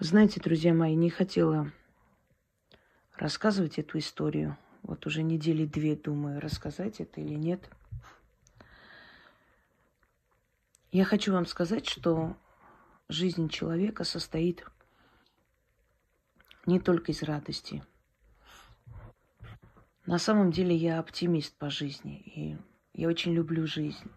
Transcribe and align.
Знаете, 0.00 0.40
друзья 0.40 0.72
мои, 0.72 0.94
не 0.94 1.10
хотела 1.10 1.72
рассказывать 3.16 3.80
эту 3.80 3.98
историю. 3.98 4.56
Вот 4.82 5.04
уже 5.06 5.24
недели 5.24 5.66
две 5.66 5.96
думаю, 5.96 6.40
рассказать 6.40 7.00
это 7.00 7.20
или 7.20 7.34
нет. 7.34 7.68
Я 10.92 11.04
хочу 11.04 11.32
вам 11.32 11.46
сказать, 11.46 11.88
что 11.88 12.36
жизнь 13.08 13.48
человека 13.48 14.04
состоит 14.04 14.64
не 16.64 16.78
только 16.78 17.10
из 17.10 17.24
радости. 17.24 17.82
На 20.06 20.18
самом 20.18 20.52
деле 20.52 20.76
я 20.76 21.00
оптимист 21.00 21.56
по 21.56 21.70
жизни, 21.70 22.20
и 22.20 22.56
я 22.94 23.08
очень 23.08 23.32
люблю 23.32 23.66
жизнь. 23.66 24.12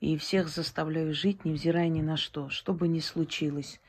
И 0.00 0.18
всех 0.18 0.48
заставляю 0.48 1.14
жить, 1.14 1.46
невзирая 1.46 1.88
ни 1.88 2.02
на 2.02 2.18
что, 2.18 2.50
что 2.50 2.74
бы 2.74 2.88
ни 2.88 3.00
случилось. 3.00 3.80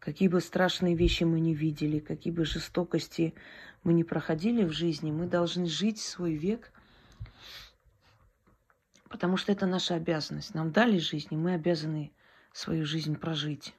Какие 0.00 0.28
бы 0.28 0.40
страшные 0.40 0.94
вещи 0.94 1.24
мы 1.24 1.40
не 1.40 1.54
видели, 1.54 1.98
какие 1.98 2.32
бы 2.32 2.46
жестокости 2.46 3.34
мы 3.82 3.92
не 3.92 4.02
проходили 4.02 4.64
в 4.64 4.72
жизни, 4.72 5.12
мы 5.12 5.26
должны 5.26 5.66
жить 5.66 6.00
свой 6.00 6.32
век, 6.32 6.72
потому 9.10 9.36
что 9.36 9.52
это 9.52 9.66
наша 9.66 9.96
обязанность. 9.96 10.54
Нам 10.54 10.72
дали 10.72 10.96
жизнь, 10.96 11.28
и 11.32 11.36
мы 11.36 11.52
обязаны 11.52 12.12
свою 12.54 12.86
жизнь 12.86 13.14
прожить. 13.14 13.74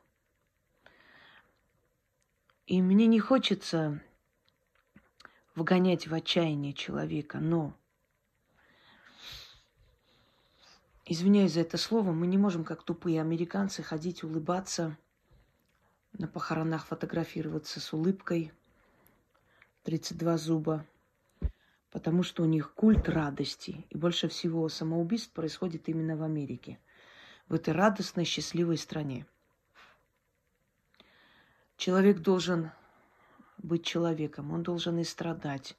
И 2.67 2.83
мне 2.83 3.07
не 3.07 3.19
хочется 3.19 3.99
вгонять 5.55 6.05
в 6.05 6.13
отчаяние 6.13 6.73
человека, 6.73 7.39
но, 7.39 7.75
извиняюсь 11.03 11.53
за 11.53 11.61
это 11.61 11.79
слово, 11.79 12.11
мы 12.11 12.27
не 12.27 12.37
можем, 12.37 12.63
как 12.63 12.83
тупые 12.83 13.21
американцы, 13.21 13.81
ходить 13.81 14.23
улыбаться– 14.23 14.95
на 16.17 16.27
похоронах 16.27 16.85
фотографироваться 16.85 17.79
с 17.79 17.93
улыбкой, 17.93 18.51
32 19.83 20.37
зуба, 20.37 20.85
потому 21.91 22.23
что 22.23 22.43
у 22.43 22.45
них 22.45 22.73
культ 22.73 23.09
радости. 23.09 23.85
И 23.89 23.97
больше 23.97 24.27
всего 24.27 24.67
самоубийств 24.69 25.31
происходит 25.31 25.89
именно 25.89 26.15
в 26.15 26.23
Америке, 26.23 26.79
в 27.47 27.53
этой 27.55 27.73
радостной, 27.73 28.25
счастливой 28.25 28.77
стране. 28.77 29.25
Человек 31.77 32.19
должен 32.19 32.71
быть 33.57 33.83
человеком, 33.85 34.51
он 34.51 34.63
должен 34.63 34.99
и 34.99 35.03
страдать, 35.03 35.75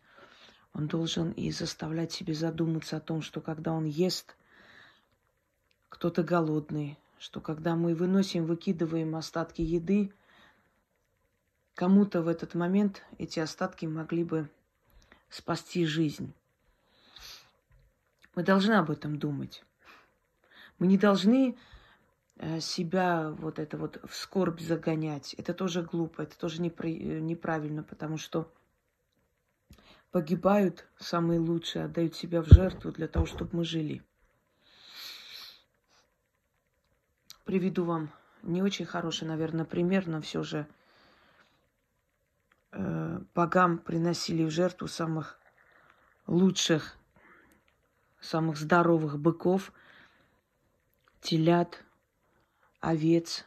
он 0.74 0.88
должен 0.88 1.30
и 1.30 1.50
заставлять 1.50 2.12
себе 2.12 2.34
задуматься 2.34 2.96
о 2.96 3.00
том, 3.00 3.22
что 3.22 3.40
когда 3.40 3.72
он 3.72 3.84
ест, 3.84 4.36
кто-то 5.88 6.22
голодный, 6.22 6.98
что 7.18 7.40
когда 7.40 7.76
мы 7.76 7.94
выносим, 7.94 8.46
выкидываем 8.46 9.14
остатки 9.14 9.62
еды, 9.62 10.12
Кому-то 11.74 12.20
в 12.22 12.28
этот 12.28 12.54
момент 12.54 13.02
эти 13.18 13.40
остатки 13.40 13.86
могли 13.86 14.24
бы 14.24 14.50
спасти 15.30 15.86
жизнь. 15.86 16.34
Мы 18.34 18.42
должны 18.42 18.74
об 18.74 18.90
этом 18.90 19.18
думать. 19.18 19.64
Мы 20.78 20.86
не 20.86 20.98
должны 20.98 21.56
э, 22.36 22.60
себя 22.60 23.30
вот 23.30 23.58
это 23.58 23.78
вот 23.78 24.00
в 24.04 24.14
скорбь 24.14 24.60
загонять. 24.60 25.34
Это 25.34 25.54
тоже 25.54 25.82
глупо, 25.82 26.22
это 26.22 26.36
тоже 26.36 26.60
неправильно, 26.60 27.82
потому 27.82 28.18
что 28.18 28.52
погибают 30.10 30.86
самые 30.98 31.40
лучшие, 31.40 31.86
отдают 31.86 32.14
себя 32.14 32.42
в 32.42 32.48
жертву 32.48 32.92
для 32.92 33.08
того, 33.08 33.24
чтобы 33.24 33.56
мы 33.56 33.64
жили. 33.64 34.02
Приведу 37.44 37.84
вам 37.84 38.10
не 38.42 38.62
очень 38.62 38.84
хороший, 38.84 39.26
наверное, 39.26 39.64
пример, 39.64 40.06
но 40.06 40.20
все 40.20 40.42
же– 40.42 40.66
э, 40.76 40.81
богам 42.72 43.78
приносили 43.78 44.44
в 44.44 44.50
жертву 44.50 44.88
самых 44.88 45.38
лучших, 46.26 46.96
самых 48.20 48.56
здоровых 48.56 49.18
быков, 49.18 49.72
телят, 51.20 51.84
овец, 52.80 53.46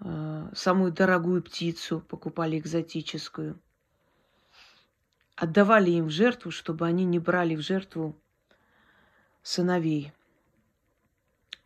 э, 0.00 0.50
самую 0.54 0.92
дорогую 0.92 1.42
птицу 1.42 2.00
покупали 2.00 2.58
экзотическую. 2.58 3.58
Отдавали 5.36 5.90
им 5.90 6.06
в 6.06 6.10
жертву, 6.10 6.50
чтобы 6.50 6.86
они 6.86 7.04
не 7.04 7.18
брали 7.18 7.56
в 7.56 7.60
жертву 7.60 8.16
сыновей. 9.42 10.12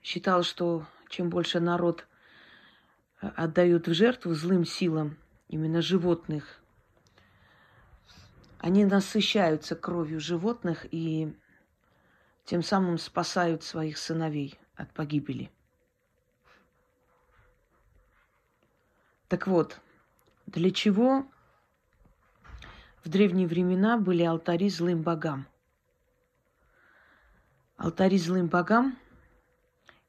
Считал, 0.03 0.43
что 0.43 0.87
чем 1.11 1.29
больше 1.29 1.61
народ 1.61 2.07
э, 3.21 3.29
отдают 3.37 3.89
в 3.89 3.95
жертву 3.95 4.35
злым 4.35 4.65
силам, 4.65 5.19
именно 5.49 5.83
животных. 5.83 6.63
Они 8.59 8.85
насыщаются 8.85 9.77
кровью 9.77 10.21
животных 10.21 10.87
и 10.91 11.35
тем 12.45 12.63
самым 12.63 12.99
спасают 12.99 13.63
своих 13.63 13.99
сыновей 13.99 14.59
от 14.75 14.93
погибели. 14.93 15.51
Так 19.29 19.47
вот, 19.47 19.81
для 20.47 20.71
чего 20.71 21.27
в 23.05 23.09
древние 23.09 23.47
времена 23.47 23.99
были 23.99 24.23
алтари 24.23 24.69
злым 24.71 25.03
богам? 25.03 25.47
Алтари 27.77 28.17
злым 28.17 28.49
богам 28.49 28.99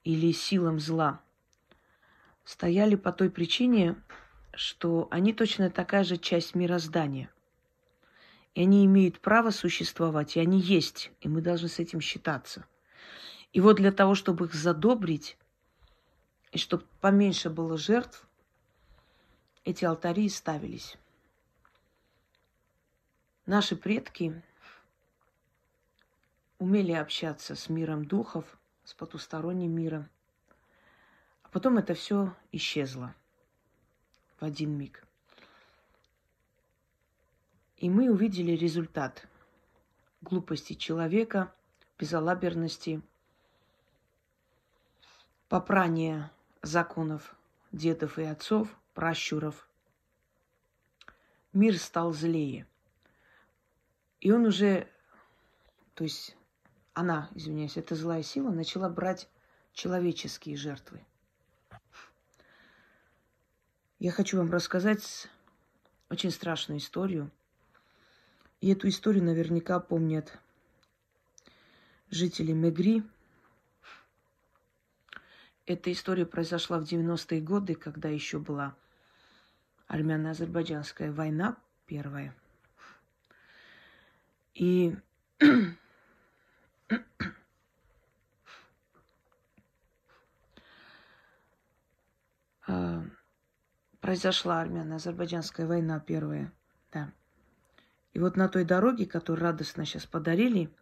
или 0.03 0.31
силам 0.31 0.79
зла 0.79 1.21
стояли 2.45 2.95
по 2.95 3.11
той 3.11 3.29
причине, 3.29 3.95
что 4.59 5.07
они 5.09 5.31
точно 5.31 5.69
такая 5.69 6.03
же 6.03 6.17
часть 6.17 6.53
мироздания. 6.53 7.31
И 8.55 8.63
они 8.63 8.85
имеют 8.85 9.21
право 9.21 9.51
существовать, 9.51 10.35
и 10.35 10.41
они 10.41 10.59
есть, 10.59 11.13
и 11.21 11.29
мы 11.29 11.39
должны 11.39 11.69
с 11.69 11.79
этим 11.79 12.01
считаться. 12.01 12.65
И 13.53 13.61
вот 13.61 13.77
для 13.77 13.93
того, 13.93 14.15
чтобы 14.15 14.47
их 14.47 14.53
задобрить, 14.53 15.37
и 16.51 16.57
чтобы 16.57 16.83
поменьше 16.99 17.49
было 17.49 17.77
жертв, 17.77 18.27
эти 19.63 19.85
алтари 19.85 20.25
и 20.25 20.29
ставились. 20.29 20.97
Наши 23.45 23.77
предки 23.77 24.43
умели 26.57 26.91
общаться 26.91 27.55
с 27.55 27.69
миром 27.69 28.03
духов, 28.03 28.59
с 28.83 28.93
потусторонним 28.93 29.71
миром. 29.71 30.09
А 31.43 31.47
потом 31.47 31.77
это 31.77 31.93
все 31.93 32.35
исчезло 32.51 33.15
в 34.39 34.43
один 34.45 34.77
миг. 34.77 35.05
И 37.77 37.89
мы 37.89 38.11
увидели 38.11 38.51
результат 38.51 39.27
глупости 40.21 40.73
человека, 40.73 41.53
безалаберности, 41.97 43.01
попрания 45.47 46.31
законов 46.61 47.35
дедов 47.71 48.19
и 48.19 48.23
отцов, 48.23 48.75
пращуров. 48.93 49.67
Мир 51.53 51.77
стал 51.77 52.13
злее. 52.13 52.67
И 54.19 54.31
он 54.31 54.45
уже, 54.45 54.87
то 55.93 56.03
есть 56.03 56.35
она, 56.93 57.29
извиняюсь, 57.33 57.77
эта 57.77 57.95
злая 57.95 58.23
сила 58.23 58.51
начала 58.51 58.89
брать 58.89 59.29
человеческие 59.73 60.57
жертвы. 60.57 61.05
Я 63.99 64.13
хочу 64.13 64.37
вам 64.37 64.49
рассказать 64.49 65.27
очень 66.09 66.31
страшную 66.31 66.79
историю. 66.79 67.29
И 68.61 68.69
эту 68.69 68.87
историю 68.87 69.25
наверняка 69.25 69.81
помнят 69.81 70.39
жители 72.09 72.53
Мегри. 72.53 73.03
Эта 75.65 75.91
история 75.91 76.25
произошла 76.25 76.79
в 76.79 76.83
90-е 76.83 77.41
годы, 77.41 77.75
когда 77.75 78.07
еще 78.07 78.39
была 78.39 78.73
армяно-азербайджанская 79.87 81.11
война 81.11 81.57
первая. 81.85 82.33
И 84.53 84.95
произошла 94.09 94.59
армяно-азербайджанская 94.61 95.67
война 95.67 95.99
первая. 95.99 96.51
Да. 96.91 97.13
И 98.13 98.17
вот 98.17 98.37
на 98.37 98.49
той 98.49 98.63
дороге, 98.65 99.05
которую 99.05 99.43
радостно 99.43 99.85
сейчас 99.85 100.07
подарили, 100.07 100.73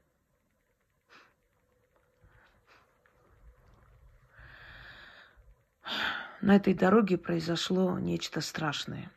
на 6.39 6.55
этой 6.55 6.73
дороге 6.73 7.17
произошло 7.17 7.99
нечто 7.99 8.39
страшное. 8.39 9.11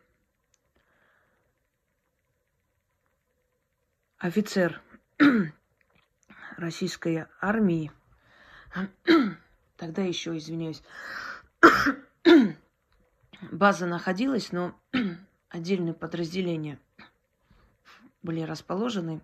Офицер 4.19 4.83
российской 6.57 7.27
армии, 7.41 7.93
тогда 9.77 10.03
еще, 10.03 10.37
извиняюсь, 10.37 10.83
база 13.51 13.87
находилась, 13.87 14.53
но 14.53 14.75
отдельные 15.49 15.95
подразделения 15.95 16.79
были 18.23 18.43
расположены 18.43 19.21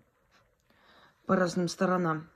по 1.26 1.36
разным 1.36 1.68
сторонам. 1.68 2.28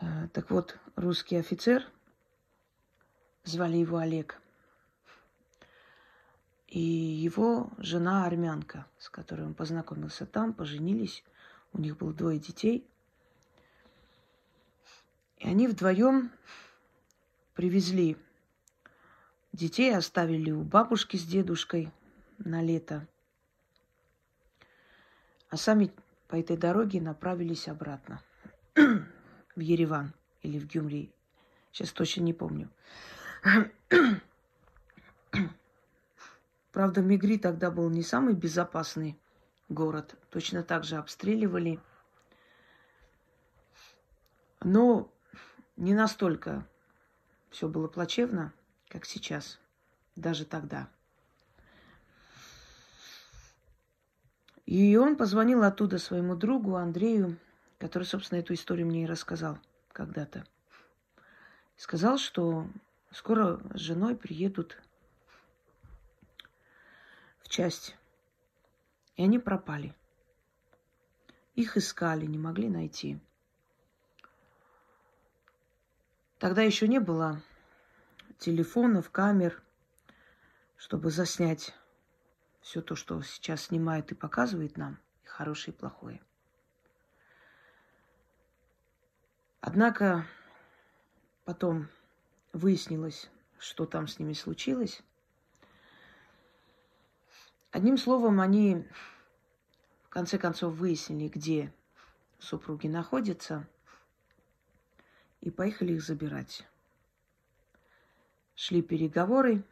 Э, 0.00 0.28
так 0.32 0.50
вот, 0.50 0.78
русский 0.96 1.36
офицер, 1.36 1.84
звали 3.44 3.76
его 3.76 3.98
Олег, 3.98 4.40
и 6.68 6.80
его 6.80 7.70
жена 7.78 8.26
армянка, 8.26 8.86
с 8.98 9.08
которой 9.08 9.42
он 9.46 9.54
познакомился 9.54 10.26
там, 10.26 10.52
поженились, 10.52 11.24
у 11.72 11.78
них 11.78 11.96
было 11.96 12.12
двое 12.12 12.38
детей. 12.38 12.88
И 15.38 15.46
они 15.46 15.68
вдвоем 15.68 16.32
привезли 17.54 18.16
детей, 19.54 19.96
оставили 19.96 20.50
у 20.50 20.62
бабушки 20.62 21.16
с 21.16 21.24
дедушкой 21.24 21.90
на 22.38 22.60
лето. 22.62 23.06
А 25.48 25.56
сами 25.56 25.92
по 26.28 26.36
этой 26.36 26.56
дороге 26.56 27.00
направились 27.00 27.68
обратно 27.68 28.20
в 28.74 29.60
Ереван 29.60 30.12
или 30.42 30.58
в 30.58 30.66
Гюмри. 30.66 31.12
Сейчас 31.70 31.92
точно 31.92 32.22
не 32.22 32.32
помню. 32.32 32.68
Правда, 36.72 37.02
Мигри 37.02 37.38
тогда 37.38 37.70
был 37.70 37.88
не 37.88 38.02
самый 38.02 38.34
безопасный 38.34 39.16
город. 39.68 40.16
Точно 40.30 40.64
так 40.64 40.82
же 40.82 40.96
обстреливали. 40.96 41.78
Но 44.60 45.12
не 45.76 45.94
настолько 45.94 46.66
все 47.50 47.68
было 47.68 47.86
плачевно, 47.86 48.52
как 48.94 49.06
сейчас, 49.06 49.58
даже 50.14 50.44
тогда. 50.44 50.88
И 54.66 54.96
он 54.96 55.16
позвонил 55.16 55.64
оттуда 55.64 55.98
своему 55.98 56.36
другу 56.36 56.76
Андрею, 56.76 57.36
который, 57.78 58.04
собственно, 58.04 58.38
эту 58.38 58.54
историю 58.54 58.86
мне 58.86 59.02
и 59.02 59.06
рассказал 59.06 59.58
когда-то. 59.92 60.46
Сказал, 61.76 62.18
что 62.18 62.68
скоро 63.10 63.60
с 63.74 63.80
женой 63.80 64.14
приедут 64.14 64.80
в 67.40 67.48
часть. 67.48 67.96
И 69.16 69.24
они 69.24 69.40
пропали. 69.40 69.92
Их 71.56 71.76
искали, 71.76 72.26
не 72.26 72.38
могли 72.38 72.68
найти. 72.68 73.18
Тогда 76.38 76.62
еще 76.62 76.86
не 76.86 77.00
было 77.00 77.42
телефонов, 78.38 79.10
камер, 79.10 79.62
чтобы 80.76 81.10
заснять 81.10 81.74
все 82.60 82.80
то, 82.80 82.96
что 82.96 83.20
сейчас 83.22 83.64
снимает 83.64 84.10
и 84.12 84.14
показывает 84.14 84.76
нам, 84.76 84.98
и 85.22 85.26
хорошее, 85.26 85.74
и 85.74 85.78
плохое. 85.78 86.22
Однако 89.60 90.26
потом 91.44 91.88
выяснилось, 92.52 93.30
что 93.58 93.86
там 93.86 94.08
с 94.08 94.18
ними 94.18 94.34
случилось. 94.34 95.02
Одним 97.70 97.96
словом, 97.96 98.40
они 98.40 98.86
в 100.02 100.08
конце 100.10 100.38
концов 100.38 100.74
выяснили, 100.74 101.28
где 101.28 101.74
супруги 102.38 102.88
находятся, 102.88 103.66
и 105.40 105.50
поехали 105.50 105.94
их 105.94 106.02
забирать. 106.02 106.66
Шли 108.54 108.82
переговоры, 108.82 109.64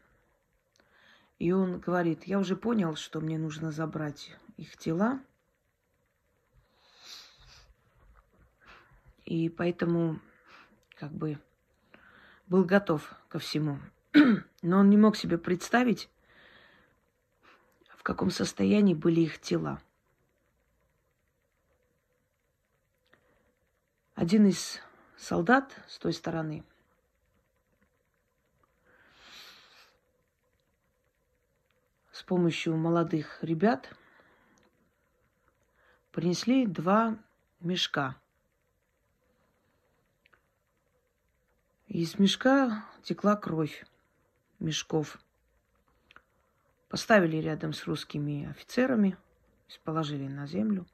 и 1.39 1.53
он 1.53 1.79
говорит, 1.79 2.25
я 2.25 2.39
уже 2.39 2.57
понял, 2.57 2.97
что 2.97 3.21
мне 3.21 3.39
нужно 3.39 3.71
забрать 3.71 4.31
их 4.57 4.77
тела. 4.77 5.21
И 9.25 9.49
поэтому 9.49 10.21
как 10.97 11.13
бы 11.13 11.39
был 12.47 12.65
готов 12.65 13.15
ко 13.29 13.39
всему. 13.39 13.79
Но 14.63 14.79
он 14.79 14.91
не 14.91 14.97
мог 14.97 15.17
себе 15.17 15.39
представить, 15.39 16.11
в 17.89 18.03
каком 18.03 18.31
состоянии 18.31 18.95
были 18.95 19.21
их 19.21 19.41
тела. 19.41 19.81
Один 24.15 24.47
из 24.47 24.81
солдат 25.17 25.73
с 25.89 25.99
той 25.99 26.13
стороны– 26.13 26.65
с 32.23 32.25
помощью 32.25 32.77
молодых 32.77 33.43
ребят 33.43 33.93
принесли 36.13 36.69
два 36.69 37.19
мешка. 37.59 38.15
Из 41.89 42.21
мешка 42.21 42.85
текла 43.03 43.35
кровь 43.35 43.85
мешков. 44.61 45.19
Поставили 46.89 47.39
рядом 47.39 47.73
с 47.73 47.89
русскими 47.89 48.49
офицерами, 48.49 49.19
положили 49.83 50.29
на 50.29 50.47
землю. 50.47 50.87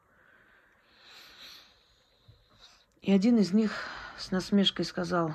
И 3.02 3.12
один 3.12 3.36
из 3.36 3.52
них 3.52 3.72
с 4.16 4.30
насмешкой 4.30 4.86
сказал, 4.86 5.34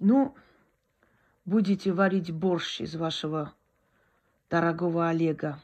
ну, 0.00 0.36
будете 1.44 1.92
варить 1.92 2.32
борщ 2.32 2.80
из 2.80 2.96
вашего 2.96 3.54
дорогого 4.54 5.08
Олега. 5.08 5.60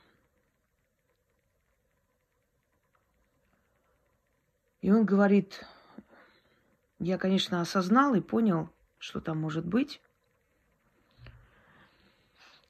И 4.80 4.90
он 4.90 5.04
говорит, 5.04 5.64
я, 6.98 7.16
конечно, 7.16 7.60
осознал 7.60 8.16
и 8.16 8.20
понял, 8.20 8.68
что 8.98 9.20
там 9.20 9.38
может 9.38 9.64
быть, 9.64 10.02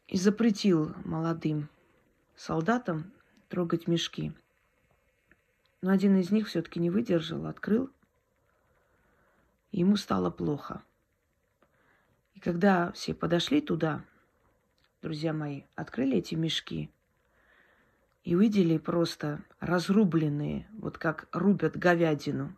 и 0.09 0.19
запретил 0.19 0.95
молодым 1.07 1.71
солдатам 2.37 3.15
трогать 3.49 3.89
мешки. 3.89 4.35
Но 5.81 5.91
один 5.91 6.19
из 6.19 6.31
них 6.31 6.49
все-таки 6.49 6.81
не 6.81 6.91
выдержал, 6.91 7.47
открыл, 7.47 7.89
и 9.73 9.79
ему 9.79 9.97
стало 9.97 10.31
плохо. 10.31 10.83
И 12.35 12.41
когда 12.41 12.93
все 12.93 13.15
подошли 13.15 13.63
туда, 13.63 14.05
друзья 15.03 15.33
мои, 15.33 15.63
открыли 15.77 16.19
эти 16.19 16.35
мешки 16.35 16.91
и 18.23 18.35
увидели 18.35 18.77
просто 18.77 19.43
разрубленные, 19.59 20.69
вот 20.73 20.99
как 20.99 21.29
рубят 21.33 21.77
говядину, 21.77 22.55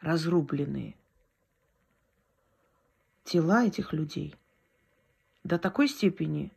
разрубленные 0.00 0.96
тела 3.24 3.66
этих 3.66 3.92
людей 3.92 4.34
до 5.44 5.58
такой 5.58 5.88
степени 5.88 6.52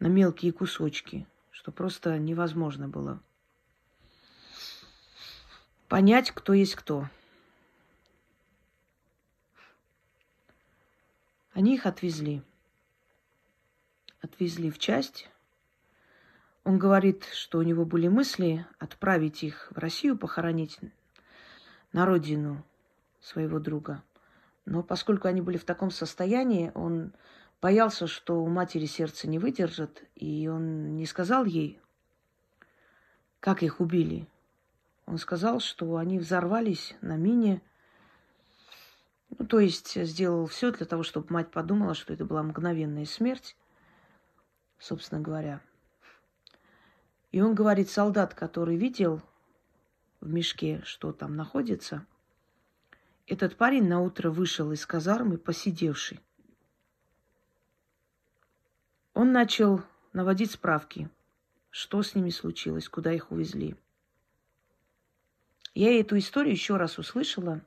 на 0.00 0.08
мелкие 0.08 0.52
кусочки, 0.52 1.26
что 1.50 1.72
просто 1.72 2.18
невозможно 2.18 2.88
было 2.88 3.22
понять, 5.88 6.30
кто 6.30 6.52
есть 6.52 6.74
кто. 6.74 7.08
Они 11.52 11.74
их 11.74 11.86
отвезли 11.86 12.42
отвезли 14.20 14.70
в 14.70 14.78
часть. 14.78 15.28
Он 16.64 16.78
говорит, 16.78 17.24
что 17.32 17.58
у 17.58 17.62
него 17.62 17.84
были 17.84 18.08
мысли 18.08 18.66
отправить 18.78 19.42
их 19.42 19.68
в 19.70 19.78
Россию, 19.78 20.18
похоронить 20.18 20.78
на 21.92 22.04
родину 22.04 22.64
своего 23.20 23.58
друга. 23.58 24.02
Но 24.64 24.82
поскольку 24.82 25.28
они 25.28 25.40
были 25.40 25.56
в 25.56 25.64
таком 25.64 25.90
состоянии, 25.90 26.72
он 26.74 27.12
боялся, 27.62 28.06
что 28.06 28.42
у 28.42 28.48
матери 28.48 28.86
сердце 28.86 29.28
не 29.28 29.38
выдержит, 29.38 30.04
и 30.14 30.48
он 30.48 30.96
не 30.96 31.06
сказал 31.06 31.44
ей, 31.44 31.80
как 33.40 33.62
их 33.62 33.80
убили. 33.80 34.28
Он 35.06 35.16
сказал, 35.16 35.60
что 35.60 35.96
они 35.96 36.18
взорвались 36.18 36.94
на 37.00 37.16
мине, 37.16 37.62
ну, 39.38 39.46
то 39.46 39.58
есть 39.58 39.94
сделал 40.04 40.46
все 40.46 40.70
для 40.70 40.86
того, 40.86 41.02
чтобы 41.02 41.32
мать 41.32 41.50
подумала, 41.50 41.94
что 41.94 42.12
это 42.12 42.24
была 42.24 42.42
мгновенная 42.42 43.04
смерть 43.04 43.56
собственно 44.78 45.20
говоря. 45.20 45.60
И 47.30 47.40
он 47.40 47.54
говорит, 47.54 47.90
солдат, 47.90 48.34
который 48.34 48.76
видел 48.76 49.20
в 50.20 50.28
мешке, 50.28 50.80
что 50.84 51.12
там 51.12 51.36
находится, 51.36 52.06
этот 53.26 53.56
парень 53.56 53.86
на 53.86 54.00
утро 54.00 54.30
вышел 54.30 54.72
из 54.72 54.86
казармы, 54.86 55.36
посидевший. 55.36 56.20
Он 59.12 59.32
начал 59.32 59.82
наводить 60.12 60.52
справки, 60.52 61.10
что 61.70 62.02
с 62.02 62.14
ними 62.14 62.30
случилось, 62.30 62.88
куда 62.88 63.12
их 63.12 63.30
увезли. 63.30 63.76
Я 65.74 66.00
эту 66.00 66.16
историю 66.16 66.52
еще 66.52 66.76
раз 66.76 66.98
услышала 66.98 67.60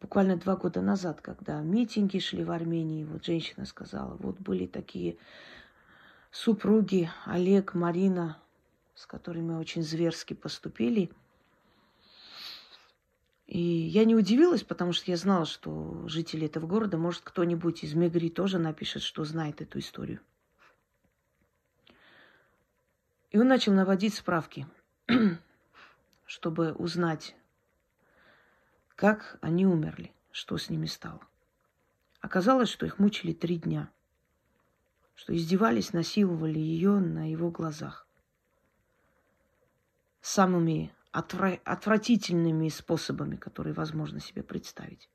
буквально 0.00 0.36
два 0.36 0.54
года 0.56 0.80
назад, 0.80 1.20
когда 1.20 1.60
митинги 1.60 2.18
шли 2.18 2.44
в 2.44 2.50
Армении, 2.50 3.04
вот 3.04 3.24
женщина 3.24 3.64
сказала, 3.64 4.14
вот 4.16 4.38
были 4.38 4.66
такие 4.66 5.18
супруги 6.34 7.08
Олег, 7.26 7.74
Марина, 7.74 8.42
с 8.96 9.06
которыми 9.06 9.54
очень 9.54 9.84
зверски 9.84 10.34
поступили. 10.34 11.10
И 13.46 13.60
я 13.60 14.04
не 14.04 14.16
удивилась, 14.16 14.64
потому 14.64 14.92
что 14.92 15.10
я 15.12 15.16
знала, 15.16 15.46
что 15.46 16.08
жители 16.08 16.46
этого 16.46 16.66
города, 16.66 16.98
может, 16.98 17.22
кто-нибудь 17.22 17.84
из 17.84 17.94
Мегри 17.94 18.30
тоже 18.30 18.58
напишет, 18.58 19.02
что 19.02 19.24
знает 19.24 19.60
эту 19.60 19.78
историю. 19.78 20.20
И 23.30 23.38
он 23.38 23.46
начал 23.46 23.72
наводить 23.72 24.14
справки, 24.14 24.66
чтобы 26.26 26.72
узнать, 26.72 27.36
как 28.96 29.38
они 29.40 29.66
умерли, 29.66 30.12
что 30.32 30.58
с 30.58 30.68
ними 30.68 30.86
стало. 30.86 31.20
Оказалось, 32.20 32.70
что 32.70 32.86
их 32.86 32.98
мучили 32.98 33.32
три 33.32 33.58
дня, 33.58 33.90
что 35.14 35.34
издевались, 35.36 35.92
насиловали 35.92 36.58
ее 36.58 36.98
на 36.98 37.30
его 37.30 37.50
глазах. 37.50 38.06
Самыми 40.20 40.92
отвра- 41.12 41.60
отвратительными 41.64 42.68
способами, 42.68 43.36
которые 43.36 43.74
возможно 43.74 44.20
себе 44.20 44.42
представить. 44.42 45.08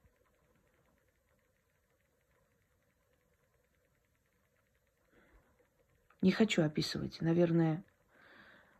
Не 6.21 6.31
хочу 6.31 6.63
описывать. 6.63 7.21
Наверное, 7.21 7.83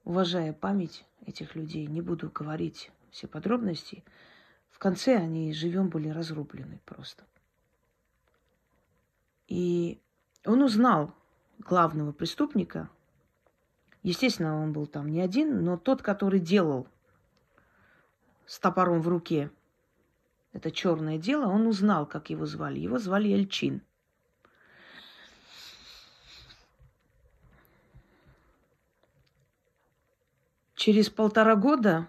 уважая 0.04 0.54
память 0.54 1.06
этих 1.26 1.56
людей, 1.56 1.88
не 1.88 2.02
буду 2.02 2.30
говорить 2.30 2.92
все 3.12 3.28
подробности. 3.28 4.04
В 4.70 4.78
конце 4.78 5.16
они 5.16 5.54
живем 5.54 5.90
были 5.90 6.10
разрублены 6.10 6.80
просто. 6.86 7.26
И 9.48 10.02
он 10.46 10.62
узнал 10.62 11.14
главного 11.60 12.12
преступника. 12.12 12.90
Естественно, 14.04 14.62
он 14.62 14.72
был 14.74 14.88
там 14.88 15.10
не 15.10 15.22
один, 15.22 15.64
но 15.64 15.78
тот, 15.78 16.02
который 16.02 16.40
делал 16.40 16.88
с 18.46 18.60
топором 18.60 19.02
в 19.02 19.08
руке 19.08 19.52
это 20.54 20.72
черное 20.72 21.18
дело, 21.18 21.48
он 21.48 21.68
узнал, 21.68 22.06
как 22.06 22.30
его 22.30 22.46
звали. 22.46 22.80
Его 22.80 22.98
звали 22.98 23.32
Эльчин. 23.32 23.82
Через 30.76 31.10
полтора 31.10 31.56
года 31.56 32.08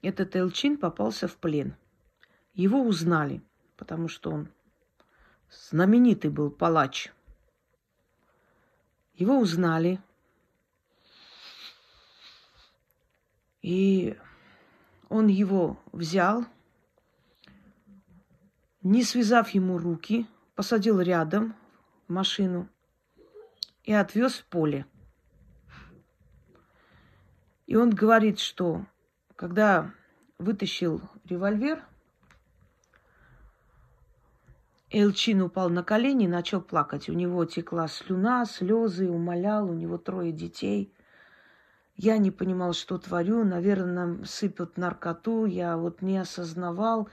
этот 0.00 0.36
Элчин 0.36 0.76
попался 0.76 1.26
в 1.26 1.36
плен– 1.36 1.74
его 2.56 2.80
узнали, 2.80 3.42
потому 3.76 4.08
что 4.08 4.30
он 4.30 4.48
знаменитый 5.50 6.30
был 6.30 6.50
палач. 6.50 7.12
Его 9.16 9.38
узнали. 9.38 9.98
И 13.62 14.16
он 15.08 15.28
его 15.28 15.78
взял, 15.92 16.44
не 18.82 19.02
связав 19.02 19.50
ему 19.50 19.78
руки, 19.78 20.26
посадил 20.54 21.00
рядом 21.00 21.56
в 22.06 22.12
машину 22.12 22.68
и 23.82 23.92
отвез 23.92 24.34
в 24.34 24.44
поле. 24.44 24.86
И 27.66 27.74
он 27.74 27.90
говорит, 27.90 28.38
что 28.38 28.84
когда 29.34 29.92
вытащил 30.38 31.00
револьвер– 31.24 31.82
Элчин 34.98 35.42
упал 35.42 35.68
на 35.68 35.82
колени 35.82 36.24
и 36.24 36.28
начал 36.28 36.62
плакать. 36.62 37.10
У 37.10 37.12
него 37.12 37.44
текла 37.44 37.86
слюна, 37.86 38.46
слезы, 38.46 39.10
умолял, 39.10 39.68
у 39.68 39.74
него 39.74 39.98
трое 39.98 40.32
детей. 40.32 40.90
Я 41.96 42.16
не 42.16 42.30
понимал, 42.30 42.72
что 42.72 42.96
творю. 42.96 43.44
Наверное, 43.44 44.24
сыпят 44.24 44.78
наркоту. 44.78 45.44
Я 45.44 45.76
вот 45.76 46.00
не 46.00 46.16
осознавал. 46.16 47.10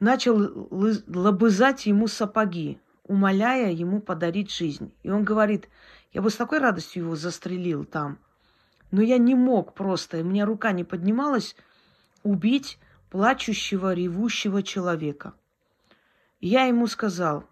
Начал 0.00 0.68
лобызать 1.06 1.86
ему 1.86 2.08
сапоги, 2.08 2.80
умоляя 3.04 3.70
ему 3.70 4.00
подарить 4.00 4.52
жизнь. 4.52 4.92
И 5.04 5.10
он 5.10 5.22
говорит, 5.22 5.68
я 6.12 6.22
бы 6.22 6.30
с 6.30 6.34
такой 6.34 6.58
радостью 6.58 7.04
его 7.04 7.14
застрелил 7.14 7.84
там. 7.84 8.18
Но 8.90 9.00
я 9.00 9.18
не 9.18 9.36
мог 9.36 9.74
просто, 9.74 10.18
у 10.18 10.24
меня 10.24 10.44
рука 10.44 10.72
не 10.72 10.82
поднималась 10.82 11.54
убить 12.24 12.80
плачущего, 13.10 13.94
ревущего 13.94 14.64
человека. 14.64 15.34
Я 16.40 16.64
ему 16.64 16.86
сказал, 16.86 17.46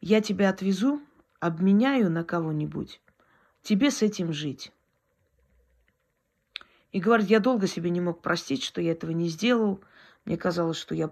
я 0.00 0.20
тебя 0.20 0.50
отвезу, 0.50 1.02
обменяю 1.40 2.10
на 2.10 2.22
кого-нибудь, 2.22 3.00
тебе 3.62 3.90
с 3.90 4.02
этим 4.02 4.32
жить. 4.32 4.72
И 6.92 7.00
говорит, 7.00 7.28
я 7.28 7.40
долго 7.40 7.66
себе 7.66 7.90
не 7.90 8.00
мог 8.00 8.22
простить, 8.22 8.62
что 8.62 8.80
я 8.80 8.92
этого 8.92 9.10
не 9.10 9.28
сделал. 9.28 9.82
Мне 10.24 10.36
казалось, 10.36 10.78
что 10.78 10.94
я 10.94 11.10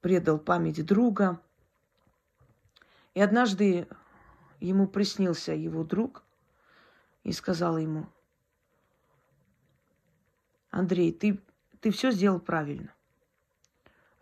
предал 0.00 0.38
память 0.38 0.84
друга. 0.86 1.40
И 3.14 3.20
однажды 3.20 3.88
ему 4.60 4.86
приснился 4.86 5.52
его 5.52 5.82
друг 5.82 6.22
и 7.24 7.32
сказал 7.32 7.78
ему, 7.78 8.06
Андрей, 10.70 11.12
ты, 11.12 11.40
ты 11.80 11.90
все 11.90 12.12
сделал 12.12 12.38
правильно. 12.38 12.94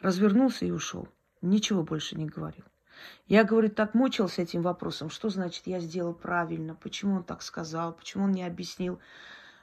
Развернулся 0.01 0.65
и 0.65 0.71
ушел. 0.71 1.09
Ничего 1.43 1.83
больше 1.83 2.17
не 2.17 2.27
говорил. 2.27 2.65
Я, 3.27 3.43
говорю, 3.43 3.69
так 3.69 3.95
мучился 3.95 4.43
этим 4.43 4.63
вопросом. 4.63 5.11
Что 5.11 5.29
значит 5.29 5.67
я 5.67 5.81
сделал 5.81 6.15
правильно? 6.15 6.77
Почему 6.77 7.17
он 7.17 7.25
так 7.25 7.43
сказал? 7.43 7.93
Почему 7.93 8.25
он 8.25 8.33
не 8.33 8.45
объяснил, 8.45 9.01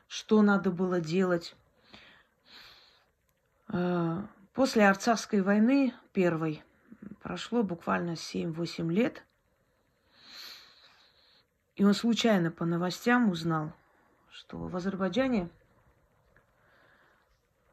что 0.08 0.42
надо 0.42 0.72
было 0.72 1.00
делать? 1.00 1.56
А, 3.70 4.28
после 4.54 4.88
Арцахской 4.88 5.42
войны 5.42 5.94
первой 6.12 6.64
прошло 7.22 7.64
буквально 7.64 8.12
7-8 8.12 8.92
лет. 8.92 9.24
И 11.78 11.86
он 11.86 11.94
случайно 11.94 12.52
по 12.52 12.66
новостям 12.66 13.30
узнал, 13.30 13.72
что 14.32 14.58
в 14.58 14.76
Азербайджане, 14.76 15.50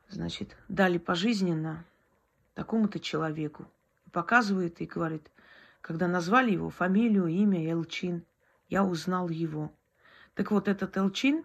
значит, 0.09 0.57
дали 0.69 0.99
пожизненно 0.99 1.85
такому-то 2.55 3.01
человеку 3.01 3.67
показывает 4.17 4.81
и 4.81 4.87
говорит, 4.87 5.31
когда 5.83 6.09
назвали 6.09 6.51
его 6.51 6.71
фамилию, 6.71 7.27
имя 7.27 7.71
Элчин, 7.71 8.25
я 8.71 8.83
узнал 8.83 9.29
его. 9.29 9.71
Так 10.35 10.53
вот, 10.53 10.69
этот 10.69 10.97
Элчин, 10.97 11.45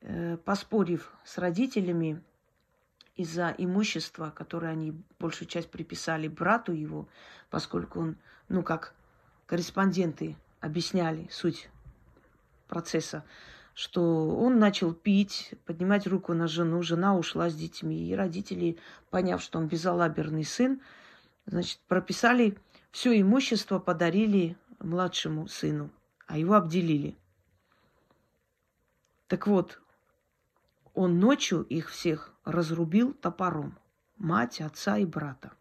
э, 0.00 0.38
поспорив 0.38 1.12
с 1.22 1.36
родителями 1.36 2.22
из-за 3.14 3.54
имущества, 3.58 4.32
которое 4.34 4.68
они 4.68 4.94
большую 5.18 5.46
часть 5.46 5.70
приписали 5.70 6.28
брату 6.28 6.72
его, 6.72 7.10
поскольку 7.50 8.00
он, 8.00 8.16
ну, 8.48 8.62
как 8.62 8.94
корреспонденты 9.44 10.38
объясняли 10.60 11.28
суть 11.30 11.68
процесса, 12.68 13.22
что 13.74 14.34
он 14.34 14.58
начал 14.58 14.94
пить, 14.94 15.52
поднимать 15.66 16.06
руку 16.06 16.32
на 16.32 16.48
жену, 16.48 16.82
жена 16.82 17.14
ушла 17.14 17.50
с 17.50 17.54
детьми, 17.54 18.08
и 18.08 18.14
родители, 18.14 18.78
поняв, 19.10 19.42
что 19.42 19.58
он 19.58 19.68
безалаберный 19.68 20.44
сын, 20.44 20.80
Значит, 21.46 21.80
прописали 21.86 22.58
все 22.90 23.20
имущество, 23.20 23.78
подарили 23.78 24.56
младшему 24.78 25.48
сыну, 25.48 25.90
а 26.26 26.38
его 26.38 26.54
обделили. 26.54 27.16
Так 29.26 29.46
вот, 29.46 29.80
он 30.94 31.18
ночью 31.18 31.62
их 31.62 31.90
всех 31.90 32.32
разрубил 32.44 33.12
топором. 33.14 33.78
Мать, 34.16 34.60
отца 34.60 34.96
и 34.96 35.04
брата. 35.04 35.52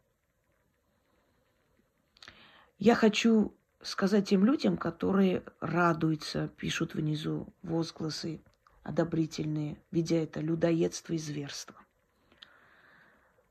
Я 2.77 2.95
хочу 2.95 3.55
сказать 3.81 4.29
тем 4.29 4.45
людям, 4.45 4.77
которые 4.77 5.43
радуются, 5.59 6.49
пишут 6.49 6.93
внизу 6.93 7.47
возгласы 7.63 8.41
одобрительные, 8.83 9.81
видя 9.91 10.17
это 10.17 10.39
людоедство 10.39 11.13
и 11.13 11.17
зверство. 11.17 11.75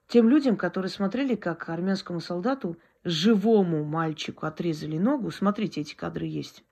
Тем 0.08 0.28
людям, 0.28 0.56
которые 0.56 0.90
смотрели, 0.90 1.34
как 1.34 1.68
армянскому 1.68 2.20
солдату, 2.20 2.76
живому 3.04 3.84
мальчику 3.84 4.46
отрезали 4.46 4.98
ногу, 4.98 5.30
смотрите, 5.30 5.80
эти 5.80 5.94
кадры 5.94 6.26
есть, 6.26 6.64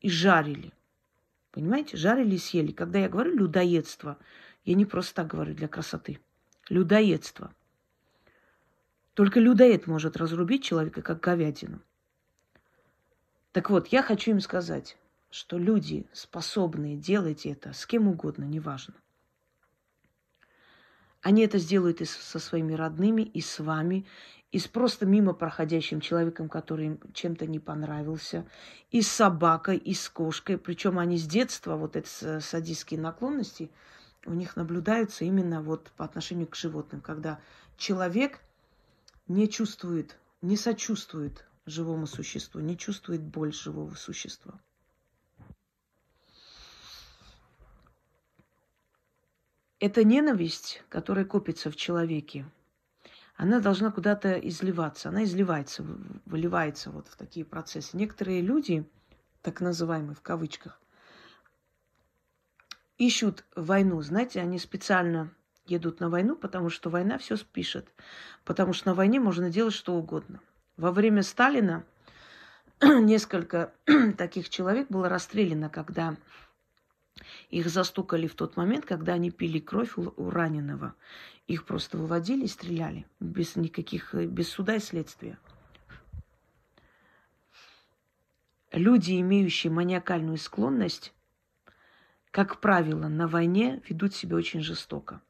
и 0.00 0.08
жарили. 0.08 0.72
Понимаете, 1.50 1.96
жарили 1.96 2.36
и 2.36 2.38
съели. 2.38 2.72
Когда 2.72 2.98
я 2.98 3.08
говорю 3.08 3.36
людоедство, 3.36 4.18
я 4.64 4.74
не 4.74 4.86
просто 4.86 5.16
так 5.16 5.26
говорю 5.28 5.54
для 5.54 5.68
красоты. 5.68 6.20
Людоедство. 6.68 7.52
Только 9.14 9.38
людоед 9.38 9.86
может 9.86 10.16
разрубить 10.16 10.64
человека, 10.64 11.02
как 11.02 11.20
говядину. 11.20 11.80
Так 13.52 13.68
вот, 13.68 13.88
я 13.88 14.02
хочу 14.02 14.30
им 14.30 14.40
сказать, 14.40 14.96
что 15.28 15.58
люди, 15.58 16.06
способные 16.14 16.96
делать 16.96 17.44
это 17.44 17.74
с 17.74 17.84
кем 17.84 18.08
угодно, 18.08 18.44
неважно– 18.44 18.94
Они 21.22 21.42
это 21.42 21.58
сделают 21.58 22.00
и 22.00 22.04
со 22.04 22.38
своими 22.38 22.74
родными, 22.74 23.22
и 23.22 23.40
с 23.40 23.60
вами, 23.60 24.06
и 24.50 24.58
с 24.58 24.66
просто 24.66 25.06
мимо 25.06 25.32
проходящим 25.32 26.00
человеком, 26.00 26.48
который 26.48 26.86
им 26.86 27.00
чем-то 27.14 27.46
не 27.46 27.60
понравился, 27.60 28.44
и 28.90 29.02
с 29.02 29.08
собакой, 29.08 29.78
и 29.78 29.94
с 29.94 30.08
кошкой. 30.08 30.58
Причем 30.58 30.98
они 30.98 31.16
с 31.16 31.26
детства, 31.26 31.76
вот 31.76 31.96
эти 31.96 32.40
садистские 32.40 33.00
наклонности, 33.00 33.70
у 34.26 34.34
них 34.34 34.56
наблюдаются 34.56 35.24
именно 35.24 35.62
вот 35.62 35.90
по 35.96 36.04
отношению 36.04 36.48
к 36.48 36.56
животным, 36.56 37.00
когда 37.00 37.40
человек 37.76 38.40
не 39.28 39.48
чувствует, 39.48 40.18
не 40.42 40.56
сочувствует 40.56 41.46
живому 41.66 42.06
существу, 42.06 42.60
не 42.60 42.76
чувствует 42.76 43.22
боль 43.22 43.52
живого 43.52 43.94
существа. 43.94 44.60
Эта 49.82 50.04
ненависть, 50.04 50.80
которая 50.88 51.24
копится 51.24 51.68
в 51.68 51.74
человеке, 51.74 52.44
она 53.34 53.58
должна 53.58 53.90
куда-то 53.90 54.34
изливаться. 54.34 55.08
Она 55.08 55.24
изливается, 55.24 55.84
выливается 56.24 56.92
вот 56.92 57.08
в 57.08 57.16
такие 57.16 57.44
процессы. 57.44 57.96
Некоторые 57.96 58.42
люди, 58.42 58.88
так 59.42 59.60
называемые 59.60 60.14
в 60.14 60.20
кавычках, 60.20 60.80
ищут 62.96 63.44
войну. 63.56 64.00
Знаете, 64.02 64.40
они 64.40 64.60
специально 64.60 65.34
едут 65.66 65.98
на 65.98 66.08
войну, 66.08 66.36
потому 66.36 66.70
что 66.70 66.88
война 66.88 67.18
все 67.18 67.34
спишет. 67.36 67.88
Потому 68.44 68.74
что 68.74 68.90
на 68.90 68.94
войне 68.94 69.18
можно 69.18 69.50
делать 69.50 69.74
что 69.74 69.96
угодно. 69.96 70.38
Во 70.76 70.92
время 70.92 71.24
Сталина 71.24 71.84
несколько 72.80 73.74
таких 74.16 74.48
человек 74.48 74.86
было 74.90 75.08
расстреляно, 75.08 75.68
когда 75.68 76.16
их 77.50 77.68
застукали 77.68 78.26
в 78.26 78.34
тот 78.34 78.56
момент, 78.56 78.86
когда 78.86 79.14
они 79.14 79.30
пили 79.30 79.58
кровь 79.58 79.96
у, 79.96 80.30
раненого. 80.30 80.94
Их 81.46 81.64
просто 81.64 81.98
выводили 81.98 82.44
и 82.44 82.48
стреляли 82.48 83.06
без 83.20 83.56
никаких, 83.56 84.14
без 84.14 84.48
суда 84.48 84.76
и 84.76 84.80
следствия. 84.80 85.38
Люди, 88.70 89.20
имеющие 89.20 89.70
маниакальную 89.70 90.38
склонность, 90.38 91.12
как 92.30 92.60
правило, 92.60 93.08
на 93.08 93.28
войне 93.28 93.82
ведут 93.86 94.14
себя 94.14 94.36
очень 94.36 94.62
жестоко. 94.62 95.20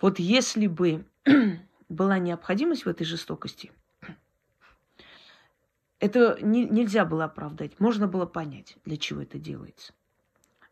Вот 0.00 0.18
если 0.18 0.66
бы 0.66 1.04
была 1.90 2.18
необходимость 2.18 2.86
в 2.86 2.88
этой 2.88 3.04
жестокости, 3.04 3.72
это 5.98 6.38
не, 6.40 6.64
нельзя 6.64 7.04
было 7.04 7.24
оправдать. 7.24 7.78
Можно 7.78 8.06
было 8.06 8.24
понять, 8.24 8.76
для 8.84 8.96
чего 8.96 9.20
это 9.20 9.38
делается. 9.38 9.92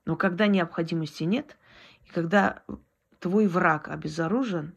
Но 0.05 0.17
когда 0.17 0.47
необходимости 0.47 1.25
нет, 1.25 1.57
и 2.05 2.09
когда 2.11 2.63
твой 3.21 3.47
враг 3.47 3.89
обезоружен, 3.89 4.77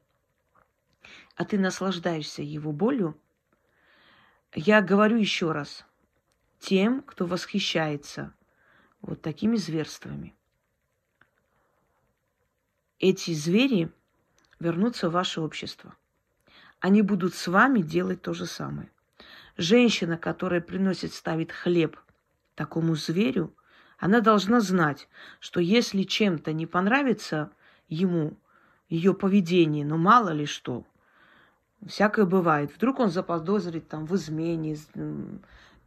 а 1.36 1.46
ты 1.46 1.60
наслаждаешься 1.60 2.42
его 2.42 2.72
болью, 2.72 3.20
я 4.54 4.82
говорю 4.82 5.18
еще 5.18 5.52
раз, 5.52 5.86
тем, 6.60 7.02
кто 7.02 7.26
восхищается 7.26 8.34
вот 9.02 9.22
такими 9.22 9.58
зверствами, 9.58 10.34
эти 13.00 13.32
звери 13.34 13.92
вернутся 14.60 15.10
в 15.10 15.14
ваше 15.14 15.42
общество. 15.42 15.96
Они 16.80 17.02
будут 17.02 17.36
с 17.36 17.48
вами 17.48 17.82
делать 17.82 18.22
то 18.22 18.34
же 18.34 18.46
самое. 18.46 18.90
Женщина, 19.58 20.18
которая 20.18 20.62
приносит, 20.62 21.14
ставит 21.14 21.52
хлеб 21.52 22.00
такому 22.56 22.96
зверю, 22.96 23.54
она 23.98 24.22
должна 24.22 24.60
знать, 24.60 25.08
что 25.40 25.60
если 25.60 26.04
чем-то 26.04 26.54
не 26.54 26.66
понравится 26.66 27.52
ему 27.88 28.38
ее 28.90 29.14
поведение, 29.14 29.86
ну 29.86 29.98
мало 29.98 30.30
ли 30.30 30.46
что, 30.46 30.86
всякое 31.86 32.26
бывает. 32.26 32.74
Вдруг 32.76 33.00
он 33.00 33.10
заподозрит 33.10 33.88
там 33.88 34.06
в 34.06 34.16
измене, 34.16 34.78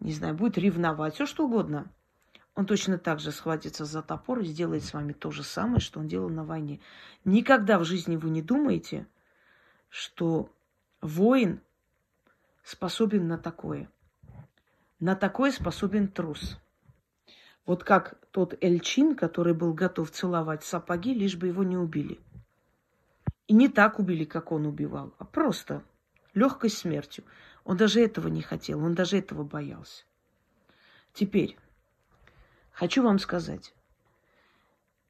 не 0.01 0.13
знаю, 0.13 0.35
будет 0.35 0.59
ревновать, 0.59 1.15
все 1.15 1.27
что 1.27 1.47
угодно. 1.47 1.91
Он 2.57 2.67
точно 2.67 2.99
так 2.99 3.21
же 3.21 3.31
схватится 3.31 3.85
за 3.85 4.03
топор 4.03 4.41
и 4.41 4.45
сделает 4.45 4.85
с 4.85 4.93
вами 4.93 5.13
то 5.13 5.31
же 5.31 5.45
самое, 5.45 5.81
что 5.81 6.01
он 6.01 6.09
делал 6.09 6.29
на 6.29 6.45
войне. 6.45 6.81
Никогда 7.25 7.79
в 7.79 7.85
жизни 7.85 8.17
вы 8.17 8.31
не 8.31 8.43
думаете, 8.43 9.07
что 9.89 10.53
воин 11.01 11.61
способен 12.65 13.29
на 13.29 13.39
такое. 13.39 13.89
На 14.99 15.15
такое 15.15 15.53
способен 15.53 16.09
трус. 16.09 16.59
Вот 17.67 17.85
как 17.85 18.19
тот 18.31 18.55
Эльчин, 18.63 19.15
который 19.15 19.55
был 19.55 19.75
готов 19.75 20.11
целовать 20.11 20.65
сапоги, 20.65 21.15
лишь 21.15 21.37
бы 21.37 21.49
его 21.49 21.63
не 21.63 21.77
убили. 21.77 22.21
И 23.47 23.55
не 23.55 23.69
так 23.69 23.99
убили, 23.99 24.25
как 24.25 24.53
он 24.53 24.67
убивал, 24.67 25.15
а 25.19 25.25
просто 25.25 25.83
легкой 26.35 26.71
смертью. 26.71 27.25
Он 27.65 27.77
даже 27.77 28.01
этого 28.01 28.29
не 28.29 28.43
хотел, 28.43 28.83
он 28.83 28.95
даже 28.95 29.19
этого 29.19 29.45
боялся. 29.45 30.05
Теперь, 31.13 31.57
хочу 32.73 33.03
вам 33.03 33.19
сказать, 33.19 33.75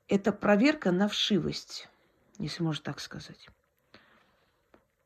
это 0.09 0.33
проверка 0.33 0.91
на 0.91 1.09
вшивость, 1.09 1.89
если 2.39 2.63
можно 2.63 2.83
так 2.83 3.01
сказать. 3.01 3.49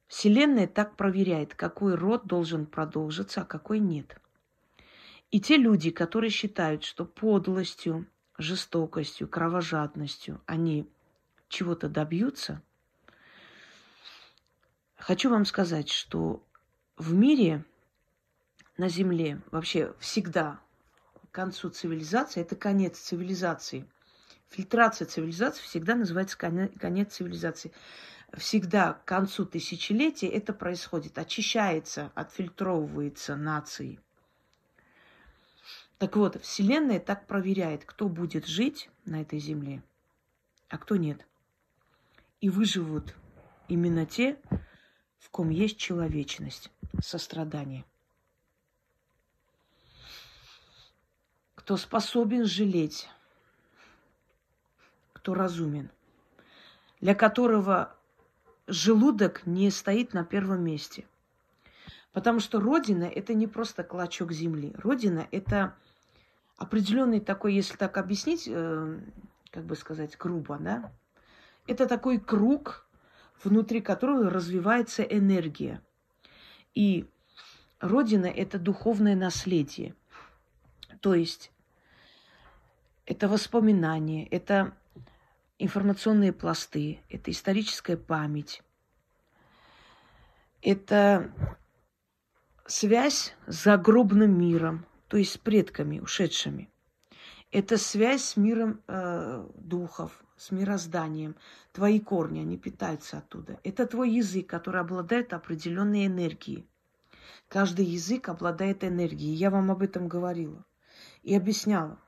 Вселенная 0.07 0.69
так 0.69 0.97
проверяет, 0.97 1.55
какой 1.55 1.97
род 1.97 2.27
должен 2.27 2.67
продолжиться, 2.67 3.43
а 3.43 3.45
какой 3.45 3.81
нет– 3.81 4.17
и 5.35 5.41
те 5.41 5.57
люди, 5.57 5.91
которые 5.91 6.31
считают, 6.31 6.85
что 6.85 7.05
подлостью, 7.05 8.07
жестокостью, 8.39 9.27
кровожадностью 9.27 10.41
они 10.47 10.89
чего-то 11.49 11.89
добьются, 11.89 12.63
хочу 14.95 15.31
вам 15.31 15.45
сказать, 15.45 15.89
что 15.89 16.47
в 16.97 17.15
мире, 17.15 17.65
на 18.77 18.89
Земле, 18.89 19.43
вообще 19.51 19.93
всегда 19.99 20.61
к 21.33 21.35
концу 21.35 21.69
цивилизации, 21.69 22.41
это 22.41 22.55
конец 22.55 22.97
цивилизации. 23.01 23.91
Фильтрация 24.51 25.09
цивилизации 25.09 25.63
всегда 25.63 25.97
называется 25.97 26.39
конец 26.39 27.13
цивилизации. 27.13 27.73
Всегда 28.35 28.93
к 28.93 29.05
концу 29.05 29.47
тысячелетия 29.47 30.29
это 30.29 30.53
происходит. 30.53 31.19
Очищается, 31.19 32.13
отфильтровывается 32.15 33.35
нации. 33.35 33.99
Так 35.99 36.17
вот, 36.17 36.43
Вселенная 36.43 37.01
так 37.01 37.27
проверяет, 37.27 37.85
кто 37.85 38.09
будет 38.09 38.47
жить 38.47 38.91
на 39.05 39.23
этой 39.23 39.39
земле, 39.39 39.83
а 40.69 40.79
кто 40.79 40.97
нет. 40.97 41.27
И 42.41 42.51
выживут 42.51 43.15
именно 43.69 44.05
те, 44.05 44.39
в 45.19 45.31
ком 45.31 45.51
есть 45.51 45.79
человечность, 45.79 46.71
сострадание. 47.01 47.85
Кто 51.55 51.77
способен 51.77 52.45
жалеть, 52.45 53.09
кто 55.13 55.33
разумен, 55.33 55.91
для 57.01 57.15
которого 57.15 57.97
желудок 58.67 59.47
не 59.47 59.71
стоит 59.71 60.13
на 60.13 60.25
первом 60.25 60.63
месте. 60.63 61.07
Потому 62.15 62.39
что 62.39 62.61
Родина– 62.61 63.05
это 63.15 63.35
не 63.35 63.49
просто 63.49 63.83
клочок 63.83 64.31
земли. 64.31 64.73
Родина– 64.79 65.27
это 65.33 65.75
определенный 66.57 67.19
такой, 67.19 67.55
если 67.55 67.77
так 67.77 67.99
объяснить, 67.99 68.45
э, 68.47 69.01
как 69.51 69.65
бы 69.65 69.75
сказать, 69.75 70.17
грубо, 70.17 70.57
да, 70.59 70.93
это 71.67 71.89
такой 71.89 72.21
круг, 72.21 72.87
внутри 73.43 73.81
которого 73.81 74.31
развивается 74.31 75.03
энергия. 75.03 75.83
И 76.73 77.11
Родина– 77.81 78.27
это 78.27 78.61
духовное 78.61 79.17
наследие. 79.17 79.97
То 81.01 81.15
есть 81.15 81.51
это 83.07 83.27
воспоминания, 83.27 84.25
это 84.29 84.73
информационные 85.59 86.33
пласты, 86.33 87.01
это 87.09 87.33
историческая 87.33 87.97
память, 87.97 88.63
это 90.63 91.33
связь 92.67 93.35
с 93.47 93.65
загробным 93.65 94.39
миром– 94.39 94.87
то 95.15 95.19
есть 95.19 95.33
с 95.33 95.39
предками, 95.39 96.01
ушедшими. 96.01 96.69
Это 97.53 97.79
связь 97.79 98.25
с 98.25 98.37
миром 98.37 98.83
э, 98.89 99.47
духов, 99.55 100.25
с 100.37 100.51
мирозданием. 100.51 101.37
Твои 101.73 102.01
корни, 102.01 102.41
они 102.41 102.59
питаются 102.59 103.19
оттуда. 103.19 103.61
Это 103.63 103.87
твой 103.87 104.11
язык, 104.11 104.49
который 104.49 104.81
обладает 104.81 105.33
определенной 105.33 106.07
энергией. 106.07 106.67
Каждый 107.49 107.85
язык 107.85 108.29
обладает 108.29 108.83
энергией. 108.83 109.35
Я 109.35 109.51
вам 109.51 109.71
об 109.71 109.83
этом 109.83 110.09
говорила 110.09 110.65
и 111.23 111.37
объясняла. 111.37 112.01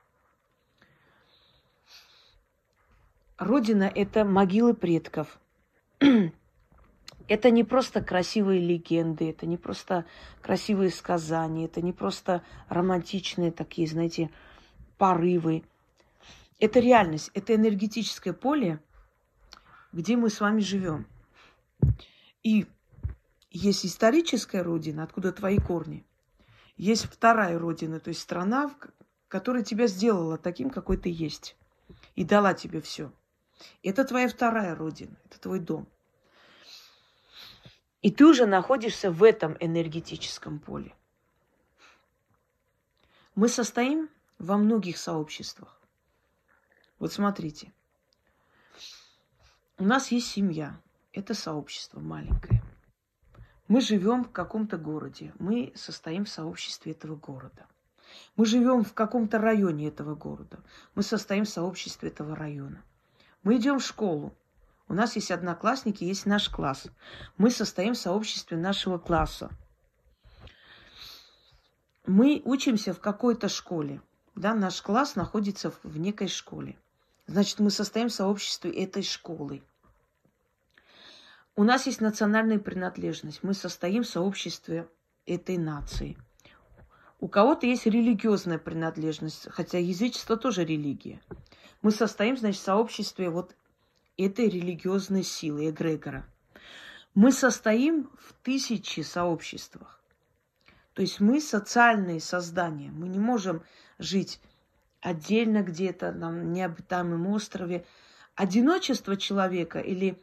Родина– 3.37 3.89
это 3.95 4.25
могилы 4.25 4.73
предков. 4.73 5.39
Это 7.27 7.51
не 7.51 7.63
просто 7.63 8.01
красивые 8.01 8.61
легенды, 8.61 9.29
это 9.29 9.45
не 9.45 9.57
просто 9.57 10.05
красивые 10.41 10.91
сказания, 10.91 11.65
это 11.65 11.81
не 11.81 11.91
просто 11.91 12.41
романтичные 12.69 13.51
такие, 13.51 13.87
знаете, 13.87 14.29
порывы. 14.97 15.63
Это 16.59 16.79
реальность, 16.79 17.29
это 17.33 17.53
энергетическое 17.53 18.33
поле, 18.33 18.81
где 19.91 20.15
мы 20.15 20.29
с 20.29 20.39
вами 20.39 20.61
живем. 20.61 21.05
И 22.43 22.65
есть 23.51 23.85
историческая 23.85 24.61
родина, 24.61 25.03
откуда 25.03 25.33
твои 25.33 25.57
корни. 25.57 26.05
Есть 26.77 27.05
вторая 27.05 27.59
родина, 27.59 27.99
то 27.99 28.09
есть 28.09 28.21
страна, 28.21 28.71
которая 29.27 29.63
тебя 29.63 29.87
сделала 29.87 30.37
таким, 30.37 30.69
какой 30.69 30.97
ты 30.97 31.09
есть. 31.09 31.57
И 32.15 32.23
дала 32.23 32.53
тебе 32.53 32.81
все. 32.81 33.11
Это 33.83 34.05
твоя 34.05 34.29
вторая 34.29 34.75
родина, 34.75 35.17
это 35.25 35.39
твой 35.39 35.59
дом. 35.59 35.87
И 38.07 38.09
ты 38.09 38.25
уже 38.25 38.45
находишься 38.45 39.11
в 39.11 39.21
этом 39.21 39.57
энергетическом 39.59 40.59
поле. 40.59 40.95
Мы 43.35 43.49
состоим 43.49 44.07
во 44.39 44.55
многих 44.55 44.97
сообществах. 44.97 45.81
Вот 46.99 47.11
смотрите. 47.11 47.73
У 49.77 49.83
нас 49.83 50.09
есть 50.09 50.27
семья. 50.27 50.79
Это 51.11 51.33
сообщество 51.33 51.99
маленькое. 51.99 52.63
Мы 53.67 53.81
живем 53.81 54.23
в 54.23 54.31
каком-то 54.31 54.77
городе. 54.77 55.33
Мы 55.37 55.73
состоим 55.75 56.23
в 56.23 56.29
сообществе 56.29 56.93
этого 56.93 57.17
города. 57.17 57.67
Мы 58.37 58.45
живем 58.45 58.85
в 58.85 58.93
каком-то 58.93 59.37
районе 59.37 59.89
этого 59.89 60.15
города. 60.15 60.59
Мы 60.95 61.03
состоим 61.03 61.43
в 61.43 61.49
сообществе 61.49 62.07
этого 62.07 62.37
района. 62.37 62.81
Мы 63.43 63.57
идем 63.57 63.79
в 63.79 63.83
школу. 63.85 64.33
У 64.89 64.93
нас 64.93 65.15
есть 65.15 65.31
одноклассники, 65.31 66.03
есть 66.03 66.25
наш 66.25 66.49
класс. 66.49 66.87
Мы 67.37 67.51
состоим 67.51 67.93
в 67.93 67.97
сообществе 67.97 68.57
нашего 68.57 68.97
класса. 68.97 69.51
Мы 72.05 72.41
учимся 72.45 72.93
в 72.93 72.99
какой-то 72.99 73.49
школе. 73.49 74.01
Да, 74.35 74.53
наш 74.53 74.81
класс 74.81 75.15
находится 75.15 75.73
в 75.83 75.97
некой 75.97 76.29
школе. 76.29 76.77
Значит, 77.25 77.59
мы 77.59 77.69
состоим 77.69 78.07
в 78.07 78.13
сообществе 78.13 78.71
этой 78.71 79.03
школы. 79.03 79.61
У 81.57 81.63
нас 81.63 81.85
есть 81.85 81.99
национальная 81.99 82.59
принадлежность. 82.59 83.43
Мы 83.43 83.53
состоим 83.53 84.03
в 84.03 84.07
сообществе 84.07 84.87
этой 85.25 85.57
нации. 85.57 86.17
У 87.19 87.27
кого-то 87.27 87.65
есть 87.65 87.87
религиозная 87.87 88.59
принадлежность, 88.59 89.49
хотя 89.51 89.79
язычество 89.79 90.37
тоже 90.37 90.63
религия. 90.63 91.19
Мы 91.81 91.91
состоим, 91.91 92.37
значит, 92.37 92.61
в 92.61 92.63
сообществе 92.63 93.29
вот 93.29 93.55
этой 94.17 94.49
религиозной 94.49 95.23
силы, 95.23 95.69
эгрегора. 95.69 96.25
Мы 97.13 97.31
состоим 97.31 98.09
в 98.19 98.33
тысячи 98.43 99.01
сообществах. 99.01 100.01
То 100.93 101.01
есть 101.01 101.19
мы 101.19 101.39
социальные 101.39 102.19
создания. 102.19 102.89
Мы 102.91 103.07
не 103.07 103.19
можем 103.19 103.63
жить 103.99 104.39
отдельно 105.01 105.61
где-то 105.61 106.11
на 106.11 106.31
необитаемом 106.31 107.27
острове. 107.27 107.85
Одиночество 108.35 109.15
человека 109.15 109.79
или, 109.79 110.21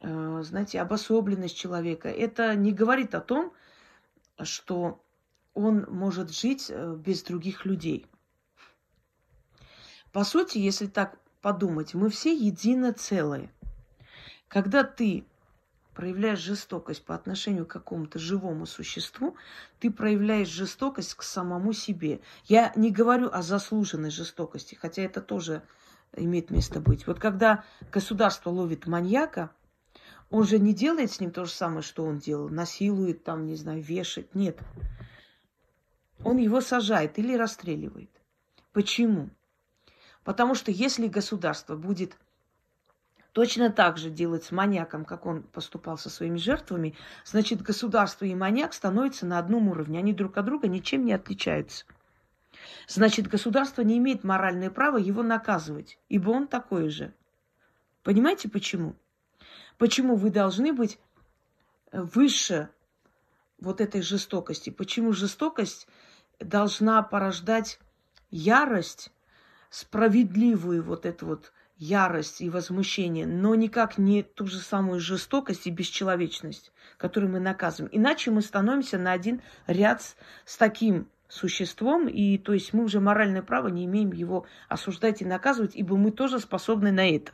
э, 0.00 0.42
знаете, 0.44 0.80
обособленность 0.80 1.56
человека, 1.56 2.08
это 2.08 2.54
не 2.54 2.72
говорит 2.72 3.14
о 3.14 3.20
том, 3.20 3.52
что 4.42 5.04
он 5.54 5.86
может 5.88 6.30
жить 6.30 6.66
э, 6.68 6.94
без 6.96 7.22
других 7.22 7.64
людей. 7.64 8.06
По 10.12 10.24
сути, 10.24 10.58
если 10.58 10.86
так 10.86 11.18
подумать, 11.40 11.94
мы 11.94 12.10
все 12.10 12.34
едино 12.34 12.92
целое. 12.92 13.50
Когда 14.48 14.82
ты 14.84 15.24
проявляешь 15.94 16.38
жестокость 16.38 17.04
по 17.04 17.14
отношению 17.14 17.66
к 17.66 17.70
какому-то 17.70 18.18
живому 18.18 18.66
существу, 18.66 19.36
ты 19.80 19.90
проявляешь 19.90 20.48
жестокость 20.48 21.14
к 21.14 21.22
самому 21.22 21.72
себе. 21.72 22.20
Я 22.44 22.72
не 22.76 22.92
говорю 22.92 23.28
о 23.32 23.42
заслуженной 23.42 24.10
жестокости, 24.10 24.76
хотя 24.76 25.02
это 25.02 25.20
тоже 25.20 25.62
имеет 26.14 26.50
место 26.50 26.80
быть. 26.80 27.06
Вот 27.06 27.18
когда 27.18 27.64
государство 27.90 28.50
ловит 28.50 28.86
маньяка, 28.86 29.50
он 30.30 30.44
же 30.44 30.58
не 30.58 30.72
делает 30.72 31.10
с 31.10 31.20
ним 31.20 31.30
то 31.30 31.44
же 31.44 31.50
самое, 31.50 31.82
что 31.82 32.04
он 32.04 32.18
делал, 32.18 32.48
насилует, 32.48 33.24
там, 33.24 33.46
не 33.46 33.56
знаю, 33.56 33.82
вешает. 33.82 34.34
Нет. 34.34 34.58
Он 36.22 36.36
его 36.36 36.60
сажает 36.60 37.18
или 37.18 37.34
расстреливает. 37.34 38.10
Почему? 38.72 39.30
Потому 40.28 40.54
что 40.54 40.70
если 40.70 41.06
государство 41.08 41.74
будет 41.74 42.18
точно 43.32 43.70
так 43.70 43.96
же 43.96 44.10
делать 44.10 44.44
с 44.44 44.50
маньяком, 44.50 45.06
как 45.06 45.24
он 45.24 45.42
поступал 45.42 45.96
со 45.96 46.10
своими 46.10 46.36
жертвами, 46.36 46.94
значит, 47.24 47.62
государство 47.62 48.26
и 48.26 48.34
маньяк 48.34 48.74
становятся 48.74 49.24
на 49.24 49.38
одном 49.38 49.68
уровне. 49.68 49.98
Они 49.98 50.12
друг 50.12 50.36
от 50.36 50.44
друга 50.44 50.68
ничем 50.68 51.06
не 51.06 51.14
отличаются. 51.14 51.86
Значит, 52.86 53.26
государство 53.26 53.80
не 53.80 53.96
имеет 53.96 54.22
моральное 54.22 54.68
право 54.68 54.98
его 54.98 55.22
наказывать, 55.22 55.98
ибо 56.10 56.28
он 56.28 56.46
такой 56.46 56.90
же. 56.90 57.14
Понимаете 58.02 58.50
почему? 58.50 58.96
Почему 59.78 60.14
вы 60.14 60.28
должны 60.28 60.74
быть 60.74 60.98
выше 61.90 62.68
вот 63.58 63.80
этой 63.80 64.02
жестокости? 64.02 64.68
Почему 64.68 65.14
жестокость 65.14 65.88
должна 66.38 67.02
порождать 67.02 67.80
ярость, 68.30 69.10
справедливую 69.70 70.82
вот 70.82 71.06
эту 71.06 71.26
вот 71.26 71.52
ярость 71.76 72.40
и 72.40 72.50
возмущение, 72.50 73.26
но 73.26 73.54
никак 73.54 73.98
не 73.98 74.22
ту 74.22 74.46
же 74.46 74.58
самую 74.58 75.00
жестокость 75.00 75.66
и 75.66 75.70
бесчеловечность, 75.70 76.72
которую 76.96 77.32
мы 77.32 77.40
наказываем. 77.40 77.90
Иначе 77.94 78.30
мы 78.30 78.42
становимся 78.42 78.98
на 78.98 79.12
один 79.12 79.40
ряд 79.66 80.02
с, 80.02 80.16
с 80.44 80.56
таким 80.56 81.08
существом, 81.28 82.08
и 82.08 82.38
то 82.38 82.52
есть 82.52 82.72
мы 82.72 82.84
уже 82.84 83.00
моральное 83.00 83.42
право 83.42 83.68
не 83.68 83.84
имеем 83.84 84.12
его 84.12 84.46
осуждать 84.68 85.22
и 85.22 85.24
наказывать, 85.24 85.76
ибо 85.76 85.96
мы 85.96 86.10
тоже 86.10 86.40
способны 86.40 86.90
на 86.90 87.08
это. 87.08 87.32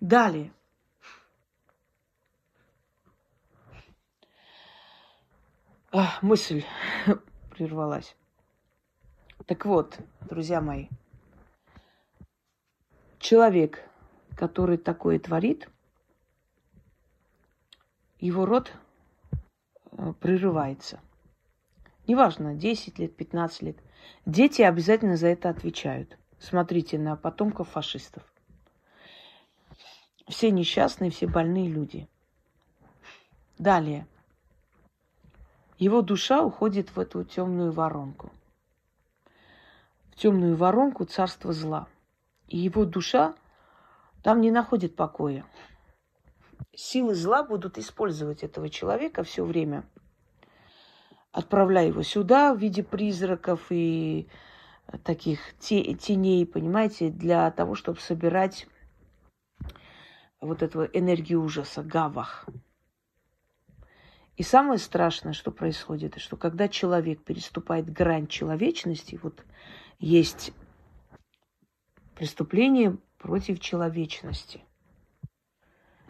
Далее. 0.00 0.52
А, 5.92 6.18
мысль 6.20 6.62
прервалась. 7.50 8.14
Так 9.46 9.64
вот, 9.64 10.00
друзья 10.28 10.60
мои, 10.60 10.88
человек, 13.20 13.88
который 14.34 14.76
такое 14.76 15.20
творит, 15.20 15.68
его 18.18 18.44
род 18.44 18.72
э, 19.92 20.12
прерывается. 20.18 20.98
Неважно, 22.08 22.56
10 22.56 22.98
лет, 22.98 23.16
15 23.16 23.62
лет. 23.62 23.76
Дети 24.24 24.62
обязательно 24.62 25.16
за 25.16 25.28
это 25.28 25.48
отвечают. 25.48 26.18
Смотрите 26.40 26.98
на 26.98 27.14
потомков 27.14 27.68
фашистов. 27.68 28.24
Все 30.26 30.50
несчастные, 30.50 31.12
все 31.12 31.28
больные 31.28 31.68
люди. 31.68 32.08
Далее. 33.58 34.08
Его 35.78 36.02
душа 36.02 36.42
уходит 36.42 36.96
в 36.96 36.98
эту 36.98 37.22
темную 37.22 37.70
воронку. 37.70 38.32
Темную 40.16 40.56
воронку 40.56 41.04
царства 41.04 41.52
зла– 41.52 41.88
и 42.48 42.58
его 42.58 42.84
душа 42.84 43.34
там 44.22 44.40
не 44.40 44.50
находит 44.50 44.96
покоя. 44.96 45.44
Силы 46.74 47.14
зла 47.14 47.42
будут 47.42 47.78
использовать 47.78 48.42
этого 48.42 48.68
человека 48.68 49.22
все 49.22 49.44
время, 49.44 49.84
отправляя 51.32 51.88
его 51.88 52.02
сюда 52.02 52.54
в 52.54 52.58
виде 52.58 52.82
призраков 52.82 53.66
и 53.70 54.28
таких 55.04 55.40
теней, 55.58 56.46
понимаете, 56.46 57.10
для 57.10 57.50
того, 57.50 57.74
чтобы 57.74 57.98
собирать 58.00 58.66
вот 60.40 60.62
эту 60.62 60.84
энергию 60.84 61.42
ужаса, 61.42 61.82
гавах. 61.82 62.46
И 64.36 64.42
самое 64.42 64.78
страшное, 64.78 65.32
что 65.32 65.50
происходит, 65.50 66.18
что 66.18 66.36
когда 66.36 66.68
человек 66.68 67.24
переступает 67.24 67.90
грань 67.90 68.26
человечности, 68.26 69.18
вот 69.22 69.42
есть 69.98 70.52
преступление 72.14 72.96
против 73.18 73.60
человечности. 73.60 74.62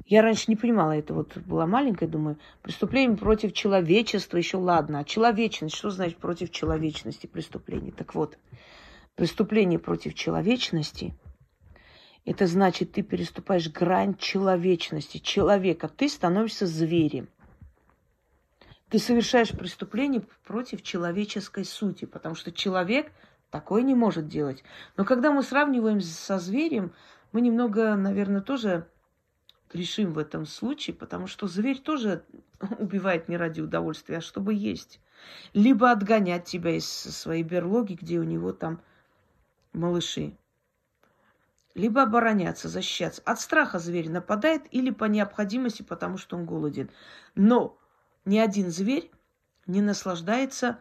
Я 0.04 0.22
раньше 0.22 0.44
не 0.48 0.56
понимала 0.56 0.92
это, 0.92 1.14
вот 1.14 1.36
была 1.38 1.66
маленькая, 1.66 2.06
думаю, 2.06 2.38
преступление 2.62 3.16
против 3.16 3.52
человечества, 3.52 4.36
еще 4.36 4.56
ладно, 4.56 5.00
а 5.00 5.04
человечность, 5.04 5.74
что 5.74 5.90
значит 5.90 6.18
против 6.18 6.50
человечности 6.52 7.26
преступление? 7.26 7.90
Так 7.90 8.14
вот, 8.14 8.38
преступление 9.16 9.80
против 9.80 10.14
человечности, 10.14 11.12
это 12.24 12.46
значит, 12.46 12.92
ты 12.92 13.02
переступаешь 13.02 13.68
грань 13.68 14.16
человечности, 14.16 15.18
человека, 15.18 15.88
ты 15.88 16.08
становишься 16.08 16.66
зверем. 16.66 17.28
Ты 18.88 19.00
совершаешь 19.00 19.50
преступление 19.50 20.22
против 20.44 20.82
человеческой 20.82 21.64
сути, 21.64 22.04
потому 22.04 22.36
что 22.36 22.52
человек– 22.52 23.10
Такое 23.56 23.80
не 23.80 23.94
может 23.94 24.28
делать. 24.28 24.62
Но 24.98 25.06
когда 25.06 25.32
мы 25.32 25.42
сравниваем 25.42 26.02
со 26.02 26.38
зверем, 26.38 26.92
мы 27.32 27.40
немного, 27.40 27.94
наверное, 27.96 28.42
тоже 28.42 28.86
грешим 29.72 30.12
в 30.12 30.18
этом 30.18 30.44
случае, 30.44 30.94
потому 30.94 31.26
что 31.26 31.48
зверь 31.48 31.78
тоже 31.78 32.22
убивает 32.78 33.30
не 33.30 33.38
ради 33.38 33.62
удовольствия, 33.62 34.18
а 34.18 34.20
чтобы 34.20 34.52
есть. 34.52 35.00
Либо 35.54 35.90
отгонять 35.90 36.44
тебя 36.44 36.76
из 36.76 36.86
своей 36.86 37.44
берлоги, 37.44 37.94
где 37.94 38.18
у 38.18 38.24
него 38.24 38.52
там 38.52 38.82
малыши. 39.72 40.36
либо 41.74 42.02
обороняться, 42.02 42.68
защищаться. 42.68 43.22
От 43.24 43.40
страха 43.40 43.78
зверь 43.78 44.10
нападает 44.10 44.64
или 44.70 44.90
по 44.90 45.06
необходимости, 45.06 45.80
потому 45.80 46.18
что 46.18 46.36
он 46.36 46.44
голоден. 46.44 46.90
Но 47.34 47.78
ни 48.26 48.36
один 48.36 48.70
зверь 48.70 49.10
не 49.66 49.80
наслаждается 49.80 50.78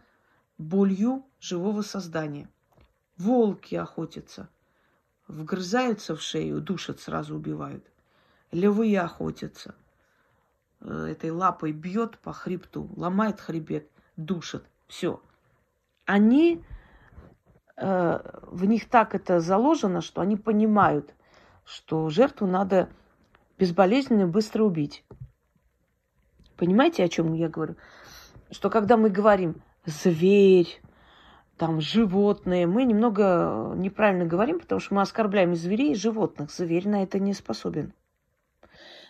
болью 0.57 1.25
живого 1.39 1.81
создания. 1.83 2.49
Волки 3.17 3.75
охотятся, 3.75 4.49
вгрызаются 5.27 6.15
в 6.15 6.21
шею, 6.21 6.61
душат, 6.61 6.99
сразу 6.99 7.35
убивают. 7.35 7.85
Львы 8.51 8.95
охотятся. 8.97 9.75
Э, 10.81 11.07
этой 11.11 11.31
лапой 11.31 11.71
бьет 11.71 12.17
по 12.19 12.33
хребту, 12.33 12.89
ломает 12.95 13.39
хребет, 13.39 13.89
душат. 14.15 14.65
Все. 14.87 15.21
Они 16.05 16.63
Э, 17.77 18.19
в 18.43 18.65
них 18.65 18.89
так 18.89 19.15
это 19.15 19.39
заложено, 19.39 20.01
что 20.01 20.21
они 20.21 20.37
понимают, 20.37 21.13
что 21.65 22.09
жертву 22.09 22.47
надо 22.47 22.89
безболезненно 23.57 24.21
и 24.21 24.25
быстро 24.25 24.63
убить. 24.63 25.03
Понимаете, 26.57 27.03
о 27.03 27.09
чем 27.09 27.33
я 27.33 27.49
говорю? 27.49 27.75
Что 28.49 28.69
когда 28.69 28.95
мы 28.95 29.09
говорим 29.09 29.61
зверь, 29.85 30.81
там 31.57 31.79
животные, 31.79 32.67
мы 32.67 32.83
немного 32.83 33.73
неправильно 33.75 34.25
говорим, 34.25 34.59
потому 34.59 34.81
что 34.81 34.95
мы 34.95 35.01
оскорбляем 35.01 35.55
зверей, 35.55 35.93
и 35.93 35.95
животных. 35.95 36.51
Зверь 36.51 36.87
на 36.87 37.03
это 37.03 37.19
не 37.19 37.33
способен. 37.33 37.93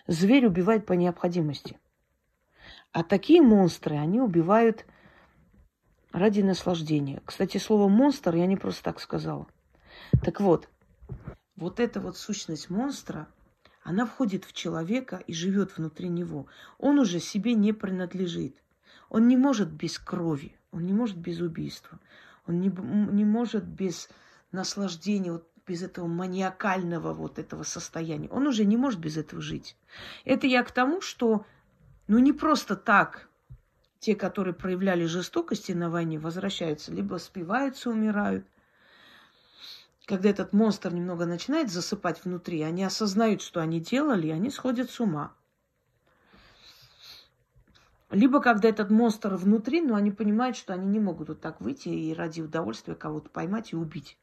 Зверь 0.07 0.45
убивает 0.45 0.85
по 0.85 0.93
необходимости. 0.93 1.79
А 2.91 3.03
такие 3.03 3.41
монстры, 3.41 3.97
они 3.97 4.21
убивают 4.21 4.85
ради 6.11 6.41
наслаждения. 6.41 7.21
Кстати, 7.25 7.57
слово 7.57 7.89
монстр 7.89 8.35
я 8.35 8.45
не 8.45 8.55
просто 8.55 8.83
так 8.83 8.99
сказала. 8.99 9.47
Так 10.23 10.39
вот, 10.39 10.69
вот 11.55 11.79
эта 11.79 11.99
вот 11.99 12.17
сущность 12.17 12.69
монстра, 12.69 13.27
она 13.83 14.05
входит 14.05 14.45
в 14.45 14.53
человека 14.53 15.23
и 15.27 15.33
живет 15.33 15.77
внутри 15.77 16.09
него. 16.09 16.45
Он 16.77 16.99
уже 16.99 17.19
себе 17.19 17.53
не 17.53 17.73
принадлежит. 17.73 18.55
Он 19.09 19.27
не 19.27 19.37
может 19.37 19.71
без 19.71 19.99
крови, 19.99 20.55
он 20.71 20.85
не 20.85 20.93
может 20.93 21.17
без 21.17 21.39
убийства, 21.39 21.99
он 22.47 22.59
не, 22.59 22.69
не 22.69 23.25
может 23.25 23.63
без 23.63 24.09
наслаждения, 24.51 25.31
вот 25.33 25.47
без 25.65 25.81
этого 25.81 26.07
маниакального 26.07 27.13
вот 27.13 27.39
этого 27.39 27.63
состояния. 27.63 28.29
Он 28.29 28.47
уже 28.47 28.65
не 28.65 28.77
может 28.77 28.99
без 28.99 29.17
этого 29.17 29.41
жить. 29.41 29.75
Это 30.23 30.47
я 30.47 30.63
к 30.63 30.71
тому, 30.71 31.01
что 31.01 31.45
ну 32.07 32.19
не 32.19 32.33
просто 32.33 32.75
так 32.75 33.27
те, 33.99 34.15
которые 34.15 34.53
проявляли 34.53 35.05
жестокости 35.05 35.71
на 35.71 35.89
войне, 35.89 36.19
возвращаются, 36.19 36.93
либо 36.93 37.17
спиваются, 37.17 37.89
умирают. 37.89 38.45
Когда 40.05 40.29
этот 40.29 40.53
монстр 40.53 40.93
немного 40.93 41.25
начинает 41.25 41.71
засыпать 41.71 42.23
внутри, 42.23 42.61
они 42.61 42.83
осознают, 42.83 43.41
что 43.41 43.61
они 43.61 43.79
делали, 43.79 44.27
и 44.27 44.31
они 44.31 44.51
сходят 44.51 44.91
с 44.91 44.99
ума. 44.99 45.33
Либо 48.15 48.39
когда 48.39 48.69
этот 48.69 48.91
монстр 48.91 49.35
внутри, 49.35 49.81
но 49.81 49.95
они 49.95 50.09
понимают, 50.09 50.55
что 50.55 50.73
они 50.73 50.87
не 50.87 51.01
могут 51.01 51.27
вот 51.27 51.41
так 51.41 51.59
выйти 51.59 51.89
и 51.89 52.13
ради 52.13 52.39
удовольствия 52.39 52.95
кого-то 52.95 53.29
поймать 53.29 53.73
и 53.73 53.75
убить. 53.75 54.17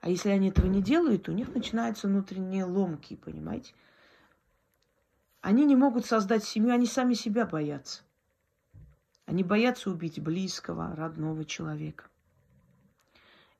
А 0.00 0.08
если 0.08 0.28
они 0.28 0.50
этого 0.50 0.66
не 0.66 0.80
делают, 0.80 1.28
у 1.28 1.32
них 1.32 1.52
начинаются 1.52 2.06
внутренние 2.06 2.64
ломки, 2.64 3.16
понимаете? 3.16 3.74
Они 5.40 5.64
не 5.64 5.74
могут 5.74 6.06
создать 6.06 6.44
семью, 6.44 6.72
они 6.72 6.86
сами 6.86 7.14
себя 7.14 7.44
боятся. 7.44 8.02
Они 9.26 9.42
боятся 9.42 9.90
убить 9.90 10.20
близкого, 10.20 10.94
родного 10.94 11.44
человека. 11.44 12.04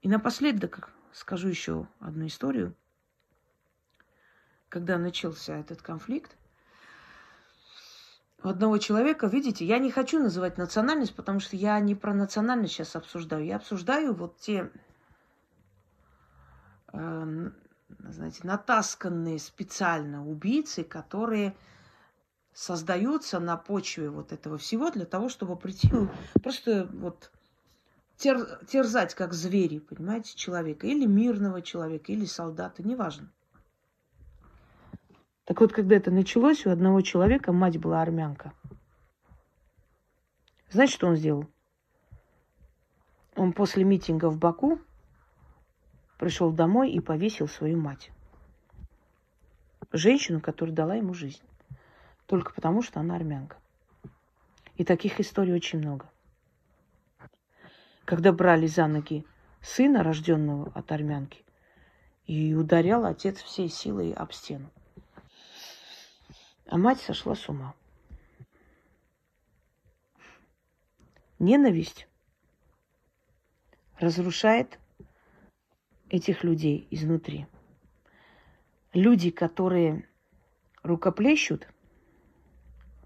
И 0.02 0.08
напоследок 0.08 0.92
скажу 1.12 1.48
еще 1.48 1.88
одну 1.98 2.28
историю. 2.28 2.76
Когда 4.68 4.98
начался 4.98 5.58
этот 5.58 5.82
конфликт, 5.82 6.36
одного 8.42 8.78
человека, 8.78 9.26
видите, 9.26 9.64
я 9.64 9.78
не 9.78 9.90
хочу 9.90 10.20
называть 10.20 10.58
национальность, 10.58 11.14
потому 11.14 11.40
что 11.40 11.56
я 11.56 11.78
не 11.80 11.94
про 11.94 12.14
национальность 12.14 12.74
сейчас 12.74 12.94
обсуждаю. 12.94 13.44
Я 13.44 13.56
обсуждаю 13.56 14.14
вот 14.14 14.38
те, 14.38 14.70
э, 16.92 17.50
знаете, 17.98 18.40
натасканные 18.44 19.38
специально 19.38 20.26
убийцы, 20.26 20.84
которые 20.84 21.56
создаются 22.52 23.40
на 23.40 23.56
почве 23.56 24.10
вот 24.10 24.32
этого 24.32 24.58
всего 24.58 24.90
для 24.90 25.04
того, 25.04 25.28
чтобы 25.28 25.56
прийти 25.56 25.90
просто 26.42 26.88
вот 26.92 27.30
тер, 28.16 28.60
терзать 28.66 29.14
как 29.14 29.32
звери, 29.32 29.78
понимаете, 29.78 30.36
человека. 30.36 30.86
Или 30.86 31.06
мирного 31.06 31.62
человека, 31.62 32.12
или 32.12 32.24
солдата, 32.24 32.82
неважно. 32.82 33.32
Так 35.48 35.62
вот, 35.62 35.72
когда 35.72 35.96
это 35.96 36.10
началось, 36.10 36.66
у 36.66 36.70
одного 36.70 37.00
человека 37.00 37.54
мать 37.54 37.78
была 37.78 38.02
армянка. 38.02 38.52
Знаете, 40.68 40.92
что 40.92 41.06
он 41.06 41.16
сделал? 41.16 41.46
Он 43.34 43.54
после 43.54 43.82
митинга 43.82 44.28
в 44.28 44.36
Баку 44.36 44.78
пришел 46.18 46.52
домой 46.52 46.90
и 46.90 47.00
повесил 47.00 47.48
свою 47.48 47.80
мать. 47.80 48.10
Женщину, 49.90 50.42
которая 50.42 50.76
дала 50.76 50.96
ему 50.96 51.14
жизнь 51.14 51.40
только 52.26 52.52
потому, 52.52 52.82
что 52.82 53.00
она 53.00 53.16
армянка. 53.16 53.56
И 54.76 54.84
таких 54.84 55.18
историй 55.18 55.54
очень 55.54 55.78
много. 55.78 56.10
Когда 58.04 58.32
брали 58.34 58.66
за 58.66 58.86
ноги 58.86 59.24
сына, 59.62 60.02
рожденного 60.02 60.70
от 60.74 60.92
армянки, 60.92 61.42
и 62.26 62.52
ударял 62.52 63.06
отец 63.06 63.38
всей 63.40 63.70
силой 63.70 64.12
об 64.12 64.32
стену. 64.32 64.70
А 66.68 66.78
мать 66.78 67.00
сошла 67.00 67.34
с 67.34 67.48
ума. 67.48 67.74
Ненависть 71.38 72.08
разрушает 73.98 74.78
этих 76.08 76.44
людей 76.44 76.86
изнутри. 76.90 77.46
Люди, 78.92 79.30
которые 79.30 80.08
рукоплещут– 80.82 81.68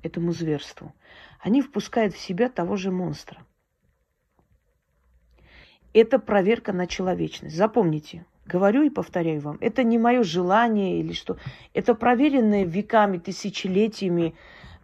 этому 0.02 0.32
зверству. 0.32 0.92
Они 1.40 1.62
впускают 1.62 2.14
в 2.14 2.18
себя 2.18 2.48
того 2.48 2.76
же 2.76 2.90
монстра. 2.90 3.44
Это 5.92 6.18
проверка 6.18 6.72
на 6.72 6.86
человечность. 6.86 7.56
Запомните, 7.56 8.26
говорю 8.52 8.82
и 8.82 8.90
повторяю 8.90 9.40
вам, 9.40 9.58
это 9.60 9.82
не 9.82 9.98
мое 9.98 10.22
желание 10.22 11.00
или 11.00 11.12
что. 11.12 11.38
Это 11.72 11.94
проверенная 11.94 12.64
веками, 12.64 13.18
тысячелетиями 13.18 14.34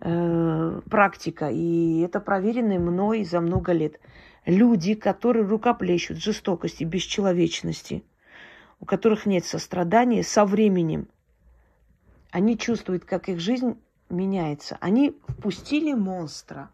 э, 0.01 0.81
практика. 0.89 1.51
И 1.51 2.01
это 2.01 2.21
проверенная 2.21 2.79
мной 2.79 3.25
за 3.25 3.41
много 3.41 3.73
лет. 3.73 4.01
Люди, 4.47 4.95
которые 4.95 5.45
рукоплещут 5.45 6.17
жестокости, 6.17 6.85
бесчеловечности, 6.85 8.03
у 8.81 8.87
которых 8.87 9.27
нет 9.27 9.45
сострадания, 9.45 10.23
со 10.23 10.47
временем 10.47 11.09
они 12.31 12.57
чувствуют, 12.57 13.05
как 13.05 13.29
их 13.29 13.41
жизнь 13.41 13.79
меняется. 14.09 14.79
Они 14.81 15.17
впустили 15.29 15.93
монстра. 15.93 16.71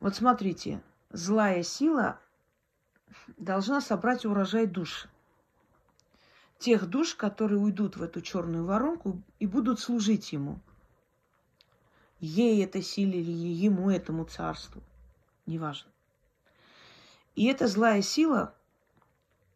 Вот 0.00 0.14
смотрите, 0.14 0.80
злая 1.10 1.62
сила 1.62 2.20
должна 3.36 3.80
собрать 3.80 4.24
урожай 4.24 4.66
душ. 4.66 5.08
Тех 6.58 6.86
душ, 6.86 7.14
которые 7.14 7.58
уйдут 7.60 7.96
в 7.96 8.02
эту 8.02 8.20
черную 8.20 8.64
воронку 8.64 9.22
и 9.38 9.46
будут 9.46 9.80
служить 9.80 10.32
ему. 10.32 10.58
Ей 12.20 12.64
это 12.64 12.82
силе 12.82 13.20
или 13.20 13.30
ему, 13.30 13.90
этому 13.90 14.24
царству. 14.24 14.82
Неважно. 15.46 15.90
И 17.36 17.46
эта 17.46 17.68
злая 17.68 18.02
сила, 18.02 18.54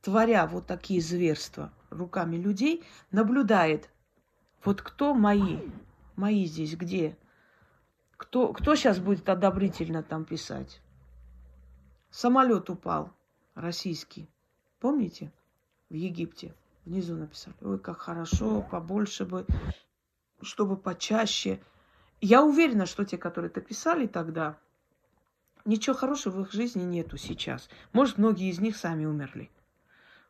творя 0.00 0.46
вот 0.46 0.66
такие 0.66 1.00
зверства 1.00 1.72
руками 1.90 2.36
людей, 2.36 2.84
наблюдает 3.10 3.90
вот 4.64 4.80
кто 4.80 5.12
мои? 5.12 5.58
Мои 6.14 6.44
здесь 6.44 6.76
где? 6.76 7.18
Кто, 8.16 8.52
кто 8.52 8.76
сейчас 8.76 9.00
будет 9.00 9.28
одобрительно 9.28 10.04
там 10.04 10.24
писать? 10.24 10.80
Самолет 12.10 12.70
упал, 12.70 13.12
российский. 13.54 14.28
Помните? 14.80 15.32
В 15.88 15.94
Египте. 15.94 16.54
Внизу 16.84 17.14
написали. 17.14 17.54
Ой, 17.60 17.78
как 17.78 17.98
хорошо, 17.98 18.62
побольше 18.62 19.24
бы, 19.24 19.46
чтобы 20.40 20.76
почаще. 20.76 21.60
Я 22.20 22.44
уверена, 22.44 22.86
что 22.86 23.04
те, 23.04 23.18
которые 23.18 23.50
это 23.50 23.60
писали 23.60 24.06
тогда, 24.06 24.58
ничего 25.64 25.94
хорошего 25.94 26.40
в 26.40 26.40
их 26.42 26.52
жизни 26.52 26.82
нету 26.82 27.16
сейчас. 27.16 27.68
Может, 27.92 28.18
многие 28.18 28.50
из 28.50 28.58
них 28.58 28.76
сами 28.76 29.04
умерли. 29.04 29.50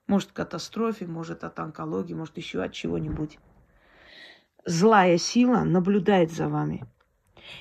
Может, 0.06 0.32
катастрофе, 0.32 1.06
может, 1.06 1.44
от 1.44 1.58
онкологии, 1.58 2.14
может, 2.14 2.37
еще 2.37 2.62
от 2.62 2.72
чего-нибудь 2.72 3.38
злая 4.64 5.18
сила 5.18 5.64
наблюдает 5.64 6.32
за 6.32 6.48
вами. 6.48 6.85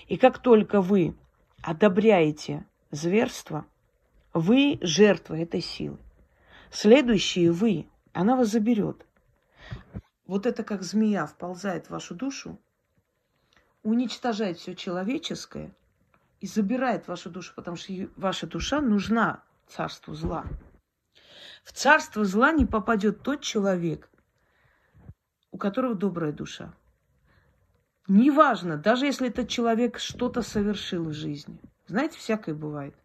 И 0.07 0.17
как 0.17 0.39
только 0.39 0.81
вы 0.81 1.15
одобряете 1.61 2.65
зверство, 2.91 3.65
вы 4.33 4.79
жертва 4.81 5.35
этой 5.35 5.61
силы. 5.61 5.97
Следующие 6.71 7.51
вы, 7.51 7.87
Она 8.13 8.35
вас 8.35 8.49
заберет. 8.49 9.05
Вот 10.25 10.45
это 10.45 10.63
как 10.63 10.83
змея 10.83 11.25
вползает 11.25 11.87
в 11.87 11.89
вашу 11.89 12.15
душу, 12.15 12.57
уничтожает 13.83 14.57
все 14.57 14.75
человеческое 14.75 15.75
и 16.39 16.47
забирает 16.47 17.07
вашу 17.07 17.29
душу, 17.29 17.53
потому 17.55 17.75
что 17.75 17.93
ваша 18.15 18.47
душа 18.47 18.79
нужна 18.79 19.43
царству 19.67 20.13
зла. 20.13 20.45
В 21.63 21.73
царство 21.73 22.25
зла 22.25 22.51
не 22.51 22.65
попадет 22.65 23.21
тот 23.21 23.41
человек, 23.41 24.09
у 25.51 25.57
которого 25.57 25.95
добрая 25.95 26.31
душа. 26.31 26.73
Неважно, 28.07 28.77
даже 28.77 29.05
если 29.05 29.29
этот 29.29 29.47
человек 29.47 29.99
что-то 29.99 30.41
совершил 30.41 31.05
в 31.09 31.13
жизни. 31.13 31.59
Знаете, 31.87 32.17
всякое 32.17 32.55
бывает. 32.55 32.95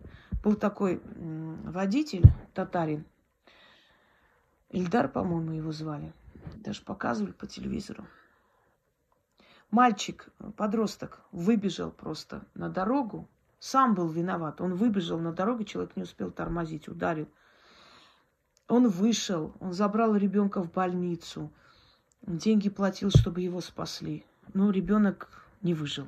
Был 0.47 0.55
такой 0.55 1.03
водитель, 1.65 2.23
татарин, 2.55 3.05
Ильдар, 4.71 5.09
по-моему, 5.09 5.51
его 5.51 5.73
звали. 5.73 6.13
Даже 6.55 6.83
показывали 6.83 7.33
по 7.33 7.49
телевизору. 7.49 8.07
Мальчик, 9.73 10.29
подросток, 10.57 11.21
выбежал 11.33 11.91
просто 11.91 12.47
на 12.55 12.69
дорогу. 12.69 13.29
Сам 13.59 13.97
был 13.97 14.07
виноват. 14.07 14.61
Он 14.61 14.77
выбежал 14.77 15.19
на 15.19 15.33
дорогу, 15.33 15.65
человек 15.65 15.97
не 15.97 16.05
успел 16.05 16.31
тормозить, 16.31 16.87
ударил. 16.87 17.27
Он 18.69 18.87
вышел, 18.87 19.53
он 19.59 19.73
забрал 19.73 20.15
ребенка 20.15 20.63
в 20.63 20.71
больницу. 20.71 21.51
Деньги 22.23 22.71
платил, 22.71 23.11
чтобы 23.11 23.41
его 23.41 23.61
спасли. 23.61 24.25
Но 24.55 24.71
ребенок 24.71 25.29
не 25.61 25.75
выжил. 25.75 26.07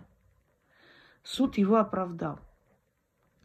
Суд 1.24 1.58
его 1.58 1.78
оправдал. 1.78 2.38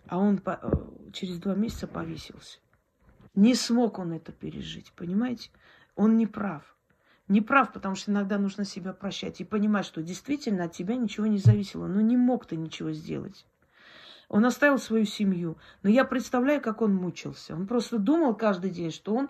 А 0.08 0.18
он 0.18 0.38
по, 0.38 0.60
э, 0.62 1.12
через 1.12 1.38
два 1.40 1.56
месяца 1.56 1.88
повесился. 1.88 2.60
Не 3.36 3.56
смог 3.56 4.00
он 4.00 4.14
это 4.14 4.32
пережить, 4.32 4.92
понимаете? 4.96 5.50
Он 5.96 6.18
не 6.18 6.28
прав. 6.28 6.76
Не 7.28 7.42
прав, 7.42 7.72
потому 7.72 7.96
что 7.96 8.12
иногда 8.12 8.38
нужно 8.38 8.66
себя 8.66 8.94
прощать 8.94 9.40
и 9.40 9.46
понимать, 9.46 9.86
что 9.86 10.04
действительно 10.04 10.66
от 10.66 10.74
тебя 10.74 10.96
ничего 10.96 11.26
не 11.26 11.38
зависело. 11.38 11.88
Но 11.88 12.02
не 12.02 12.18
мог 12.18 12.46
ты 12.46 12.58
ничего 12.58 12.92
сделать. 12.92 13.46
Он 14.28 14.46
оставил 14.46 14.78
свою 14.78 15.06
семью. 15.06 15.58
Но 15.84 15.90
я 15.90 16.06
представляю, 16.06 16.62
как 16.62 16.82
он 16.82 16.94
мучился. 16.96 17.56
Он 17.56 17.66
просто 17.66 17.98
думал 17.98 18.36
каждый 18.36 18.72
день, 18.72 18.92
что 18.92 19.16
он, 19.16 19.30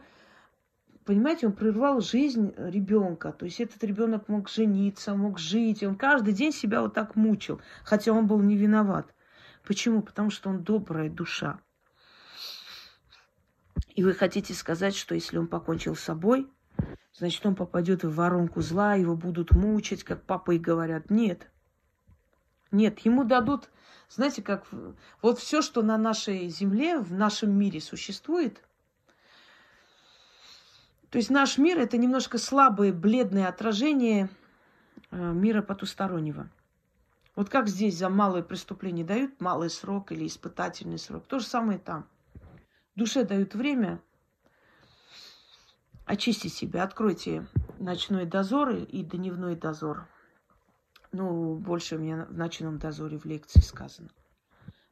понимаете, 1.05 1.47
он 1.47 1.53
прервал 1.53 2.01
жизнь 2.01 2.53
ребенка. 2.57 3.31
То 3.31 3.45
есть 3.45 3.59
этот 3.59 3.83
ребенок 3.83 4.27
мог 4.27 4.49
жениться, 4.49 5.13
мог 5.13 5.39
жить. 5.39 5.83
Он 5.83 5.95
каждый 5.95 6.33
день 6.33 6.51
себя 6.51 6.81
вот 6.81 6.93
так 6.93 7.15
мучил, 7.15 7.62
хотя 7.83 8.12
он 8.12 8.27
был 8.27 8.39
не 8.39 8.57
виноват. 8.57 9.13
Почему? 9.65 10.02
Потому 10.02 10.30
что 10.30 10.49
он 10.49 10.63
добрая 10.63 11.10
душа. 11.10 11.60
И 13.95 14.04
вы 14.04 14.13
хотите 14.13 14.54
сказать, 14.54 14.95
что 14.95 15.15
если 15.15 15.38
он 15.38 15.47
покончил 15.47 15.95
с 15.95 16.02
собой, 16.02 16.49
значит, 17.13 17.45
он 17.45 17.56
попадет 17.56 18.04
в 18.04 18.13
воронку 18.13 18.62
зла, 18.62 18.95
его 18.95 19.15
будут 19.15 19.52
мучить, 19.52 20.04
как 20.04 20.23
папы 20.23 20.56
и 20.56 20.60
говорят. 20.60 21.10
Нет. 21.10 21.49
Нет, 22.71 22.99
ему 22.99 23.23
дадут, 23.23 23.69
знаете, 24.10 24.41
как 24.41 24.65
вот 25.21 25.39
все, 25.39 25.62
что 25.62 25.84
на 25.84 25.97
нашей 25.97 26.47
земле, 26.47 26.97
в 26.97 27.13
нашем 27.13 27.52
мире 27.52 27.80
существует, 27.80 28.63
то 31.12 31.17
есть 31.17 31.30
наш 31.30 31.60
мир 31.60 31.78
это 31.78 31.97
немножко 31.97 32.39
слабое, 32.39 32.91
бледное 32.91 33.47
отражение 33.47 34.30
э, 35.12 35.15
мира 35.15 35.62
потустороннего. 35.62 36.49
Вот 37.36 37.50
как 37.50 37.67
здесь 37.67 37.98
за 37.98 38.10
малое 38.10 38.43
преступление 38.43 39.06
дают 39.06 39.41
малый 39.41 39.69
срок 39.69 40.12
или 40.12 40.28
испытательный 40.28 41.00
срок, 41.00 41.26
то 41.26 41.39
же 41.39 41.46
самое 41.46 41.80
там. 41.80 42.08
Душе 42.96 43.24
дают 43.24 43.56
время 43.56 44.00
очистить 46.06 46.54
себя. 46.54 46.84
Откройте 46.84 47.48
ночной 47.80 48.26
дозор 48.26 48.69
и 48.72 49.04
дневной 49.04 49.56
дозор. 49.56 50.08
Ну, 51.12 51.56
больше 51.56 51.96
у 51.96 52.00
меня 52.00 52.26
в 52.26 52.38
ночном 52.38 52.78
дозоре 52.78 53.17
в 53.17 53.26
лекции 53.26 53.62
сказано. 53.62 54.10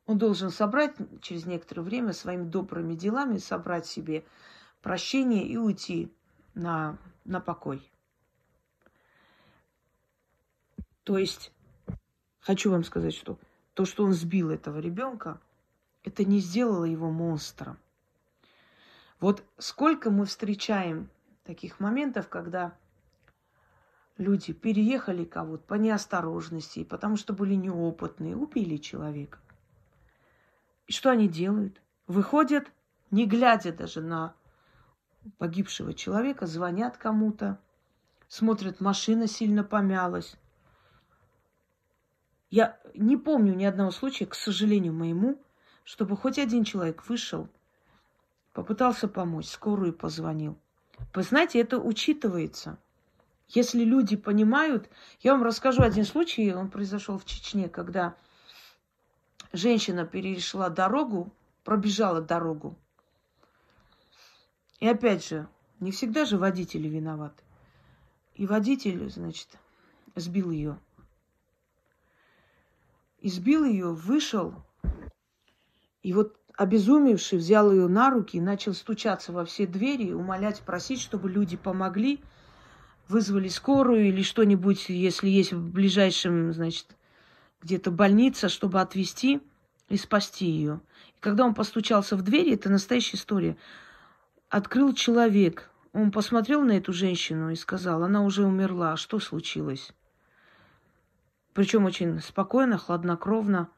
Он 0.07 0.17
должен 0.17 0.49
собрать 0.49 0.95
через 1.21 1.45
некоторое 1.45 1.83
время 1.83 2.13
своими 2.13 2.43
добрыми 2.43 2.95
делами, 2.95 3.37
собрать 3.37 3.85
себе 3.85 4.25
прощение 4.81 5.45
и 5.45 5.57
уйти 5.57 6.11
на, 6.53 6.97
на 7.23 7.39
покой. 7.39 7.87
То 11.03 11.17
есть, 11.17 11.51
хочу 12.41 12.71
вам 12.71 12.83
сказать, 12.83 13.13
что 13.13 13.39
то, 13.73 13.85
что 13.85 14.03
он 14.03 14.13
сбил 14.13 14.49
этого 14.49 14.79
ребенка, 14.79 15.39
это 16.03 16.25
не 16.25 16.39
сделало 16.39 16.85
его 16.85 17.09
монстром. 17.09 17.77
Вот 19.19 19.43
сколько 19.57 20.09
мы 20.09 20.25
встречаем 20.25 21.09
таких 21.43 21.79
моментов, 21.79 22.27
когда 22.27 22.75
люди 24.17 24.53
переехали 24.53 25.23
кого-то 25.23 25.63
по 25.63 25.75
неосторожности, 25.75 26.83
потому 26.83 27.15
что 27.17 27.33
были 27.33 27.55
неопытные, 27.55 28.35
убили 28.35 28.77
человека. 28.77 29.39
И 30.87 30.91
что 30.91 31.11
они 31.11 31.27
делают? 31.27 31.81
Выходят, 32.07 32.71
не 33.11 33.25
глядя 33.25 33.71
даже 33.71 34.01
на 34.01 34.33
погибшего 35.37 35.93
человека, 35.93 36.47
звонят 36.47 36.97
кому-то, 36.97 37.59
смотрят, 38.27 38.81
машина 38.81 39.27
сильно 39.27 39.63
помялась. 39.63 40.35
Я 42.51 42.79
не 42.93 43.17
помню 43.17 43.55
ни 43.55 43.65
одного 43.65 43.89
случая, 43.89 44.27
к 44.27 44.35
сожалению 44.35 44.93
моему, 44.93 45.41
чтобы 45.83 46.15
хоть 46.15 46.37
один 46.37 46.63
человек 46.63 47.09
вышел– 47.09 47.49
Попытался 48.53 49.07
помочь, 49.07 49.47
скорую 49.47 49.93
позвонил. 49.93 50.57
Вы 51.13 51.23
знаете, 51.23 51.59
это 51.59 51.79
учитывается. 51.79 52.77
Если 53.47 53.83
люди 53.83 54.15
понимают... 54.15 54.89
Я 55.21 55.33
вам 55.33 55.43
расскажу 55.43 55.83
один 55.83 56.05
случай, 56.05 56.53
он 56.53 56.69
произошел 56.69 57.17
в 57.17 57.25
Чечне, 57.25 57.69
когда 57.69 58.15
женщина 59.53 60.05
перешла 60.05 60.69
дорогу, 60.69 61.33
пробежала 61.63 62.21
дорогу. 62.21 62.77
И 64.79 64.87
опять 64.87 65.25
же, 65.25 65.47
не 65.79 65.91
всегда 65.91 66.25
же 66.25 66.37
водители 66.37 66.87
виноваты. 66.87 67.43
И 68.35 68.45
водитель, 68.45 69.09
значит, 69.09 69.47
сбил 70.15 70.51
ее. 70.51 70.77
Избил 73.21 73.65
ее, 73.65 73.93
вышел. 73.93 74.55
И 76.01 76.11
вот 76.11 76.35
обезумевший 76.57 77.37
взял 77.37 77.71
ее 77.71 77.87
на 77.87 78.09
руки 78.09 78.37
и 78.37 78.41
начал 78.41 78.73
стучаться 78.73 79.31
во 79.31 79.45
все 79.45 79.67
двери, 79.67 80.11
умолять, 80.11 80.61
просить, 80.61 80.99
чтобы 80.99 81.29
люди 81.29 81.55
помогли, 81.55 82.19
вызвали 83.07 83.47
скорую 83.47 84.07
или 84.07 84.23
что-нибудь, 84.23 84.89
если 84.89 85.29
есть 85.29 85.53
в 85.53 85.71
ближайшем, 85.71 86.51
значит, 86.51 86.87
где-то 87.61 87.91
больница, 87.91 88.49
чтобы 88.49 88.81
отвезти 88.81 89.39
и 89.87 89.97
спасти 89.97 90.47
ее. 90.47 90.81
И 91.15 91.19
когда 91.19 91.45
он 91.45 91.53
постучался 91.53 92.15
в 92.15 92.23
двери, 92.23 92.55
это 92.55 92.69
настоящая 92.69 93.17
история, 93.17 93.57
открыл 94.49 94.93
человек. 94.93 95.69
Он 95.93 96.11
посмотрел 96.11 96.63
на 96.63 96.71
эту 96.71 96.91
женщину 96.91 97.51
и 97.51 97.55
сказал, 97.55 98.01
она 98.01 98.23
уже 98.23 98.43
умерла, 98.43 98.97
что 98.97 99.19
случилось? 99.19 99.91
Причем 101.53 101.85
очень 101.85 102.19
спокойно, 102.21 102.77
хладнокровно. 102.77 103.69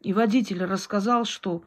И 0.00 0.12
водитель 0.12 0.64
рассказал, 0.64 1.24
что 1.24 1.64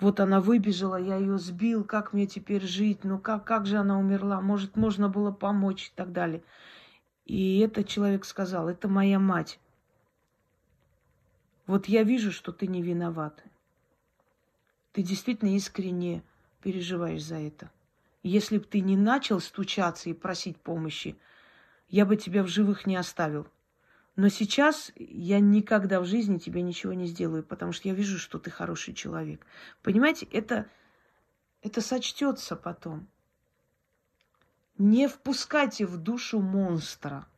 вот 0.00 0.20
она 0.20 0.40
выбежала, 0.40 0.96
я 0.96 1.16
ее 1.16 1.38
сбил, 1.38 1.84
как 1.84 2.12
мне 2.12 2.26
теперь 2.26 2.62
жить, 2.62 3.04
ну 3.04 3.18
как, 3.18 3.44
как 3.44 3.66
же 3.66 3.78
она 3.78 3.98
умерла, 3.98 4.40
может, 4.40 4.76
можно 4.76 5.08
было 5.08 5.32
помочь 5.32 5.88
и 5.88 5.92
так 5.94 6.12
далее. 6.12 6.42
И 7.24 7.58
этот 7.58 7.88
человек 7.88 8.24
сказал, 8.24 8.68
это 8.68 8.88
моя 8.88 9.18
мать. 9.18 9.58
Вот 11.66 11.86
я 11.86 12.02
вижу, 12.02 12.32
что 12.32 12.52
ты 12.52 12.66
не 12.66 12.82
виноват. 12.82 13.44
Ты 14.92 15.02
действительно 15.02 15.54
искренне 15.54 16.22
переживаешь 16.62 17.22
за 17.22 17.36
это. 17.36 17.70
Если 18.22 18.58
бы 18.58 18.64
ты 18.64 18.80
не 18.80 18.96
начал 18.96 19.40
стучаться 19.40 20.08
и 20.08 20.14
просить 20.14 20.56
помощи, 20.56 21.16
я 21.88 22.06
бы 22.06 22.16
тебя 22.16 22.42
в 22.42 22.48
живых 22.48 22.86
не 22.86 22.96
оставил. 22.96 23.46
Но 24.18 24.30
сейчас 24.30 24.90
я 24.96 25.38
никогда 25.38 26.00
в 26.00 26.04
жизни 26.04 26.38
тебе 26.38 26.62
ничего 26.62 26.92
не 26.92 27.06
сделаю, 27.06 27.44
потому 27.44 27.70
что 27.70 27.86
я 27.86 27.94
вижу, 27.94 28.18
что 28.18 28.40
ты 28.40 28.50
хороший 28.50 28.92
человек. 28.92 29.46
Понимаете, 29.80 30.26
это, 30.32 30.68
это 31.62 31.80
сочтется 31.80 32.56
потом. 32.56 33.06
Не 34.76 35.06
впускайте 35.06 35.86
в 35.86 35.98
душу 35.98 36.40
монстра. 36.40 37.28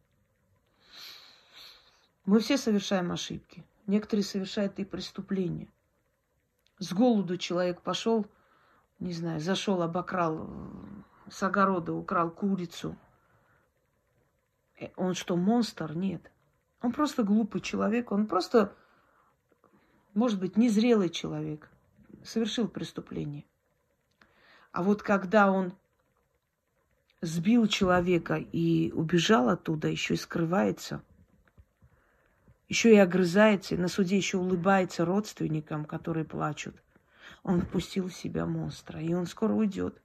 Мы 2.24 2.40
все 2.40 2.56
совершаем 2.56 3.12
ошибки. 3.12 3.62
Некоторые 3.86 4.24
совершают 4.24 4.78
и 4.78 4.86
преступления. 4.86 5.68
С 6.78 6.94
голоду 6.94 7.36
человек 7.36 7.82
пошел, 7.82 8.24
не 9.00 9.12
знаю, 9.12 9.38
зашел, 9.38 9.82
обокрал 9.82 10.50
с 11.28 11.42
огорода, 11.42 11.92
украл 11.92 12.30
курицу. 12.30 12.96
Э, 14.78 14.88
он 14.96 15.12
что, 15.12 15.36
монстр? 15.36 15.94
Нет. 15.94 16.30
Он 16.82 16.92
просто 16.92 17.22
глупый 17.22 17.60
человек, 17.60 18.10
он 18.10 18.26
просто, 18.26 18.74
может 20.14 20.40
быть, 20.40 20.56
незрелый 20.56 21.10
человек, 21.10 21.70
совершил 22.24 22.68
преступление. 22.68 23.44
А 24.72 24.82
вот 24.82 25.02
когда 25.02 25.50
он 25.50 25.74
сбил 27.20 27.66
человека 27.66 28.36
и 28.36 28.92
убежал 28.92 29.48
оттуда, 29.50 29.88
еще 29.88 30.14
и 30.14 30.16
скрывается, 30.16 31.02
еще 32.68 32.94
и 32.94 32.98
огрызается, 32.98 33.74
и 33.74 33.78
на 33.78 33.88
суде 33.88 34.16
еще 34.16 34.38
улыбается 34.38 35.04
родственникам, 35.04 35.84
которые 35.84 36.24
плачут. 36.24 36.76
Он 37.42 37.60
впустил 37.60 38.08
в 38.08 38.14
себя 38.14 38.46
монстра, 38.46 39.00
и 39.00 39.12
он 39.12 39.26
скоро 39.26 39.52
уйдет. 39.52 40.00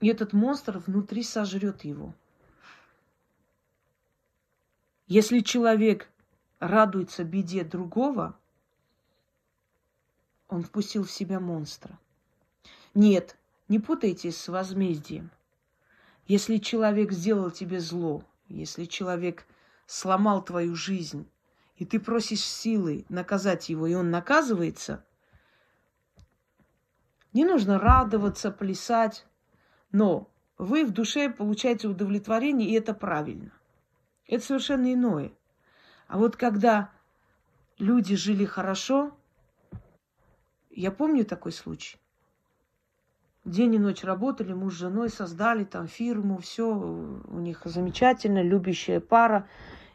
И 0.00 0.08
этот 0.08 0.32
монстр 0.32 0.78
внутри 0.78 1.22
сожрет 1.22 1.84
его. 1.84 2.14
Если 5.10 5.40
человек 5.40 6.08
радуется 6.60 7.24
беде 7.24 7.64
другого, 7.64 8.38
он 10.46 10.62
впустил 10.62 11.02
в 11.02 11.10
себя 11.10 11.40
монстра. 11.40 11.98
Нет, 12.94 13.36
не 13.66 13.80
путайте 13.80 14.30
с 14.30 14.46
возмездием. 14.46 15.32
Если 16.28 16.58
человек 16.58 17.10
сделал 17.10 17.50
тебе 17.50 17.80
зло, 17.80 18.22
если 18.46 18.84
человек 18.84 19.48
сломал 19.86 20.44
твою 20.44 20.76
жизнь, 20.76 21.28
и 21.74 21.84
ты 21.84 21.98
просишь 21.98 22.44
силы 22.44 23.04
наказать 23.08 23.68
его, 23.68 23.88
и 23.88 23.94
он 23.94 24.12
наказывается, 24.12 25.04
не 27.32 27.44
нужно 27.44 27.80
радоваться, 27.80 28.52
плясать, 28.52 29.26
но 29.90 30.30
вы 30.56 30.84
в 30.84 30.92
душе 30.92 31.30
получаете 31.30 31.88
удовлетворение, 31.88 32.70
и 32.70 32.74
это 32.74 32.94
правильно. 32.94 33.50
Это 34.30 34.44
совершенно 34.44 34.94
иное. 34.94 35.32
А 36.06 36.16
вот 36.16 36.36
когда 36.36 36.90
люди 37.78 38.14
жили 38.14 38.44
хорошо, 38.44 39.10
я 40.70 40.92
помню 40.92 41.24
такой 41.24 41.50
случай. 41.50 41.98
День 43.44 43.74
и 43.74 43.78
ночь 43.80 44.04
работали, 44.04 44.52
муж 44.52 44.74
с 44.74 44.78
женой 44.78 45.08
создали 45.08 45.64
там 45.64 45.88
фирму, 45.88 46.38
все 46.38 46.72
у 46.72 47.40
них 47.40 47.62
замечательно, 47.64 48.40
любящая 48.40 49.00
пара. 49.00 49.48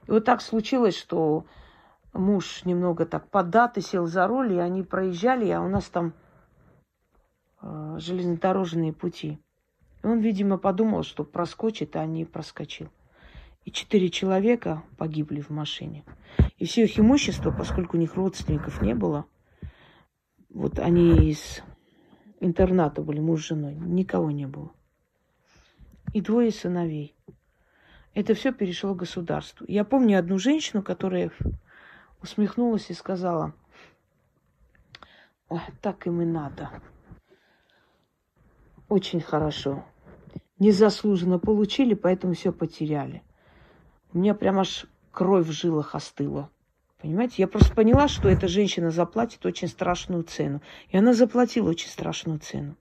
И 0.05 0.11
вот 0.11 0.25
так 0.25 0.41
случилось, 0.41 0.97
что 0.97 1.45
муж 2.11 2.65
немного 2.65 3.05
так 3.05 3.29
поддатый 3.29 3.83
сел 3.83 4.05
за 4.05 4.27
руль, 4.27 4.51
и 4.51 4.57
они 4.57 4.83
проезжали, 4.83 5.49
а 5.49 5.61
у 5.61 5.69
нас 5.69 5.85
там 5.85 6.11
э, 7.61 7.95
железнодорожные 7.99 8.91
пути. 8.91 9.39
И 10.03 10.07
он, 10.07 10.19
видимо, 10.19 10.57
подумал, 10.57 11.03
что 11.03 11.23
проскочит, 11.23 11.95
а 11.95 12.05
не 12.05 12.25
проскочил. 12.25 12.89
И 13.65 13.71
четыре 13.71 14.09
человека 14.09 14.83
погибли 14.97 15.41
в 15.41 15.49
машине. 15.49 16.05
И 16.57 16.65
все 16.65 16.83
их 16.83 16.99
имущество, 16.99 17.51
поскольку 17.51 17.97
у 17.97 17.99
них 17.99 18.15
родственников 18.15 18.81
не 18.81 18.93
было, 18.93 19.25
вот 20.49 20.79
они 20.79 21.31
из 21.31 21.63
интерната 22.39 23.01
были, 23.01 23.19
муж 23.19 23.43
с 23.43 23.47
женой, 23.47 23.75
никого 23.75 24.29
не 24.29 24.45
было. 24.45 24.71
И 26.13 26.21
двое 26.21 26.51
сыновей. 26.51 27.15
Это 28.13 28.35
все 28.35 28.53
перешло 28.53 28.93
государству. 28.93 29.65
Я 29.67 29.83
помню 29.83 30.19
одну 30.19 30.37
женщину, 30.37 30.81
которая 30.83 31.31
усмехнулась 32.21 32.89
и 32.89 32.93
сказала, 32.93 33.53
так 35.81 36.05
им 36.07 36.21
и 36.21 36.25
надо. 36.25 36.69
Очень 38.87 39.21
хорошо. 39.21 39.83
Незаслуженно 40.59 41.39
получили, 41.39 41.95
поэтому 41.95 42.33
все 42.33 42.53
потеряли. 42.53 43.24
У 44.15 44.17
меня 44.17 44.33
прям 44.33 44.59
аж 44.59 44.85
кровь 45.11 45.45
в 45.45 45.51
жилах 45.51 45.93
остыла. 45.93 46.49
Понимаете, 47.01 47.35
я 47.39 47.49
просто 47.49 47.75
поняла, 47.75 48.07
что 48.07 48.29
эта 48.29 48.47
женщина 48.47 48.89
заплатит 48.89 49.45
очень 49.45 49.67
страшную 49.67 50.23
цену. 50.23 50.61
И 50.87 50.95
она 50.95 51.13
заплатила 51.13 51.69
очень 51.69 51.89
страшную 51.89 52.39
цену. 52.39 52.77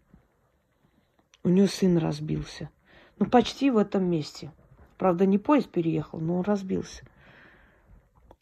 У 1.43 1.49
нее 1.49 1.67
сын 1.67 1.99
разбился. 1.99 2.71
Ну, 3.19 3.27
почти 3.27 3.73
в 3.73 3.79
этом 3.79 4.05
месте. 4.05 4.53
Правда, 4.97 5.27
не 5.27 5.39
поезд 5.39 5.71
переехал, 5.71 6.21
но 6.21 6.37
он 6.37 6.43
разбился. 6.43 7.05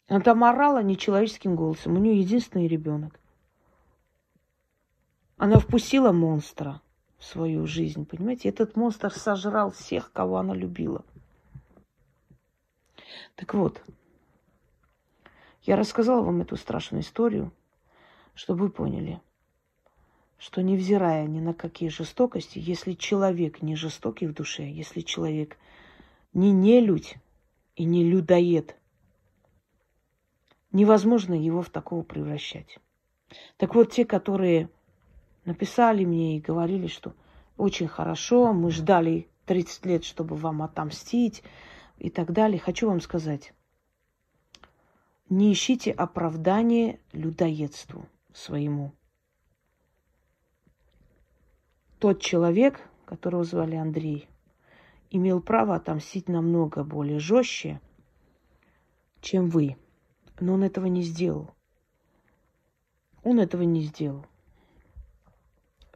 Она 0.07 0.19
там 0.19 0.43
орала 0.43 0.83
нечеловеческим 0.83 1.55
голосом. 1.55 1.95
У 1.95 1.99
нее 1.99 2.19
единственный 2.19 2.67
ребенок. 2.67 3.19
Она 5.37 5.57
впустила 5.57 6.11
монстра 6.11 6.79
в 7.17 7.25
свою 7.25 7.65
жизнь, 7.65 8.05
понимаете? 8.05 8.49
Этот 8.49 8.75
монстр 8.75 9.11
сожрал 9.11 9.71
всех, 9.71 10.11
кого 10.11 10.37
она 10.37 10.53
любила. 10.53 11.03
Так 13.35 13.53
вот, 13.53 13.81
я 15.63 15.75
рассказала 15.75 16.21
вам 16.21 16.41
эту 16.41 16.57
страшную 16.57 17.03
историю, 17.03 17.51
чтобы 18.33 18.65
вы 18.65 18.69
поняли, 18.69 19.21
что 20.37 20.61
невзирая 20.61 21.25
ни 21.25 21.39
на 21.39 21.53
какие 21.53 21.89
жестокости, 21.89 22.59
если 22.59 22.93
человек 22.93 23.61
не 23.61 23.75
жестокий 23.75 24.27
в 24.27 24.33
душе, 24.33 24.69
если 24.69 25.01
человек 25.01 25.57
не 26.33 26.51
нелюдь 26.51 27.15
и 27.75 27.85
не 27.85 28.03
людоед, 28.03 28.75
невозможно 30.71 31.33
его 31.33 31.61
в 31.61 31.69
такого 31.69 32.03
превращать. 32.03 32.77
Так 33.57 33.75
вот, 33.75 33.91
те, 33.91 34.05
которые 34.05 34.69
написали 35.45 36.03
мне 36.03 36.37
и 36.37 36.41
говорили, 36.41 36.87
что 36.87 37.13
очень 37.57 37.87
хорошо, 37.87 38.51
мы 38.51 38.71
ждали 38.71 39.29
30 39.45 39.85
лет, 39.85 40.03
чтобы 40.03 40.35
вам 40.35 40.61
отомстить, 40.61 41.43
и 41.97 42.09
так 42.09 42.31
далее. 42.31 42.59
Хочу 42.59 42.87
вам 42.87 43.01
сказать, 43.01 43.53
не 45.29 45.51
ищите 45.51 45.91
оправдание 45.91 46.99
людоедству 47.11 48.07
своему. 48.33 48.93
Тот 51.99 52.21
человек, 52.21 52.81
которого 53.05 53.43
звали 53.43 53.75
Андрей, 53.75 54.27
имел 55.09 55.41
право 55.41 55.75
отомстить 55.75 56.27
намного 56.27 56.83
более 56.83 57.19
жестче, 57.19 57.79
чем 59.21 59.49
вы. 59.49 59.77
Но 60.39 60.55
он 60.55 60.63
этого 60.63 60.87
не 60.87 61.03
сделал. 61.03 61.51
Он 63.23 63.39
этого 63.39 63.61
не 63.61 63.83
сделал. 63.83 64.25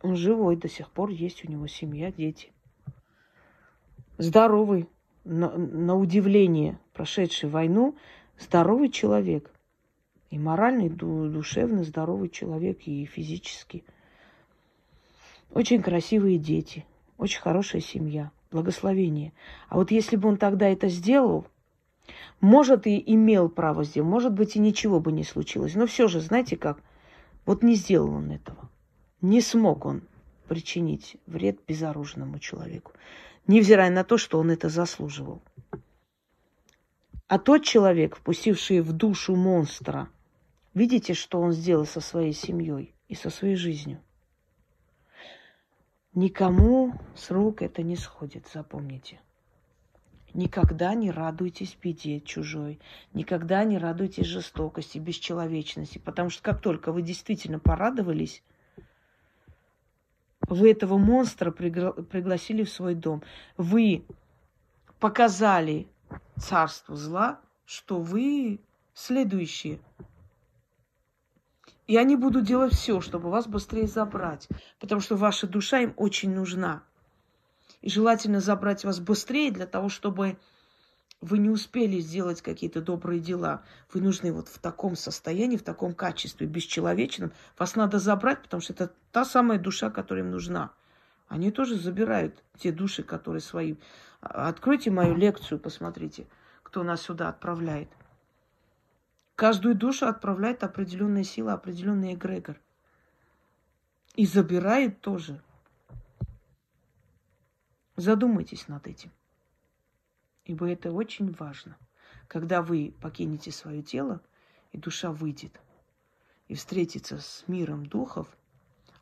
Он 0.02 0.16
живой, 0.16 0.56
до 0.56 0.70
сих 0.70 0.90
пор 0.92 1.10
есть 1.10 1.44
у 1.44 1.52
него 1.52 1.68
семья, 1.68 2.12
дети. 2.12 2.54
Здоровый, 4.18 4.88
на, 5.28 5.50
на 5.58 5.96
удивление 5.96 6.80
прошедший 6.94 7.50
войну, 7.50 7.96
здоровый 8.40 8.90
человек. 8.90 9.52
И 10.30 10.38
морально, 10.38 10.84
и 10.84 10.90
душевно 10.90 11.84
здоровый 11.84 12.30
человек, 12.30 12.80
и 12.86 13.06
физически. 13.06 13.84
Очень 15.54 15.82
красивые 15.82 16.38
дети, 16.38 16.86
очень 17.18 17.40
хорошая 17.40 17.82
семья, 17.82 18.32
благословение. 18.52 19.32
А 19.70 19.76
вот 19.76 19.92
если 19.92 20.18
бы 20.18 20.28
он 20.28 20.38
тогда 20.38 20.68
это 20.68 20.90
сделал, 20.90 21.48
может, 22.42 22.88
и 22.88 23.02
имел 23.14 23.50
право 23.50 23.84
сделать, 23.84 24.10
может 24.10 24.34
быть, 24.34 24.56
и 24.56 24.60
ничего 24.60 25.00
бы 25.00 25.12
не 25.12 25.24
случилось. 25.24 25.76
Но 25.76 25.88
все 25.88 26.08
же, 26.08 26.20
знаете 26.20 26.58
как, 26.58 26.82
вот 27.46 27.64
не 27.64 27.76
сделал 27.76 28.14
он 28.14 28.32
этого. 28.32 28.70
Не 29.22 29.42
смог 29.42 29.86
он 29.86 30.02
причинить 30.48 31.18
вред 31.26 31.60
безоружному 31.68 32.40
человеку 32.40 32.92
невзирая 33.48 33.90
на 33.90 34.04
то, 34.04 34.18
что 34.18 34.40
он 34.40 34.52
это 34.52 34.70
заслуживал. 34.70 35.42
А 37.28 37.40
тот 37.40 37.64
человек, 37.64 38.16
впустивший 38.16 38.82
в 38.82 38.94
душу 38.94 39.36
монстра, 39.36 40.10
видите, 40.74 41.14
что 41.14 41.42
он 41.42 41.52
сделал 41.52 41.86
со 41.86 42.00
своей 42.00 42.34
семьей 42.34 42.94
и 43.10 43.16
со 43.16 43.30
своей 43.30 43.56
жизнью? 43.56 44.02
Никому 46.14 46.94
с 47.16 47.30
рук 47.30 47.62
это 47.62 47.84
не 47.84 47.96
сходит, 47.96 48.48
запомните. 48.54 49.20
Никогда 50.34 50.94
не 50.94 51.12
радуйтесь 51.12 51.78
беде 51.82 52.20
чужой. 52.22 52.80
Никогда 53.14 53.64
не 53.64 53.78
радуйтесь 53.78 54.28
жестокости, 54.28 54.98
бесчеловечности. 54.98 55.98
Потому 55.98 56.30
что 56.30 56.44
как 56.44 56.62
только 56.62 56.92
вы 56.92 57.02
действительно 57.02 57.60
порадовались, 57.60 58.44
вы 60.48 60.72
этого 60.72 60.98
монстра 60.98 61.52
пригла- 61.52 62.02
пригласили 62.04 62.64
в 62.64 62.70
свой 62.70 62.96
дом. 62.96 63.22
Вы 63.58 64.06
показали 65.00 65.88
царству 66.40 66.96
зла, 66.96 67.40
что 67.66 68.00
вы 68.00 68.60
следующие. 68.94 69.80
И 71.86 71.96
они 71.96 72.16
будут 72.16 72.46
делать 72.46 72.74
все, 72.74 73.00
чтобы 73.00 73.30
вас 73.30 73.48
быстрее 73.48 73.88
забрать, 73.88 74.48
потому 74.80 75.00
что 75.00 75.16
ваша 75.16 75.48
душа 75.48 75.80
им 75.80 75.94
очень 75.96 76.34
нужна. 76.34 76.84
И 77.82 77.90
желательно 77.90 78.42
забрать 78.42 78.84
вас 78.84 79.00
быстрее 79.00 79.52
для 79.52 79.66
того, 79.66 79.88
чтобы 79.88 80.38
вы 81.22 81.40
не 81.40 81.50
успели 81.50 82.00
сделать 82.00 82.42
какие-то 82.42 82.82
добрые 82.82 83.20
дела. 83.20 83.64
Вы 83.92 84.02
нужны 84.02 84.32
вот 84.32 84.48
в 84.48 84.60
таком 84.60 84.96
состоянии, 84.96 85.58
в 85.58 85.64
таком 85.64 85.94
качестве, 85.94 86.46
бесчеловечном. 86.46 87.32
Вас 87.58 87.76
надо 87.76 88.00
забрать, 88.00 88.44
потому 88.44 88.62
что 88.62 88.74
это 88.74 88.94
та 89.12 89.26
самая 89.26 89.58
душа, 89.58 89.90
которая 89.90 90.24
им 90.24 90.32
нужна. 90.32 90.72
Они 91.28 91.52
тоже 91.52 91.76
забирают 91.76 92.44
те 92.58 92.72
души, 92.72 93.04
которые 93.04 93.42
свои. 93.42 93.76
Откройте 94.22 94.92
мою 94.92 95.16
лекцию, 95.16 95.60
посмотрите, 95.60 96.28
кто 96.64 96.84
нас 96.84 97.02
сюда 97.02 97.30
отправляет. 97.30 97.90
Каждую 99.36 99.76
душу 99.76 100.08
отправляет 100.08 100.64
определенная 100.64 101.24
сила, 101.24 101.54
определенный 101.54 102.14
эгрегор. 102.14 102.60
И 104.16 104.26
забирает 104.26 105.02
тоже. 105.02 105.42
Задумайтесь 107.96 108.68
над 108.68 108.88
этим. 108.88 109.12
Ибо 110.48 110.72
это 110.72 110.94
очень 110.94 111.34
важно. 111.34 111.78
Когда 112.30 112.62
вы 112.62 112.96
покинете 113.02 113.52
свое 113.52 113.84
тело, 113.84 114.22
и 114.72 114.78
душа 114.78 115.12
выйдет, 115.12 115.60
и 116.48 116.56
встретится 116.56 117.20
с 117.20 117.44
миром 117.48 117.86
духов, 117.86 118.28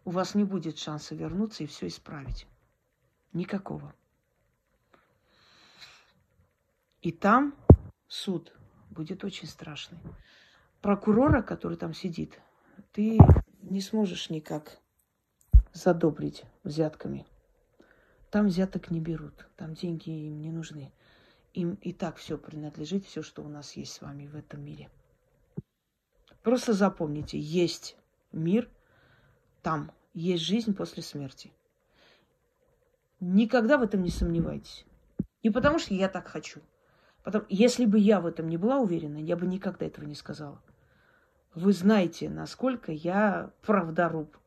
у 0.06 0.10
вас 0.10 0.34
не 0.34 0.44
будет 0.44 0.80
шанса 0.80 1.14
вернуться 1.14 1.64
и 1.64 1.68
все 1.68 1.88
исправить. 1.88 2.48
Никакого. 3.32 3.94
И 7.02 7.12
там 7.12 7.54
суд 8.08 8.52
будет 8.90 9.24
очень 9.24 9.48
страшный. 9.48 10.00
Прокурора, 10.82 11.44
который 11.44 11.78
там 11.78 11.94
сидит, 11.94 12.42
ты 12.92 13.20
не 13.62 13.82
сможешь 13.82 14.32
никак 14.32 14.80
задобрить 15.74 16.44
взятками. 16.64 17.28
Там 18.32 18.48
взяток 18.48 18.90
не 18.90 19.00
берут, 19.00 19.48
там 19.56 19.76
деньги 19.76 20.10
им 20.10 20.42
не 20.42 20.52
нужны. 20.52 20.92
Им 21.56 21.76
и 21.82 21.94
так 21.94 22.18
все 22.18 22.38
принадлежит, 22.38 23.06
все, 23.06 23.22
что 23.22 23.42
у 23.42 23.48
нас 23.48 23.78
есть 23.78 23.94
с 23.94 24.02
вами 24.02 24.28
в 24.28 24.36
этом 24.36 24.62
мире. 24.62 24.90
Просто 26.44 26.74
запомните, 26.74 27.40
есть 27.40 27.98
мир 28.34 28.70
там, 29.62 29.92
есть 30.14 30.44
жизнь 30.44 30.76
после 30.76 31.02
смерти. 31.02 31.54
Никогда 33.22 33.78
в 33.78 33.84
этом 33.84 34.04
не 34.04 34.10
сомневайтесь. 34.10 34.86
Не 35.44 35.50
потому, 35.50 35.80
что 35.80 35.94
я 35.94 36.10
так 36.10 36.28
хочу. 36.28 36.60
Потому, 37.24 37.46
если 37.48 37.86
бы 37.86 37.98
я 37.98 38.20
в 38.20 38.26
этом 38.26 38.50
не 38.50 38.58
была 38.58 38.78
уверена, 38.78 39.18
я 39.18 39.38
бы 39.38 39.48
никогда 39.48 39.86
этого 39.86 40.04
не 40.04 40.14
сказала. 40.14 40.62
Вы 41.54 41.72
знаете, 41.72 42.30
насколько 42.30 42.92
я 42.92 43.54
правдоруб. 43.62 44.38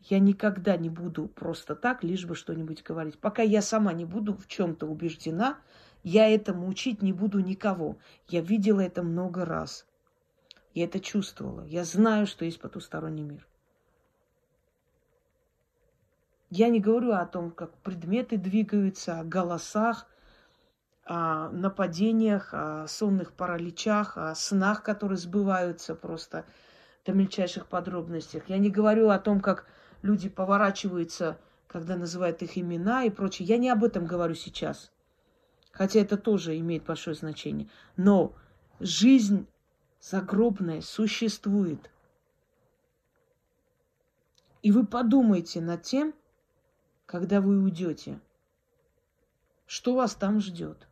Я 0.00 0.18
никогда 0.20 0.76
не 0.76 0.88
буду 0.88 1.26
просто 1.26 1.74
так, 1.74 2.04
лишь 2.04 2.26
бы 2.26 2.34
что-нибудь 2.34 2.82
говорить. 2.82 3.18
Пока 3.18 3.42
я 3.42 3.62
сама 3.62 3.92
не 3.92 4.04
буду 4.04 4.34
в 4.34 4.46
чем-то 4.46 4.86
убеждена, 4.86 5.58
я 6.02 6.28
этому 6.28 6.68
учить 6.68 7.02
не 7.02 7.12
буду 7.12 7.40
никого. 7.40 7.98
Я 8.28 8.40
видела 8.40 8.80
это 8.80 9.02
много 9.02 9.44
раз. 9.44 9.86
Я 10.74 10.84
это 10.84 11.00
чувствовала. 11.00 11.64
Я 11.64 11.84
знаю, 11.84 12.26
что 12.26 12.44
есть 12.44 12.60
потусторонний 12.60 13.24
мир. 13.24 13.46
Я 16.50 16.68
не 16.68 16.80
говорю 16.80 17.12
о 17.12 17.26
том, 17.26 17.50
как 17.50 17.76
предметы 17.78 18.36
двигаются, 18.36 19.18
о 19.18 19.24
голосах, 19.24 20.06
о 21.04 21.50
нападениях, 21.50 22.50
о 22.52 22.86
сонных 22.86 23.32
параличах, 23.32 24.16
о 24.16 24.34
снах, 24.34 24.82
которые 24.82 25.18
сбываются 25.18 25.94
просто 25.94 26.44
до 27.04 27.12
мельчайших 27.12 27.66
подробностей. 27.66 28.42
Я 28.46 28.58
не 28.58 28.70
говорю 28.70 29.10
о 29.10 29.18
том, 29.18 29.40
как 29.40 29.66
люди 30.06 30.28
поворачиваются, 30.28 31.38
когда 31.66 31.96
называют 31.96 32.42
их 32.42 32.56
имена 32.56 33.04
и 33.04 33.10
прочее. 33.10 33.46
Я 33.46 33.58
не 33.58 33.68
об 33.68 33.84
этом 33.84 34.06
говорю 34.06 34.34
сейчас. 34.34 34.90
Хотя 35.72 36.00
это 36.00 36.16
тоже 36.16 36.58
имеет 36.58 36.84
большое 36.84 37.14
значение. 37.14 37.68
Но 37.96 38.34
жизнь 38.80 39.46
загробная 40.00 40.80
существует. 40.80 41.90
И 44.62 44.72
вы 44.72 44.86
подумайте 44.86 45.60
над 45.60 45.82
тем, 45.82 46.14
когда 47.04 47.40
вы 47.40 47.62
уйдете, 47.62 48.20
что 49.66 49.94
вас 49.94 50.14
там 50.14 50.40
ждет. 50.40 50.88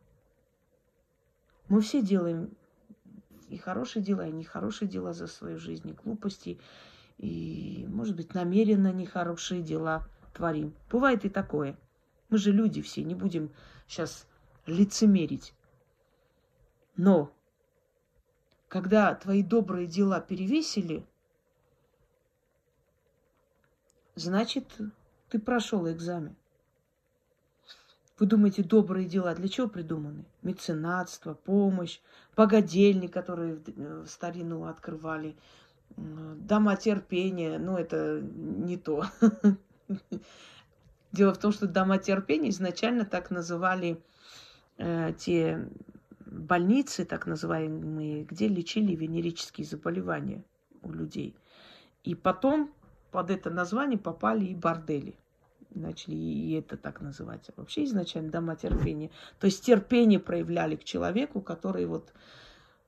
Мы 1.67 1.81
все 1.81 2.01
делаем 2.01 2.55
и 3.49 3.57
хорошие 3.57 4.03
дела, 4.03 4.27
и 4.27 4.31
нехорошие 4.31 4.87
дела 4.87 5.13
за 5.13 5.27
свою 5.27 5.57
жизнь, 5.57 5.89
и 5.89 5.93
глупости, 5.93 6.59
и, 7.17 7.85
может 7.89 8.15
быть, 8.15 8.33
намеренно 8.33 8.91
нехорошие 8.91 9.61
дела 9.61 10.07
творим. 10.33 10.73
Бывает 10.89 11.25
и 11.25 11.29
такое. 11.29 11.77
Мы 12.29 12.37
же 12.37 12.51
люди 12.51 12.81
все, 12.81 13.03
не 13.03 13.15
будем 13.15 13.51
сейчас 13.87 14.27
лицемерить. 14.65 15.53
Но 16.97 17.31
когда 18.67 19.13
твои 19.15 19.43
добрые 19.43 19.87
дела 19.87 20.19
перевесили, 20.19 21.05
значит, 24.15 24.77
ты 25.29 25.39
прошел 25.39 25.89
экзамен. 25.89 26.35
Вы 28.17 28.27
думаете, 28.27 28.63
добрые 28.63 29.07
дела 29.07 29.35
для 29.35 29.49
чего 29.49 29.67
придуманы? 29.67 30.23
Меценатство, 30.41 31.33
помощь, 31.33 31.99
богадельни, 32.35 33.07
которые 33.07 33.55
в 33.55 34.07
старину 34.07 34.65
открывали, 34.65 35.35
дома 35.97 36.75
терпения. 36.75 37.57
Ну, 37.57 37.77
это 37.77 38.21
не 38.21 38.77
то. 38.77 39.05
Дело 41.11 41.33
в 41.33 41.37
том, 41.37 41.51
что 41.51 41.67
дома 41.67 41.97
терпения 41.97 42.49
изначально 42.49 43.05
так 43.05 43.31
называли 43.31 44.01
э, 44.77 45.13
те 45.17 45.69
больницы, 46.25 47.05
так 47.05 47.25
называемые, 47.27 48.23
где 48.23 48.47
лечили 48.47 48.95
венерические 48.95 49.65
заболевания 49.65 50.43
у 50.81 50.91
людей. 50.91 51.35
И 52.03 52.15
потом 52.15 52.73
под 53.11 53.31
это 53.31 53.49
название 53.49 53.97
попали 53.97 54.45
и 54.45 54.55
бордели 54.55 55.15
начали 55.75 56.15
и 56.15 56.53
это 56.53 56.77
так 56.77 57.01
называть. 57.01 57.49
Вообще 57.55 57.83
изначально 57.83 58.31
дома 58.31 58.55
терпения. 58.55 59.11
То 59.39 59.45
есть 59.45 59.63
терпение 59.63 60.19
проявляли 60.19 60.75
к 60.75 60.83
человеку, 60.83 61.41
который 61.41 61.85
вот 61.85 62.13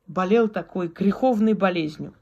болел 0.07 0.47
такой 0.47 0.87
греховной 0.87 1.53
болезнью. 1.53 2.13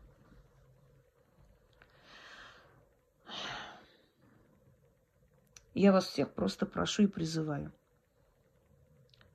Я 5.75 5.91
вас 5.91 6.05
всех 6.05 6.33
просто 6.33 6.65
прошу 6.65 7.03
и 7.03 7.07
призываю. 7.07 7.71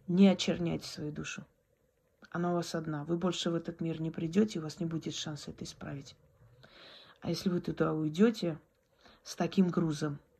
Не 0.08 0.26
очерняйте 0.26 0.88
свою 0.88 1.12
душу. 1.12 1.46
Она 2.30 2.50
у 2.50 2.54
вас 2.56 2.74
одна. 2.74 3.04
Вы 3.04 3.16
больше 3.16 3.50
в 3.50 3.54
этот 3.54 3.80
мир 3.80 4.00
не 4.00 4.10
придете, 4.10 4.58
у 4.58 4.62
вас 4.62 4.80
не 4.80 4.86
будет 4.86 5.14
шанса 5.14 5.52
это 5.52 5.64
исправить. 5.64 6.16
А 7.20 7.28
если 7.28 7.48
вы 7.48 7.60
туда 7.60 7.92
уйдете 7.92 8.58
с 9.22 9.36
таким 9.36 9.68
грузом– 9.68 10.18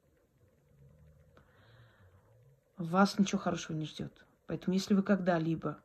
вас 2.81 3.19
ничего 3.19 3.39
хорошего 3.39 3.77
не 3.77 3.85
ждет. 3.85 4.25
Поэтому 4.47 4.75
если 4.75 4.95
вы 4.95 5.03
когда-либо 5.03 5.79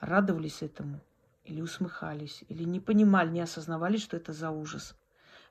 радовались 0.00 0.62
этому, 0.62 1.00
или 1.44 1.60
усмехались, 1.60 2.42
или 2.48 2.64
не 2.64 2.80
понимали, 2.80 3.30
не 3.30 3.40
осознавали, 3.40 3.98
что 3.98 4.16
это 4.16 4.32
за 4.32 4.50
ужас, 4.50 4.96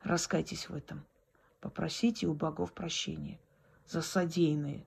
раскайтесь 0.02 0.68
в 0.68 0.76
этом. 0.76 1.06
Попросите 1.62 2.28
у 2.28 2.34
богов 2.34 2.74
прощения 2.74 3.40
за 3.88 4.02
содеянное. 4.02 4.86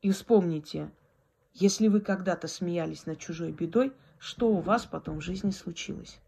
И 0.00 0.10
вспомните, 0.10 0.90
если 1.54 1.88
вы 1.88 2.00
когда-то 2.00 2.46
смеялись 2.46 3.06
над 3.06 3.18
чужой 3.18 3.52
бедой, 3.52 3.92
что 4.18 4.48
у 4.48 4.60
вас 4.60 4.86
потом 4.86 5.18
в 5.18 5.22
жизни 5.22 5.50
случилось. 5.50 6.20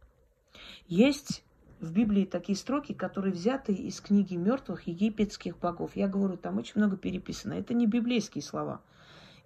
Есть 0.86 1.44
в 1.80 1.92
Библии 1.92 2.24
такие 2.24 2.56
строки, 2.56 2.92
которые 2.92 3.32
взяты 3.32 3.72
из 3.72 4.00
книги 4.00 4.36
мертвых 4.36 4.86
египетских 4.86 5.58
богов. 5.58 5.96
Я 5.96 6.08
говорю, 6.08 6.36
там 6.36 6.58
очень 6.58 6.74
много 6.76 6.96
переписано. 6.96 7.54
Это 7.54 7.74
не 7.74 7.86
библейские 7.86 8.42
слова. 8.42 8.82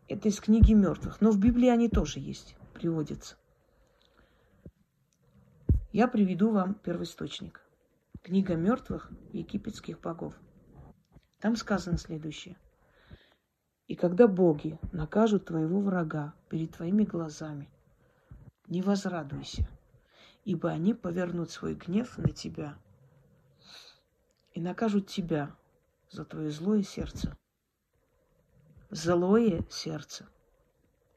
Это 0.09 0.29
из 0.29 0.41
книги 0.41 0.73
мертвых. 0.73 1.21
Но 1.21 1.31
в 1.31 1.39
Библии 1.39 1.69
они 1.69 1.89
тоже 1.89 2.19
есть, 2.21 2.57
приводятся. 2.75 3.37
Я 5.93 6.09
приведу 6.09 6.51
вам 6.51 6.75
первоисточник. 6.75 7.61
Книга 8.23 8.57
мертвых 8.57 9.11
египетских 9.33 10.01
богов. 10.01 10.35
Там 11.45 11.57
сказано 11.57 11.99
следующее. 11.99 12.57
И 13.87 13.95
когда 13.95 14.27
боги 14.27 14.81
накажут 14.91 15.45
твоего 15.45 15.79
врага 15.79 16.35
перед 16.49 16.73
твоими 16.73 17.05
глазами, 17.05 17.69
не 18.67 18.83
возрадуйся– 18.83 19.69
ибо 20.45 20.71
они 20.71 20.95
повернут 20.95 21.51
свой 21.51 21.75
гнев 21.75 22.19
на 22.19 22.31
тебя 22.31 22.77
и 24.53 24.61
накажут 24.61 25.09
тебя 25.09 25.55
за 26.11 26.25
твое 26.25 26.51
злое 26.51 26.83
сердце. 26.83 27.37
Злое 28.91 29.65
сердце. 29.71 30.29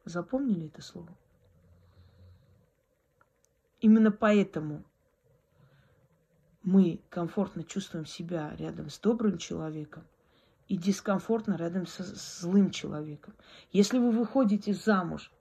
Запомнили 0.05 0.67
это 0.67 0.81
слово? 0.81 1.15
Именно 3.81 4.11
поэтому 4.11 4.83
мы 6.63 7.01
комфортно 7.09 7.63
чувствуем 7.63 8.05
себя 8.05 8.55
рядом 8.55 8.89
с 8.89 8.97
добрым 8.99 9.37
человеком 9.37 10.07
и 10.67 10.77
дискомфортно 10.77 11.55
рядом 11.55 11.87
со 11.87 12.03
злым 12.03 12.71
человеком. 12.71 13.33
Если 13.71 13.97
вы 13.97 14.11
выходите 14.11 14.73
замуж 14.73 15.31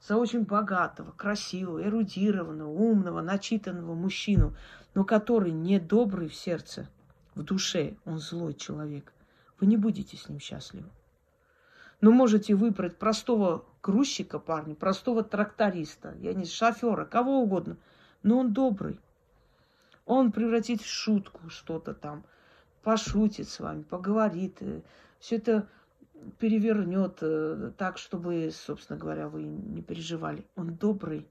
за 0.00 0.16
очень 0.16 0.44
богатого, 0.44 1.12
красивого, 1.12 1.82
эрудированного, 1.82 2.68
умного, 2.68 3.22
начитанного 3.22 3.94
мужчину, 3.94 4.54
но 4.94 5.04
который 5.04 5.52
не 5.52 5.78
добрый 5.78 6.28
в 6.28 6.34
сердце, 6.34 6.88
в 7.34 7.42
душе, 7.42 7.96
он 8.04 8.18
злой 8.18 8.54
человек, 8.54 9.12
вы 9.60 9.66
не 9.66 9.76
будете 9.76 10.16
с 10.16 10.28
ним 10.28 10.40
счастливы. 10.40 10.88
Но 12.00 12.10
можете 12.10 12.54
выбрать 12.54 12.98
простого 12.98 13.64
грузчика 13.82 14.38
парня, 14.38 14.74
простого 14.74 15.22
тракториста, 15.22 16.14
я 16.20 16.34
не 16.34 16.44
шофера, 16.44 17.04
кого 17.04 17.40
угодно, 17.40 17.76
но 18.22 18.38
он 18.40 18.52
добрый. 18.52 18.98
Он 20.04 20.32
превратит 20.32 20.82
в 20.82 20.86
шутку 20.86 21.48
что-то 21.48 21.94
там, 21.94 22.24
пошутит 22.84 23.48
с 23.48 23.58
вами, 23.58 23.82
поговорит, 23.82 24.58
э, 24.60 24.82
все 25.18 25.36
это 25.36 25.68
перевернет 26.38 27.18
э, 27.22 27.72
так, 27.76 27.98
чтобы, 27.98 28.50
собственно 28.52 28.98
говоря, 28.98 29.28
вы 29.28 29.42
не 29.42 29.82
переживали. 29.82 30.46
Он 30.54 30.74
добрый. 30.74 31.26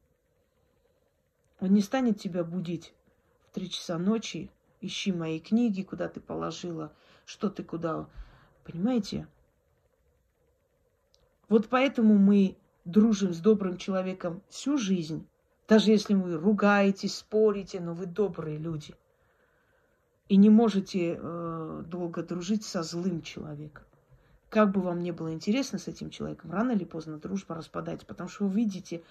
Он 1.60 1.70
не 1.70 1.82
станет 1.82 2.20
тебя 2.20 2.43
будить 2.43 2.93
в 3.47 3.54
три 3.54 3.70
часа 3.70 3.97
ночи. 3.97 4.49
Ищи 4.82 5.14
мои 5.14 5.39
книги, 5.39 5.82
куда 5.82 6.10
ты 6.10 6.20
положила, 6.20 6.91
что 7.26 7.49
ты 7.49 7.64
куда. 7.64 8.08
Понимаете? 8.66 9.28
Вот 11.47 11.70
поэтому 11.70 12.18
мы 12.18 12.58
дружим 12.84 13.34
с 13.34 13.39
добрым 13.39 13.78
человеком 13.78 14.41
всю 14.49 14.78
жизнь. 14.78 15.26
Даже 15.68 15.91
если 15.91 16.16
вы 16.16 16.36
ругаетесь, 16.36 17.16
спорите, 17.16 17.80
но 17.80 17.93
вы 17.93 18.08
добрые 18.08 18.58
люди. 18.58 18.95
И 20.28 20.38
не 20.38 20.50
можете 20.50 21.20
э, 21.20 21.84
долго 21.86 22.24
дружить 22.24 22.66
со 22.66 22.82
злым 22.84 23.22
человеком. 23.22 23.84
Как 24.50 24.72
бы 24.72 24.82
вам 24.82 25.02
ни 25.02 25.12
было 25.12 25.34
интересно 25.34 25.80
с 25.80 25.88
этим 25.88 26.10
человеком, 26.10 26.52
рано 26.52 26.72
или 26.72 26.86
поздно 26.86 27.18
дружба 27.18 27.56
распадается, 27.56 28.06
потому 28.06 28.30
что 28.30 28.46
вы 28.46 28.54
видите 28.54 29.04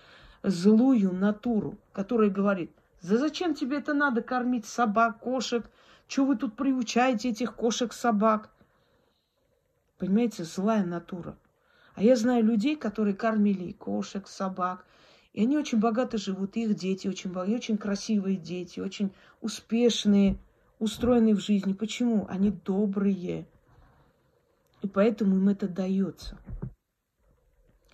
злую 0.43 1.13
натуру, 1.13 1.77
которая 1.93 2.31
говорит, 2.31 2.71
да 3.03 3.19
зачем 3.19 3.55
тебе 3.55 3.79
это 3.79 3.95
надо 3.95 4.23
кормить 4.23 4.67
собак, 4.67 5.19
кошек? 5.19 5.69
Чего 6.07 6.27
вы 6.27 6.37
тут 6.37 6.57
приучаете 6.57 7.31
этих 7.31 7.55
кошек, 7.55 7.93
собак? 7.93 8.51
Понимаете, 9.99 10.45
злая 10.45 10.85
натура. 10.85 11.37
А 11.95 12.03
я 12.03 12.17
знаю 12.17 12.45
людей, 12.45 12.77
которые 12.77 13.15
кормили 13.15 13.65
и 13.65 13.73
кошек, 13.73 14.27
собак, 14.29 14.85
и 15.33 15.43
они 15.43 15.57
очень 15.57 15.79
богато 15.79 16.19
живут, 16.19 16.57
и 16.57 16.65
их 16.65 16.75
дети 16.75 17.09
очень, 17.09 17.35
очень 17.35 17.79
красивые 17.79 18.37
дети, 18.37 18.81
очень 18.81 19.13
успешные, 19.41 20.39
устроенные 20.83 21.37
в 21.37 21.41
жизни. 21.41 21.75
Почему? 21.75 22.27
Они 22.29 22.51
добрые. 22.51 23.47
И 24.83 24.89
поэтому 24.89 25.37
им 25.37 25.49
это 25.49 25.69
дается. 25.69 26.39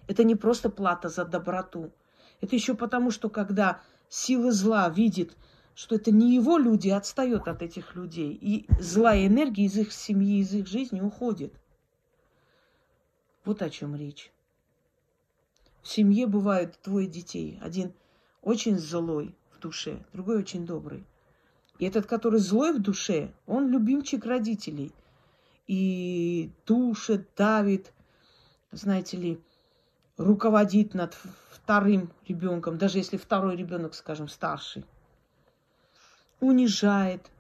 Это 0.07 0.25
не 0.25 0.35
просто 0.35 0.71
плата 0.71 1.11
за 1.11 1.27
доброту. 1.27 1.93
Это 2.41 2.57
еще 2.57 2.75
потому, 2.75 3.11
что 3.11 3.29
когда 3.29 3.83
сила 4.09 4.53
зла 4.53 4.89
видит, 4.89 5.37
что 5.75 5.97
это 5.97 6.11
не 6.11 6.35
его 6.35 6.57
люди, 6.57 6.89
а 6.89 6.97
отстает 6.97 7.47
от 7.47 7.63
этих 7.63 7.95
людей, 7.95 8.33
и 8.33 8.67
злая 8.81 9.27
энергия 9.27 9.67
из 9.67 9.77
их 9.77 9.93
семьи, 9.93 10.41
из 10.41 10.55
их 10.55 10.67
жизни 10.67 11.03
уходит. 11.03 11.53
Вот 13.45 13.61
о 13.61 13.69
чем 13.69 13.95
речь. 13.95 14.33
В 15.83 15.89
семье 15.89 16.27
бывают 16.27 16.79
двое 16.83 17.07
детей. 17.07 17.59
Один 17.61 17.93
очень 18.41 18.79
злой 18.79 19.37
в 19.51 19.59
душе, 19.59 20.05
другой 20.15 20.39
очень 20.39 20.65
добрый. 20.65 21.05
И 21.79 21.85
этот, 21.85 22.07
который 22.07 22.41
злой 22.41 22.73
в 22.73 22.81
душе, 22.81 23.33
он 23.47 23.69
любимчик 23.69 24.25
родителей. 24.25 24.93
И 25.67 26.51
душит, 26.67 27.29
давит, 27.37 27.93
знаете 28.73 29.17
ли, 29.17 29.41
руководит 30.17 30.95
над 30.95 31.17
вторым 31.51 32.11
ребенком, 32.27 32.79
даже 32.79 32.99
если 32.99 33.17
второй 33.17 33.57
ребенок, 33.57 33.95
скажем, 33.95 34.29
старший. 34.29 34.85
Унижает. 36.41 37.31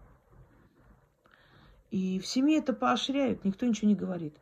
И 1.90 2.20
в 2.20 2.26
семье 2.26 2.58
это 2.58 2.72
поощряют, 2.72 3.44
никто 3.44 3.66
ничего 3.66 3.88
не 3.88 3.94
говорит. 3.94 4.36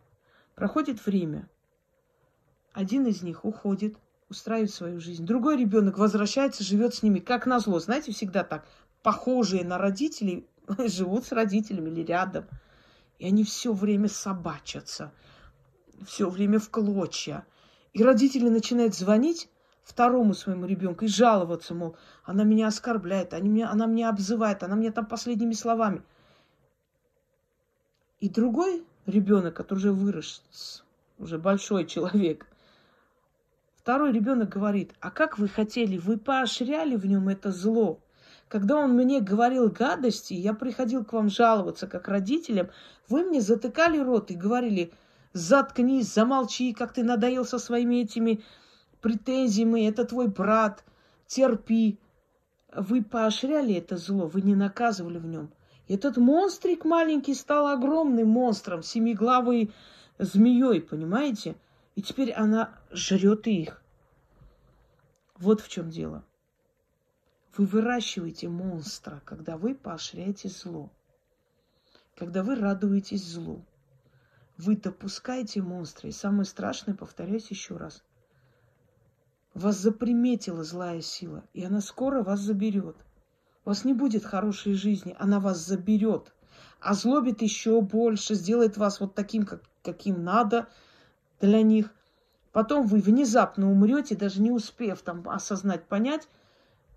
Проходит 0.54 1.04
время. 1.06 1.48
Один 2.72 3.06
из 3.06 3.22
них 3.22 3.44
уходит, 3.44 3.96
устраивает 4.28 4.72
свою 4.72 5.00
жизнь. 5.00 5.24
Другой 5.24 5.56
ребенок 5.56 5.96
возвращается, 5.96 6.64
живет 6.64 6.94
с 6.94 7.02
ними, 7.02 7.20
как 7.20 7.46
назло. 7.46 7.78
Знаете, 7.78 8.12
всегда 8.12 8.42
так. 8.42 8.66
Похожие 9.06 9.64
на 9.64 9.78
родителей 9.78 10.48
живут 10.78 11.26
с 11.26 11.30
родителями 11.30 11.90
или 11.90 12.02
рядом. 12.02 12.46
И 13.20 13.26
они 13.28 13.44
все 13.44 13.72
время 13.72 14.08
собачатся, 14.08 15.12
все 16.04 16.28
время 16.28 16.58
в 16.58 16.70
клочья. 16.70 17.46
И 17.92 18.02
родители 18.02 18.48
начинают 18.48 18.96
звонить 18.96 19.48
второму 19.84 20.34
своему 20.34 20.66
ребенку 20.66 21.04
и 21.04 21.08
жаловаться, 21.08 21.72
мол, 21.72 21.96
она 22.24 22.42
меня 22.42 22.66
оскорбляет, 22.66 23.32
они 23.32 23.48
меня, 23.48 23.70
она 23.70 23.86
меня 23.86 24.08
обзывает, 24.08 24.64
она 24.64 24.74
мне 24.74 24.90
там 24.90 25.06
последними 25.06 25.52
словами. 25.52 26.02
И 28.18 28.28
другой 28.28 28.82
ребенок, 29.06 29.54
который 29.54 29.78
уже 29.78 29.92
вырос, 29.92 30.84
уже 31.18 31.38
большой 31.38 31.86
человек, 31.86 32.48
Второй 33.76 34.10
ребенок 34.10 34.48
говорит, 34.48 34.94
а 34.98 35.12
как 35.12 35.38
вы 35.38 35.46
хотели, 35.46 35.96
вы 35.96 36.18
поощряли 36.18 36.96
в 36.96 37.06
нем 37.06 37.28
это 37.28 37.52
зло. 37.52 38.00
Когда 38.48 38.76
он 38.76 38.92
мне 38.92 39.20
говорил 39.20 39.68
гадости, 39.68 40.34
я 40.34 40.54
приходил 40.54 41.04
к 41.04 41.12
вам 41.12 41.28
жаловаться 41.28 41.88
как 41.88 42.06
родителям, 42.08 42.68
вы 43.08 43.24
мне 43.24 43.40
затыкали 43.40 43.98
рот 43.98 44.30
и 44.30 44.34
говорили, 44.34 44.92
заткнись, 45.32 46.12
замолчи, 46.12 46.72
как 46.72 46.92
ты 46.92 47.02
надоел 47.02 47.44
со 47.44 47.58
своими 47.58 48.02
этими 48.02 48.42
претензиями, 49.00 49.88
это 49.88 50.04
твой 50.04 50.28
брат, 50.28 50.84
терпи. 51.26 51.98
Вы 52.72 53.02
поощряли 53.02 53.74
это 53.74 53.96
зло, 53.96 54.26
вы 54.26 54.42
не 54.42 54.54
наказывали 54.54 55.18
в 55.18 55.26
нем. 55.26 55.50
Этот 55.88 56.16
монстрик 56.16 56.84
маленький 56.84 57.34
стал 57.34 57.68
огромным 57.68 58.28
монстром, 58.28 58.82
семиглавой 58.82 59.72
змеей, 60.18 60.80
понимаете? 60.80 61.56
И 61.94 62.02
теперь 62.02 62.32
она 62.32 62.70
жрет 62.90 63.46
их. 63.46 63.82
Вот 65.38 65.60
в 65.60 65.68
чем 65.68 65.90
дело. 65.90 66.24
Вы 67.56 67.66
выращиваете 67.66 68.48
монстра, 68.48 69.22
когда 69.24 69.56
вы 69.56 69.74
поощряете 69.74 70.48
зло. 70.48 70.90
Когда 72.16 72.42
вы 72.42 72.56
радуетесь 72.56 73.24
злу. 73.24 73.64
Вы 74.56 74.76
допускаете 74.76 75.62
монстра. 75.62 76.08
И 76.08 76.12
самое 76.12 76.44
страшное, 76.44 76.94
повторяюсь 76.94 77.50
еще 77.50 77.76
раз. 77.76 78.02
Вас 79.54 79.76
заприметила 79.78 80.64
злая 80.64 81.00
сила, 81.00 81.44
и 81.54 81.64
она 81.64 81.80
скоро 81.80 82.22
вас 82.22 82.40
заберет. 82.40 82.96
У 83.64 83.70
вас 83.70 83.84
не 83.84 83.94
будет 83.94 84.24
хорошей 84.24 84.74
жизни, 84.74 85.16
она 85.18 85.40
вас 85.40 85.58
заберет. 85.58 86.32
Озлобит 86.80 87.42
еще 87.42 87.80
больше, 87.80 88.34
сделает 88.34 88.76
вас 88.76 89.00
вот 89.00 89.14
таким, 89.14 89.44
как, 89.44 89.62
каким 89.82 90.22
надо– 90.24 90.68
для 91.40 91.62
них. 91.62 91.92
Потом 92.52 92.86
вы 92.86 93.00
внезапно 93.00 93.70
умрете, 93.70 94.16
даже 94.16 94.40
не 94.40 94.50
успев 94.50 95.02
там 95.02 95.28
осознать, 95.28 95.84
понять, 95.84 96.28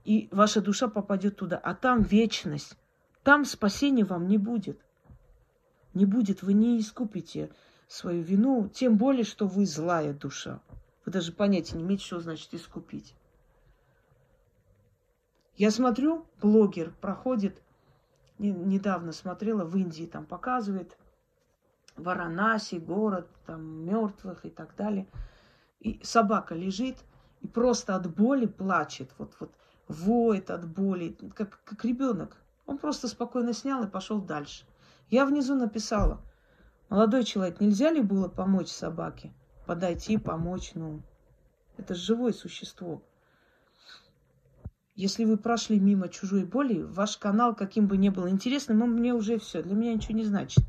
и 0.04 0.30
ваша 0.32 0.62
душа 0.62 0.88
попадет 0.88 1.38
туда. 1.38 1.58
А 1.58 1.76
там 1.76 2.02
вечность. 2.02 2.78
Там 3.24 3.45
спасения 3.45 4.06
вам 4.06 4.28
не 4.28 4.38
будет. 4.38 4.80
Не 5.93 6.06
будет, 6.06 6.41
вы 6.43 6.54
не 6.54 6.80
искупите 6.80 7.52
свою 7.88 8.22
вину, 8.22 8.70
тем 8.70 8.97
более, 8.97 9.24
что 9.24 9.47
вы 9.47 9.66
злая 9.66 10.14
душа. 10.14 10.62
Вы 11.06 11.12
даже 11.12 11.32
понятия 11.32 11.78
не 11.78 11.84
имеете, 11.84 12.06
что 12.06 12.20
значит 12.20 12.54
искупить. 12.54 13.16
Я 15.56 15.72
смотрю, 15.72 16.26
блогер 16.41 16.93
проходит, 17.02 17.62
недавно 18.38 19.12
смотрела, 19.12 19.66
в 19.66 19.76
Индии 19.76 20.06
там 20.06 20.26
показывает– 20.26 20.97
Варанаси, 22.00 22.76
город 22.76 23.28
там 23.45 23.86
мертвых 23.86 24.45
и 24.45 24.50
так 24.50 24.76
далее. 24.76 25.08
И 25.80 26.00
собака 26.04 26.56
лежит 26.56 26.97
и 27.41 27.47
просто 27.47 27.95
от 27.95 28.14
боли 28.14 28.45
плачет, 28.45 29.12
вот, 29.18 29.36
вот 29.39 29.52
воет 29.90 30.52
от 30.52 30.66
боли, 30.70 31.18
как, 31.36 31.62
как 31.66 31.84
ребенок. 31.84 32.38
Он 32.66 32.78
просто 32.78 33.10
спокойно 33.10 33.52
снял 33.52 33.84
и 33.84 33.90
пошел 33.90 34.22
дальше. 34.22 34.66
Я 35.10 35.26
внизу 35.26 35.56
написала, 35.56 36.22
молодой 36.88 37.26
человек, 37.26 37.60
нельзя 37.60 37.92
ли 37.92 38.02
было 38.02 38.30
помочь 38.30 38.70
собаке? 38.70 39.34
Подойти, 39.66 40.18
помочь, 40.18 40.72
ну, 40.76 41.02
это 41.78 41.96
живое 41.96 42.32
существо. 42.32 43.04
Если 44.96 45.26
вы 45.26 45.38
прошли 45.38 45.80
мимо 45.80 46.10
чужой 46.10 46.46
боли, 46.46 46.82
ваш 46.82 47.18
канал, 47.18 47.56
каким 47.56 47.88
бы 47.88 47.98
ни 47.98 48.10
был 48.10 48.28
интересным, 48.30 48.82
он 48.82 48.92
мне 48.92 49.14
уже 49.14 49.40
все, 49.40 49.64
для 49.64 49.74
меня 49.74 49.94
ничего 49.94 50.16
не 50.16 50.26
значит. 50.26 50.64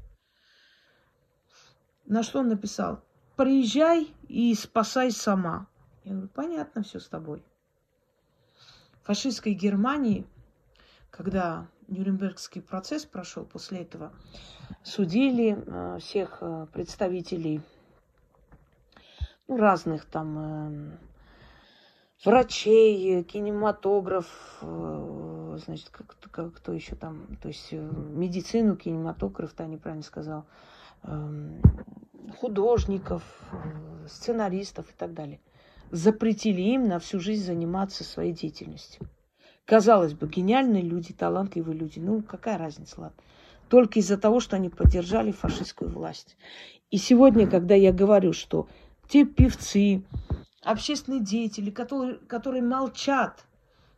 На 2.07 2.23
что 2.23 2.41
он 2.41 2.49
написал? 2.49 3.05
Приезжай 3.37 4.15
и 4.29 4.55
спасай 4.55 5.11
сама. 5.11 5.67
Я 6.05 6.13
говорю, 6.13 6.29
понятно 6.29 6.83
все 6.83 7.01
с 7.01 7.09
тобой. 7.09 7.45
Фашистской 9.11 9.55
Германии, 9.55 10.25
когда 11.11 11.67
Нюрнбергский 11.89 12.63
процесс 12.63 13.05
прошел 13.05 13.45
после 13.45 13.81
этого, 13.81 14.13
судили 14.85 15.59
э, 15.67 15.99
всех 15.99 16.39
э, 16.41 16.69
представителей 16.73 17.61
ну, 19.49 19.57
разных 19.57 20.05
там 20.05 20.39
э, 20.39 20.99
врачей, 22.25 23.25
кинематограф, 23.25 24.29
значит, 24.61 25.89
как, 25.91 26.17
как, 26.31 26.55
кто 26.55 26.73
еще 26.73 26.95
там, 26.95 27.37
то 27.43 27.49
есть 27.49 27.73
медицину, 27.73 28.77
кинематограф, 28.77 29.53
да, 29.57 29.67
неправильно 29.67 30.05
сказал, 30.05 30.47
Эм, 31.03 31.63
художников, 32.39 33.23
сценаристов 34.07 34.91
и 34.91 34.93
так 34.97 35.15
далее. 35.15 35.41
Запретили 35.91 36.61
им 36.61 36.89
на 36.89 36.99
всю 36.99 37.21
жизнь 37.21 37.45
заниматься 37.45 38.05
своей 38.05 38.33
деятельностью. 38.33 39.09
Казалось 39.65 40.15
бы, 40.15 40.29
гениальные 40.29 40.83
люди, 40.83 41.13
талантливые 41.13 41.77
люди. 41.77 41.99
Ну, 41.99 42.23
какая 42.23 42.59
разница, 42.59 43.01
ладно. 43.01 43.23
только 43.69 44.01
из-за 44.01 44.19
того, 44.19 44.41
что 44.41 44.57
они 44.57 44.69
поддержали 44.69 45.31
фашистскую 45.31 45.91
власть. 45.91 46.37
И 46.91 46.97
сегодня, 46.97 47.49
когда 47.49 47.75
я 47.75 47.93
говорю, 47.93 48.33
что 48.33 48.69
те 49.09 49.25
певцы, 49.25 50.03
общественные 50.63 51.21
деятели, 51.21 51.71
которые, 51.71 52.17
которые 52.27 52.63
молчат 52.63 53.45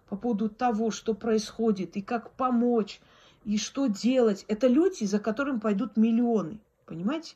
по 0.09 0.17
поводу 0.17 0.51
того, 0.51 0.91
что 0.91 1.15
происходит, 1.15 1.97
и 1.97 2.03
как 2.03 2.33
помочь, 2.33 3.01
и 3.45 3.57
что 3.57 3.87
делать, 3.87 4.45
это 4.49 4.67
люди, 4.67 5.05
за 5.05 5.19
которыми 5.19 5.59
пойдут 5.59 5.97
миллионы. 5.97 6.61
Понимаете? 6.85 7.35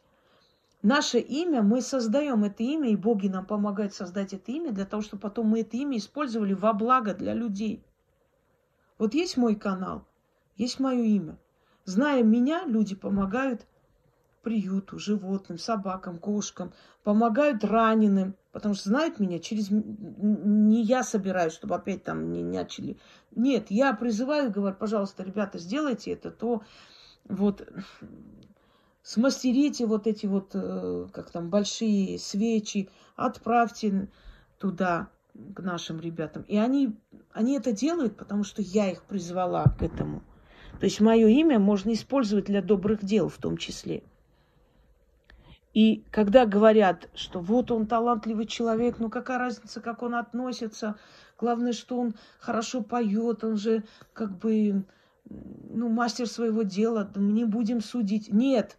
Наше 0.82 1.18
имя, 1.18 1.62
мы 1.62 1.80
создаем 1.80 2.44
это 2.44 2.62
имя, 2.62 2.90
и 2.90 2.96
боги 2.96 3.28
нам 3.28 3.46
помогают 3.46 3.94
создать 3.94 4.32
это 4.32 4.52
имя 4.52 4.72
для 4.72 4.84
того, 4.84 5.02
чтобы 5.02 5.22
потом 5.22 5.48
мы 5.48 5.60
это 5.60 5.76
имя 5.76 5.96
использовали 5.96 6.52
во 6.52 6.72
благо 6.72 7.14
для 7.14 7.34
людей. 7.34 7.84
Вот 8.98 9.14
есть 9.14 9.36
мой 9.36 9.56
канал, 9.56 10.06
есть 10.56 10.78
мое 10.78 11.02
имя. 11.02 11.38
Зная 11.84 12.22
меня, 12.22 12.64
люди 12.66 12.94
помогают 12.94 13.66
приюту, 14.42 14.98
животным, 14.98 15.58
собакам, 15.58 16.18
кошкам, 16.18 16.72
помогают 17.02 17.64
раненым, 17.64 18.36
потому 18.52 18.74
что 18.74 18.90
знают 18.90 19.18
меня 19.18 19.40
через... 19.40 19.70
Не 19.70 20.82
я 20.82 21.02
собираюсь, 21.02 21.52
чтобы 21.52 21.74
опять 21.74 22.04
там 22.04 22.30
не 22.30 22.44
начали. 22.44 22.96
Нет, 23.34 23.70
я 23.70 23.92
призываю, 23.92 24.52
говорю, 24.52 24.76
пожалуйста, 24.76 25.24
ребята, 25.24 25.58
сделайте 25.58 26.12
это, 26.12 26.30
то 26.30 26.62
вот 27.24 27.68
смастерите 29.06 29.86
вот 29.86 30.08
эти 30.08 30.26
вот, 30.26 30.50
э, 30.54 31.06
как 31.12 31.30
там, 31.30 31.48
большие 31.48 32.18
свечи, 32.18 32.88
отправьте 33.14 34.08
туда 34.58 35.08
к 35.54 35.60
нашим 35.60 36.00
ребятам. 36.00 36.42
И 36.48 36.56
они, 36.56 36.96
они 37.32 37.56
это 37.56 37.70
делают, 37.70 38.16
потому 38.16 38.42
что 38.42 38.62
я 38.62 38.90
их 38.90 39.04
призвала 39.04 39.62
к 39.78 39.82
этому. 39.82 40.24
То 40.80 40.86
есть 40.86 41.00
мое 41.00 41.28
имя 41.28 41.60
можно 41.60 41.92
использовать 41.92 42.46
для 42.46 42.62
добрых 42.62 43.04
дел 43.04 43.28
в 43.28 43.38
том 43.38 43.58
числе. 43.58 44.02
И 45.72 46.02
когда 46.10 46.44
говорят, 46.44 47.08
что 47.14 47.38
вот 47.38 47.70
он 47.70 47.86
талантливый 47.86 48.46
человек, 48.46 48.98
ну 48.98 49.08
какая 49.08 49.38
разница, 49.38 49.80
как 49.80 50.02
он 50.02 50.16
относится, 50.16 50.96
главное, 51.38 51.72
что 51.72 52.00
он 52.00 52.16
хорошо 52.40 52.82
поет, 52.82 53.44
он 53.44 53.56
же 53.56 53.84
как 54.12 54.36
бы 54.36 54.84
ну, 55.28 55.88
мастер 55.90 56.26
своего 56.26 56.62
дела, 56.62 57.08
мы 57.14 57.30
не 57.30 57.44
будем 57.44 57.80
судить. 57.80 58.32
Нет, 58.32 58.76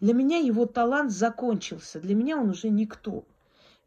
для 0.00 0.14
меня 0.14 0.38
его 0.38 0.66
талант 0.66 1.10
закончился, 1.10 2.00
для 2.00 2.14
меня 2.14 2.38
он 2.38 2.50
уже 2.50 2.70
никто. 2.70 3.24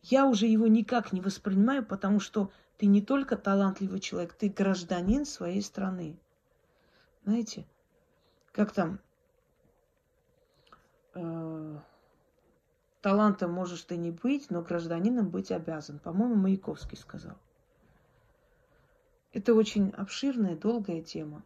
Я 0.01 0.25
уже 0.25 0.47
его 0.47 0.67
никак 0.67 1.13
не 1.13 1.21
воспринимаю, 1.21 1.85
потому 1.85 2.19
что 2.19 2.51
ты 2.77 2.87
не 2.87 3.01
только 3.01 3.37
талантливый 3.37 3.99
человек, 3.99 4.33
ты 4.33 4.49
гражданин 4.49 5.25
своей 5.25 5.61
страны. 5.61 6.17
Знаете, 7.23 7.65
как 8.51 8.71
там, 8.73 8.99
э, 11.13 11.79
талантом 13.01 13.51
можешь 13.51 13.83
ты 13.83 13.95
не 13.95 14.11
быть, 14.11 14.49
но 14.49 14.61
гражданином 14.61 15.29
быть 15.29 15.51
обязан. 15.51 15.99
По-моему, 15.99 16.35
Маяковский 16.35 16.97
сказал. 16.97 17.37
Это 19.33 19.53
очень 19.53 19.91
обширная, 19.91 20.57
долгая 20.57 21.01
тема. 21.01 21.43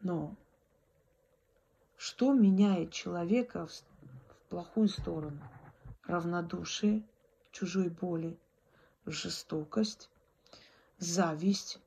Но 0.00 0.36
что 1.96 2.32
меняет 2.32 2.92
человека 2.92 3.66
в, 3.66 3.70
в 3.70 4.48
плохую 4.48 4.88
сторону? 4.88 5.40
Равнодушие, 6.04 7.02
чужой 7.50 7.88
боли, 7.88 8.38
жестокость, 9.06 10.10
зависть, 10.98 11.80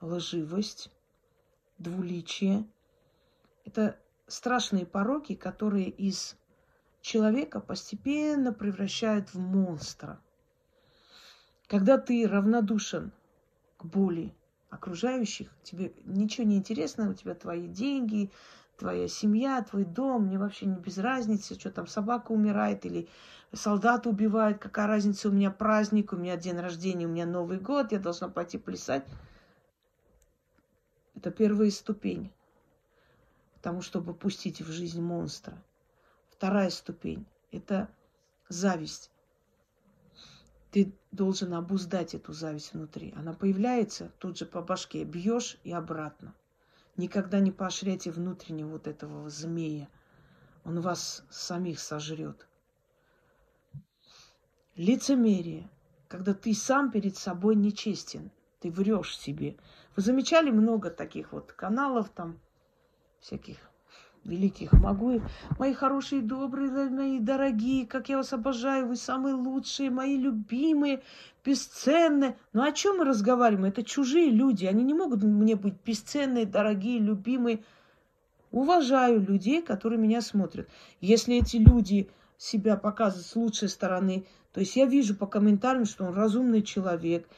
лживость, 0.00 0.90
двуличие. 1.78 2.66
Это 3.64 3.98
страшные 4.26 4.86
пороки, 4.86 5.34
которые 5.34 5.88
из 5.88 6.36
человека 7.00 7.60
постепенно 7.60 8.52
превращают 8.52 9.32
в 9.34 9.38
монстра. 9.38 10.20
Когда 11.66 11.98
ты 11.98 12.26
равнодушен 12.26 13.12
к 13.76 13.84
боли 13.84 14.34
окружающих, 14.70 15.50
тебе 15.62 15.92
ничего 16.04 16.46
не 16.46 16.56
интересно, 16.56 17.10
у 17.10 17.14
тебя 17.14 17.34
твои 17.34 17.66
деньги, 17.66 18.30
твоя 18.76 19.08
семья, 19.08 19.62
твой 19.62 19.84
дом, 19.84 20.26
мне 20.26 20.38
вообще 20.38 20.66
не 20.66 20.78
без 20.78 20.98
разницы, 20.98 21.58
что 21.58 21.70
там 21.70 21.86
собака 21.86 22.32
умирает 22.32 22.84
или 22.84 23.08
солдат 23.52 24.06
убивает, 24.06 24.58
какая 24.58 24.86
разница, 24.86 25.28
у 25.28 25.32
меня 25.32 25.50
праздник, 25.50 26.12
у 26.12 26.16
меня 26.16 26.36
день 26.36 26.58
рождения, 26.58 27.06
у 27.06 27.10
меня 27.10 27.26
Новый 27.26 27.58
год, 27.58 27.92
я 27.92 27.98
должна 27.98 28.28
пойти 28.28 28.58
плясать. 28.58 29.04
Это 31.14 31.30
первая 31.30 31.70
ступень 31.70 32.30
к 33.56 33.60
тому, 33.60 33.80
чтобы 33.80 34.14
пустить 34.14 34.60
в 34.60 34.70
жизнь 34.70 35.00
монстра. 35.00 35.56
Вторая 36.28 36.70
ступень– 36.70 37.26
это 37.50 37.88
зависть. 38.48 39.10
Ты 40.70 40.92
должен 41.10 41.54
обуздать 41.54 42.14
эту 42.14 42.34
зависть 42.34 42.74
внутри. 42.74 43.14
Она 43.16 43.32
появляется, 43.32 44.12
тут 44.18 44.36
же 44.36 44.44
по 44.44 44.60
башке 44.60 45.04
бьешь 45.04 45.58
и 45.64 45.72
обратно– 45.72 46.34
Никогда 46.96 47.40
не 47.40 47.52
поощряйте 47.52 48.10
внутреннего 48.10 48.70
вот 48.70 48.86
этого 48.86 49.28
змея. 49.28 49.88
Он 50.64 50.80
вас 50.80 51.24
самих 51.30 51.78
сожрет. 51.78 52.46
Лицемерие, 54.76 55.68
когда 56.08 56.34
ты 56.34 56.54
сам 56.54 56.90
перед 56.90 57.16
собой 57.16 57.54
нечестен, 57.54 58.30
ты 58.60 58.70
врешь 58.70 59.16
себе. 59.16 59.56
Вы 59.94 60.02
замечали 60.02 60.50
много 60.50 60.90
таких 60.90 61.32
вот 61.32 61.52
каналов 61.52 62.08
там, 62.10 62.40
всяких 63.20 63.58
великих 64.26 64.72
могу. 64.72 65.22
Мои 65.58 65.72
хорошие, 65.72 66.22
добрые, 66.22 66.70
мои 66.90 67.18
дорогие, 67.18 67.86
как 67.86 68.08
я 68.08 68.16
вас 68.16 68.32
обожаю, 68.32 68.88
вы 68.88 68.96
самые 68.96 69.34
лучшие, 69.34 69.90
мои 69.90 70.16
любимые, 70.16 71.02
бесценные. 71.44 72.36
Ну 72.52 72.62
о 72.62 72.72
чем 72.72 72.98
мы 72.98 73.04
разговариваем? 73.04 73.66
Это 73.66 73.82
чужие 73.82 74.30
люди, 74.30 74.66
они 74.66 74.84
не 74.84 74.94
могут 74.94 75.22
мне 75.22 75.56
быть 75.56 75.74
бесценные, 75.84 76.44
дорогие, 76.44 76.98
любимые. 76.98 77.60
Уважаю 78.50 79.20
людей, 79.20 79.62
которые 79.62 79.98
меня 79.98 80.20
смотрят. 80.20 80.68
Если 81.00 81.36
эти 81.36 81.56
люди 81.56 82.08
себя 82.38 82.76
показывают 82.76 83.26
с 83.26 83.36
лучшей 83.36 83.68
стороны, 83.68 84.26
то 84.52 84.60
есть 84.60 84.76
я 84.76 84.86
вижу 84.86 85.14
по 85.14 85.26
комментариям, 85.26 85.84
что 85.84 86.04
он 86.04 86.14
разумный 86.14 86.62
человек, 86.62 87.28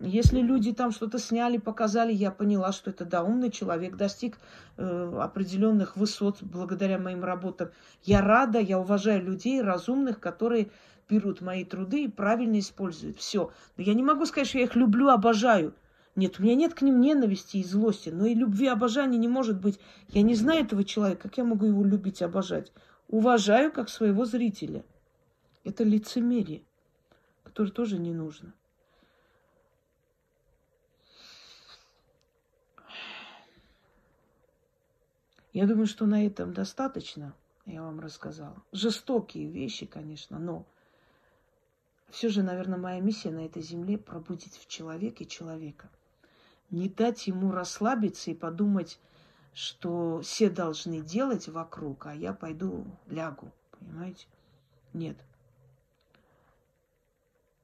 если 0.00 0.40
люди 0.40 0.72
там 0.72 0.92
что-то 0.92 1.18
сняли, 1.18 1.58
показали, 1.58 2.12
я 2.12 2.30
поняла, 2.30 2.72
что 2.72 2.90
это, 2.90 3.04
да, 3.04 3.24
умный 3.24 3.50
человек, 3.50 3.96
достиг 3.96 4.38
э, 4.76 5.18
определенных 5.20 5.96
высот 5.96 6.38
благодаря 6.42 6.98
моим 6.98 7.24
работам. 7.24 7.70
Я 8.04 8.22
рада, 8.22 8.60
я 8.60 8.78
уважаю 8.78 9.24
людей 9.24 9.60
разумных, 9.60 10.20
которые 10.20 10.70
берут 11.08 11.40
мои 11.40 11.64
труды 11.64 12.04
и 12.04 12.08
правильно 12.08 12.60
используют. 12.60 13.18
Все. 13.18 13.50
Но 13.76 13.82
я 13.82 13.94
не 13.94 14.02
могу 14.02 14.24
сказать, 14.26 14.48
что 14.48 14.58
я 14.58 14.64
их 14.64 14.76
люблю, 14.76 15.08
обожаю. 15.08 15.74
Нет, 16.14 16.38
у 16.38 16.42
меня 16.42 16.54
нет 16.54 16.74
к 16.74 16.82
ним 16.82 17.00
ненависти 17.00 17.58
и 17.58 17.64
злости, 17.64 18.10
но 18.10 18.26
и 18.26 18.34
любви, 18.34 18.66
обожания 18.68 19.18
не 19.18 19.28
может 19.28 19.60
быть. 19.60 19.80
Я 20.08 20.22
не 20.22 20.34
знаю 20.34 20.64
этого 20.64 20.84
человека, 20.84 21.28
как 21.28 21.38
я 21.38 21.44
могу 21.44 21.66
его 21.66 21.84
любить, 21.84 22.22
обожать? 22.22 22.72
Уважаю 23.08 23.72
как 23.72 23.88
своего 23.88 24.24
зрителя. 24.24 24.84
Это 25.64 25.82
лицемерие, 25.82 26.62
которое 27.42 27.70
тоже 27.70 27.98
не 27.98 28.12
нужно. 28.12 28.52
Я 35.58 35.66
думаю, 35.66 35.88
что 35.88 36.06
на 36.06 36.24
этом 36.24 36.54
достаточно, 36.54 37.34
я 37.66 37.82
вам 37.82 37.98
рассказала. 37.98 38.62
Жестокие 38.70 39.50
вещи, 39.50 39.86
конечно, 39.86 40.38
но 40.38 40.64
все 42.10 42.28
же, 42.28 42.44
наверное, 42.44 42.78
моя 42.78 43.00
миссия 43.00 43.32
на 43.32 43.44
этой 43.44 43.60
земле 43.60 43.98
пробудить 43.98 44.56
в 44.56 44.68
человеке 44.68 45.24
человека. 45.24 45.90
Не 46.70 46.88
дать 46.88 47.26
ему 47.26 47.50
расслабиться 47.50 48.30
и 48.30 48.36
подумать, 48.36 49.00
что 49.52 50.20
все 50.20 50.48
должны 50.48 51.00
делать 51.00 51.48
вокруг, 51.48 52.06
а 52.06 52.14
я 52.14 52.32
пойду 52.32 52.86
лягу. 53.08 53.50
Понимаете? 53.80 54.28
Нет. 54.92 55.16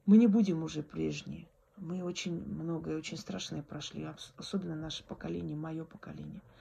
Мы 0.05 0.16
не 0.16 0.26
будем 0.26 0.64
уже 0.64 0.82
прежние. 0.82 1.47
Мы 1.76 2.03
очень 2.03 2.45
многое, 2.45 2.97
очень 2.97 3.18
страшное 3.18 3.62
прошли, 3.62 4.09
особенно 4.36 4.74
наше 4.74 5.05
поколение, 5.05 5.57
мое 5.57 5.84
поколение– 5.84 6.40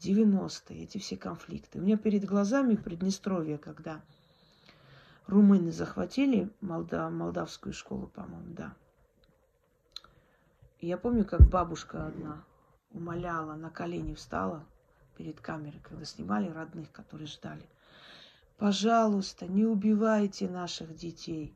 90-е, 0.00 0.84
эти 0.84 0.98
все 0.98 1.16
конфликты. 1.16 1.78
У 1.78 1.82
меня 1.82 1.96
перед 1.96 2.24
глазами 2.24 2.76
Приднестровье, 2.76 3.58
когда 3.58 4.02
румыны 5.26 5.72
захватили 5.72 6.50
Молда, 6.60 7.10
молдавскую 7.10 7.72
школу, 7.72 8.06
по-моему, 8.08 8.54
да. 8.54 8.74
Я 10.80 10.98
помню, 10.98 11.24
как 11.24 11.48
бабушка 11.48 12.06
одна 12.06 12.44
умоляла, 12.90 13.54
на 13.54 13.70
колени 13.70 14.14
встала 14.14 14.64
перед 15.16 15.40
камерой, 15.40 15.80
когда 15.80 16.04
снимали 16.04 16.48
родных, 16.48 16.92
которые 16.92 17.26
ждали. 17.26 17.66
Пожалуйста, 18.58 19.46
не 19.46 19.64
убивайте 19.64 20.48
наших 20.48 20.94
детей. 20.94 21.54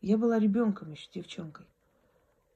Я 0.00 0.18
была 0.18 0.38
ребенком 0.38 0.92
еще, 0.92 1.10
девчонкой. 1.12 1.66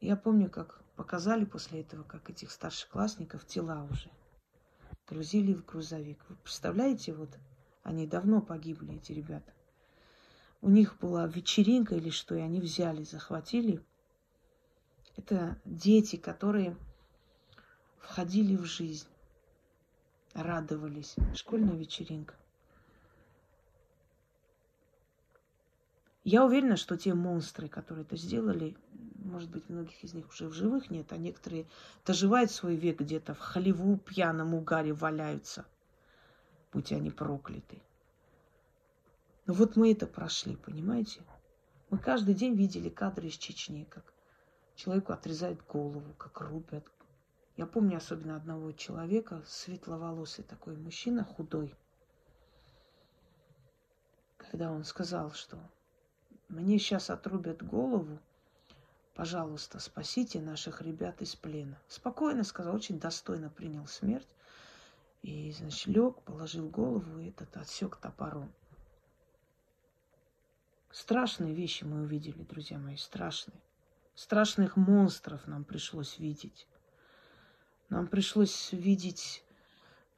Я 0.00 0.16
помню, 0.16 0.48
как 0.48 0.82
показали 0.96 1.44
после 1.44 1.80
этого, 1.80 2.04
как 2.04 2.30
этих 2.30 2.50
старшеклассников 2.50 3.44
тела 3.44 3.86
уже 3.90 4.10
грузили 5.10 5.52
в 5.52 5.64
грузовик. 5.66 6.24
Вы 6.28 6.36
представляете, 6.36 7.12
вот 7.12 7.36
они 7.82 8.06
давно 8.06 8.40
погибли, 8.40 8.94
эти 8.94 9.12
ребята. 9.12 9.52
У 10.62 10.70
них 10.70 10.98
была 10.98 11.26
вечеринка 11.26 11.96
или 11.96 12.10
что, 12.10 12.36
и 12.36 12.40
они 12.40 12.60
взяли, 12.60 13.02
захватили. 13.02 13.82
Это 15.16 15.60
дети, 15.64 16.16
которые 16.16 16.76
входили 17.98 18.56
в 18.56 18.64
жизнь, 18.64 19.08
радовались. 20.34 21.16
Школьная 21.34 21.76
вечеринка. 21.76 22.34
Я 26.24 26.44
уверена, 26.44 26.76
что 26.76 26.98
те 26.98 27.14
монстры, 27.14 27.68
которые 27.68 28.04
это 28.04 28.16
сделали, 28.16 28.76
может 29.14 29.50
быть, 29.50 29.68
многих 29.68 30.04
из 30.04 30.12
них 30.12 30.28
уже 30.28 30.48
в 30.48 30.52
живых 30.52 30.90
нет, 30.90 31.12
а 31.12 31.16
некоторые 31.16 31.66
доживают 32.04 32.50
свой 32.50 32.76
век 32.76 33.00
где-то 33.00 33.34
в 33.34 33.38
халеву 33.38 33.96
пьяном 33.96 34.54
угаре 34.54 34.92
валяются. 34.92 35.64
Будь 36.72 36.92
они 36.92 37.10
прокляты. 37.10 37.82
Но 39.46 39.54
вот 39.54 39.76
мы 39.76 39.92
это 39.92 40.06
прошли, 40.06 40.56
понимаете? 40.56 41.22
Мы 41.88 41.98
каждый 41.98 42.34
день 42.34 42.54
видели 42.54 42.88
кадры 42.88 43.28
из 43.28 43.34
Чечни, 43.34 43.84
как 43.84 44.12
человеку 44.76 45.12
отрезают 45.12 45.66
голову, 45.66 46.14
как 46.18 46.40
рубят. 46.40 46.86
Я 47.56 47.66
помню 47.66 47.96
особенно 47.96 48.36
одного 48.36 48.72
человека, 48.72 49.42
светловолосый 49.46 50.44
такой 50.44 50.76
мужчина, 50.76 51.24
худой, 51.24 51.74
когда 54.36 54.70
он 54.70 54.84
сказал, 54.84 55.32
что 55.32 55.58
мне 56.50 56.78
сейчас 56.78 57.10
отрубят 57.10 57.62
голову, 57.62 58.18
пожалуйста, 59.14 59.78
спасите 59.78 60.40
наших 60.40 60.82
ребят 60.82 61.22
из 61.22 61.36
плена. 61.36 61.78
Спокойно 61.88 62.42
сказал, 62.44 62.74
очень 62.74 62.98
достойно 62.98 63.48
принял 63.48 63.86
смерть. 63.86 64.28
И, 65.22 65.52
значит, 65.52 65.86
лег, 65.86 66.20
положил 66.22 66.68
голову 66.68 67.18
и 67.18 67.28
этот 67.28 67.56
отсек 67.56 67.96
топором. 67.96 68.52
Страшные 70.90 71.54
вещи 71.54 71.84
мы 71.84 72.02
увидели, 72.02 72.42
друзья 72.42 72.78
мои, 72.78 72.96
страшные. 72.96 73.60
Страшных 74.14 74.76
монстров 74.76 75.46
нам 75.46 75.62
пришлось 75.64 76.18
видеть. 76.18 76.66
Нам 77.90 78.08
пришлось 78.08 78.72
видеть, 78.72 79.44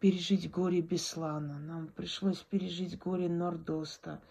пережить 0.00 0.50
горе 0.50 0.80
Беслана. 0.80 1.58
Нам 1.58 1.88
пришлось 1.88 2.38
пережить 2.38 2.98
горе 2.98 3.28
Нордоста. 3.28 4.22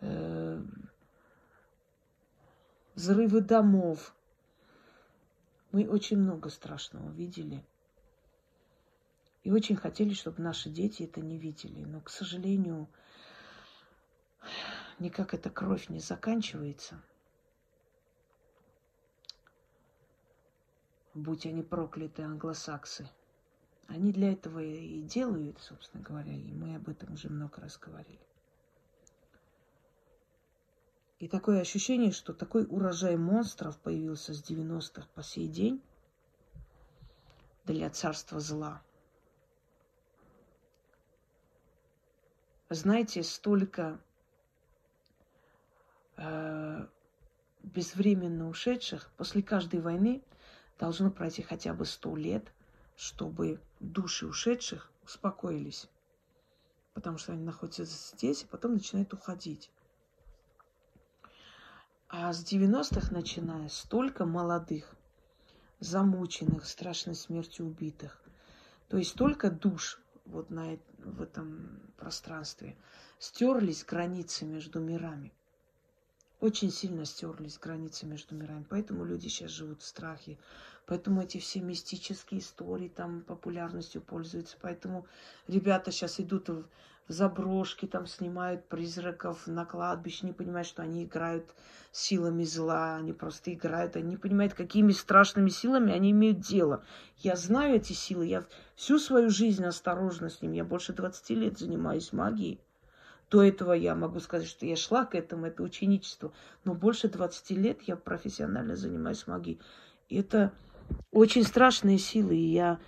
Э, 0.00 0.62
взрывы 2.94 3.40
домов. 3.40 4.14
Мы 5.72 5.88
очень 5.88 6.18
много 6.18 6.48
страшного 6.50 7.10
видели. 7.10 7.64
И 9.42 9.50
очень 9.50 9.76
хотели, 9.76 10.14
чтобы 10.14 10.42
наши 10.42 10.70
дети 10.70 11.02
это 11.02 11.20
не 11.20 11.36
видели. 11.36 11.84
Но, 11.84 12.00
к 12.00 12.08
сожалению, 12.08 12.88
никак 14.98 15.34
эта 15.34 15.50
кровь 15.50 15.88
не 15.88 16.00
заканчивается. 16.00 17.02
Будь 21.12 21.46
они 21.46 21.62
прокляты, 21.62 22.22
англосаксы. 22.22 23.08
Они 23.86 24.12
для 24.12 24.32
этого 24.32 24.60
и 24.60 25.02
делают, 25.02 25.60
собственно 25.60 26.02
говоря, 26.02 26.32
и 26.32 26.52
мы 26.52 26.76
об 26.76 26.88
этом 26.88 27.12
уже 27.12 27.28
много 27.28 27.60
раз 27.60 27.76
говорили. 27.76 28.26
И 31.24 31.28
такое 31.28 31.62
ощущение, 31.62 32.12
что 32.12 32.34
такой 32.34 32.66
урожай 32.68 33.16
монстров 33.16 33.78
появился 33.78 34.34
с 34.34 34.42
90-х 34.42 35.08
по 35.14 35.22
сей 35.22 35.48
день 35.48 35.82
для 37.64 37.88
царства 37.88 38.40
зла. 38.40 38.82
Знаете, 42.68 43.22
столько 43.22 43.98
э, 46.18 46.86
безвременно 47.62 48.50
ушедших 48.50 49.10
после 49.16 49.42
каждой 49.42 49.80
войны 49.80 50.22
должно 50.78 51.10
пройти 51.10 51.40
хотя 51.40 51.72
бы 51.72 51.86
сто 51.86 52.14
лет, 52.16 52.52
чтобы 52.96 53.62
души 53.80 54.26
ушедших 54.26 54.92
успокоились. 55.02 55.88
Потому 56.92 57.16
что 57.16 57.32
они 57.32 57.42
находятся 57.42 57.86
здесь, 57.86 58.42
и 58.42 58.46
потом 58.46 58.74
начинают 58.74 59.14
уходить. 59.14 59.70
А 62.16 62.32
с 62.32 62.44
90-х 62.44 63.12
начиная 63.12 63.68
столько 63.68 64.24
молодых, 64.24 64.94
замученных, 65.80 66.64
страшной 66.64 67.16
смертью 67.16 67.66
убитых. 67.66 68.22
То 68.88 68.98
есть 68.98 69.10
столько 69.10 69.50
душ 69.50 70.00
вот 70.24 70.48
на, 70.48 70.78
в 70.98 71.20
этом 71.20 71.80
пространстве. 71.96 72.76
Стерлись 73.18 73.84
границы 73.84 74.44
между 74.44 74.78
мирами. 74.78 75.32
Очень 76.40 76.70
сильно 76.70 77.04
стерлись 77.04 77.58
границы 77.58 78.06
между 78.06 78.34
мирами. 78.34 78.66
Поэтому 78.68 79.04
люди 79.04 79.28
сейчас 79.28 79.50
живут 79.50 79.82
в 79.82 79.86
страхе. 79.86 80.38
Поэтому 80.86 81.22
эти 81.22 81.38
все 81.38 81.60
мистические 81.60 82.40
истории 82.40 82.88
там 82.88 83.22
популярностью 83.22 84.02
пользуются. 84.02 84.56
Поэтому 84.60 85.06
ребята 85.48 85.90
сейчас 85.90 86.20
идут 86.20 86.48
в, 86.48 86.64
заброшки, 87.08 87.86
там 87.86 88.06
снимают 88.06 88.66
призраков 88.66 89.46
на 89.46 89.64
кладбище, 89.64 90.26
не 90.26 90.32
понимают, 90.32 90.66
что 90.66 90.82
они 90.82 91.04
играют 91.04 91.44
силами 91.92 92.44
зла, 92.44 92.96
они 92.96 93.12
просто 93.12 93.52
играют, 93.52 93.96
они 93.96 94.10
не 94.10 94.16
понимают, 94.16 94.54
какими 94.54 94.92
страшными 94.92 95.50
силами 95.50 95.92
они 95.92 96.10
имеют 96.10 96.40
дело. 96.40 96.84
Я 97.18 97.36
знаю 97.36 97.76
эти 97.76 97.92
силы, 97.92 98.26
я 98.26 98.44
всю 98.74 98.98
свою 98.98 99.30
жизнь 99.30 99.64
осторожна 99.64 100.30
с 100.30 100.40
ним, 100.42 100.52
я 100.52 100.64
больше 100.64 100.92
20 100.92 101.30
лет 101.30 101.58
занимаюсь 101.58 102.12
магией. 102.12 102.60
До 103.34 103.42
этого 103.42 103.72
я 103.72 103.96
могу 103.96 104.20
сказать, 104.20 104.46
что 104.46 104.64
я 104.64 104.76
шла 104.76 105.04
к 105.04 105.16
этому, 105.16 105.46
это 105.46 105.64
ученичество, 105.64 106.32
но 106.62 106.72
больше 106.72 107.08
20 107.08 107.50
лет 107.50 107.82
я 107.82 107.96
профессионально 107.96 108.76
занимаюсь 108.76 109.26
магией. 109.26 109.58
Это 110.08 110.52
очень 111.10 111.42
страшные 111.42 111.98
силы, 111.98 112.36
и 112.36 112.52
я 112.52 112.78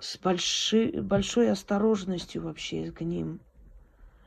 с 0.00 0.18
большой, 0.18 1.00
большой 1.00 1.48
осторожностью 1.48 2.42
вообще 2.42 2.90
к 2.90 3.02
ним. 3.02 3.38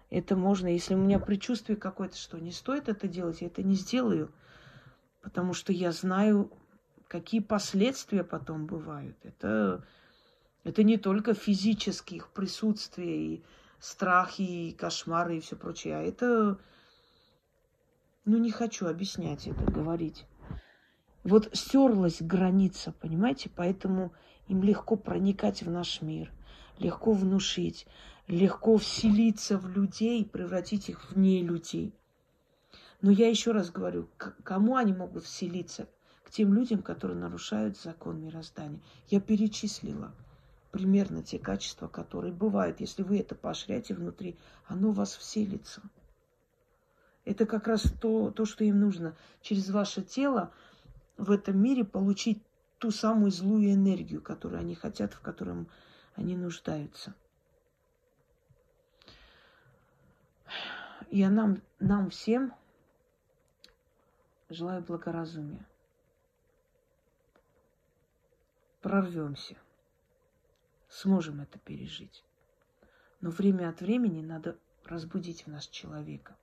Это 0.10 0.38
можно, 0.38 0.68
если 0.68 0.96
у 0.96 1.00
меня 1.00 1.20
предчувствие 1.20 1.76
какое-то, 1.76 2.16
что 2.16 2.40
не 2.40 2.54
стоит 2.54 2.88
это 2.88 3.10
делать, 3.10 3.42
я 3.42 3.48
это 3.48 3.64
не 3.64 3.76
сделаю, 3.76 4.32
потому 5.22 5.54
что 5.54 5.74
я 5.74 5.92
знаю, 5.92 6.50
какие 7.10 7.42
последствия 7.42 8.24
потом 8.24 8.68
бывают. 8.68 9.18
Это, 9.24 9.84
это 10.64 10.84
не 10.84 10.96
только 10.96 11.34
физических 11.34 12.30
присутствий, 12.30 13.36
и 13.36 13.44
страхи, 13.80 14.72
кошмары 14.72 15.38
и 15.38 15.40
все 15.40 15.56
прочее, 15.56 15.98
а 15.98 16.02
это, 16.02 16.60
ну 18.26 18.38
не 18.38 18.52
хочу 18.52 18.88
объяснять 18.88 19.48
это, 19.48 19.64
говорить. 19.64 20.26
Вот 21.24 21.50
стерлась 21.54 22.22
граница, 22.22 22.92
понимаете, 22.92 23.50
поэтому 23.54 24.14
им 24.48 24.64
легко 24.64 24.96
проникать 24.96 25.62
в 25.62 25.70
наш 25.70 26.02
мир, 26.02 26.32
легко 26.80 27.12
внушить, 27.12 27.86
легко 28.28 28.78
вселиться 28.78 29.58
в 29.58 29.70
людей, 29.70 30.26
превратить 30.26 30.90
их 30.90 31.12
в 31.12 31.18
не 31.18 31.42
людей. 31.44 31.94
Но 33.02 33.12
я 33.12 33.30
еще 33.30 33.52
раз 33.52 33.70
говорю, 33.70 34.10
к 34.18 34.36
кому 34.44 34.76
они 34.76 34.94
могут 34.94 35.24
вселиться? 35.24 35.88
К 36.24 36.30
тем 36.30 36.54
людям, 36.54 36.82
которые 36.82 37.18
нарушают 37.18 37.78
закон 37.78 38.22
мироздания. 38.22 38.82
Я 39.08 39.22
перечислила 39.22 40.14
примерно 40.78 41.24
те 41.24 41.40
качества, 41.40 41.88
которые 41.88 42.32
бывают. 42.32 42.80
Если 42.80 43.02
вы 43.02 43.20
это 43.20 43.34
поощряете 43.34 43.96
внутри, 43.96 44.38
оно 44.68 44.92
вас 44.92 45.16
вселится. 45.16 45.82
Это 47.26 47.48
как 47.48 47.68
раз 47.68 47.82
то, 48.00 48.30
то, 48.30 48.46
что 48.46 48.64
им 48.64 48.80
нужно. 48.80 49.16
Через 49.42 49.72
ваше 49.72 50.04
тело 50.04 50.52
в 51.18 51.32
этом 51.32 51.60
мире 51.60 51.84
получить 51.84 52.44
ту 52.78 52.92
самую 52.92 53.32
злую 53.32 53.74
энергию, 53.74 54.22
которую 54.22 54.60
они 54.60 54.76
хотят, 54.76 55.16
в 55.16 55.20
котором 55.20 55.68
они 56.16 56.38
нуждаются. 56.38 57.16
Я 61.10 61.32
нам, 61.32 61.60
нам 61.80 62.12
всем 62.12 62.54
желаю 64.50 64.84
благоразумия. 64.84 65.66
Прорвемся. 68.82 69.58
Сможем 70.98 71.42
это 71.42 71.60
пережить. 71.60 72.24
Но 73.22 73.30
время 73.30 73.70
от 73.70 73.82
времени 73.82 74.26
надо 74.26 74.58
разбудить 74.84 75.46
в 75.46 75.48
нас 75.48 75.68
человека. 75.68 76.36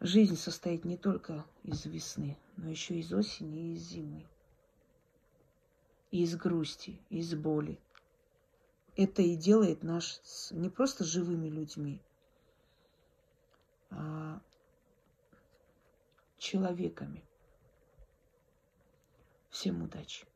Жизнь 0.00 0.36
состоит 0.36 0.86
не 0.86 0.96
только 0.96 1.44
из 1.62 1.84
весны, 1.84 2.38
но 2.56 2.70
еще 2.70 2.94
из 2.94 3.12
осени 3.12 3.72
и 3.72 3.74
из 3.74 3.82
зимы. 3.82 4.26
И 6.10 6.22
из 6.22 6.34
грусти, 6.36 6.98
и 7.10 7.18
из 7.18 7.34
боли. 7.34 7.78
Это 8.96 9.20
и 9.20 9.36
делает 9.36 9.82
нас 9.82 10.48
не 10.52 10.70
просто 10.70 11.04
живыми 11.04 11.48
людьми, 11.48 12.00
а 13.90 14.40
человеками. 16.38 17.22
Всем 19.50 19.82
удачи! 19.82 20.29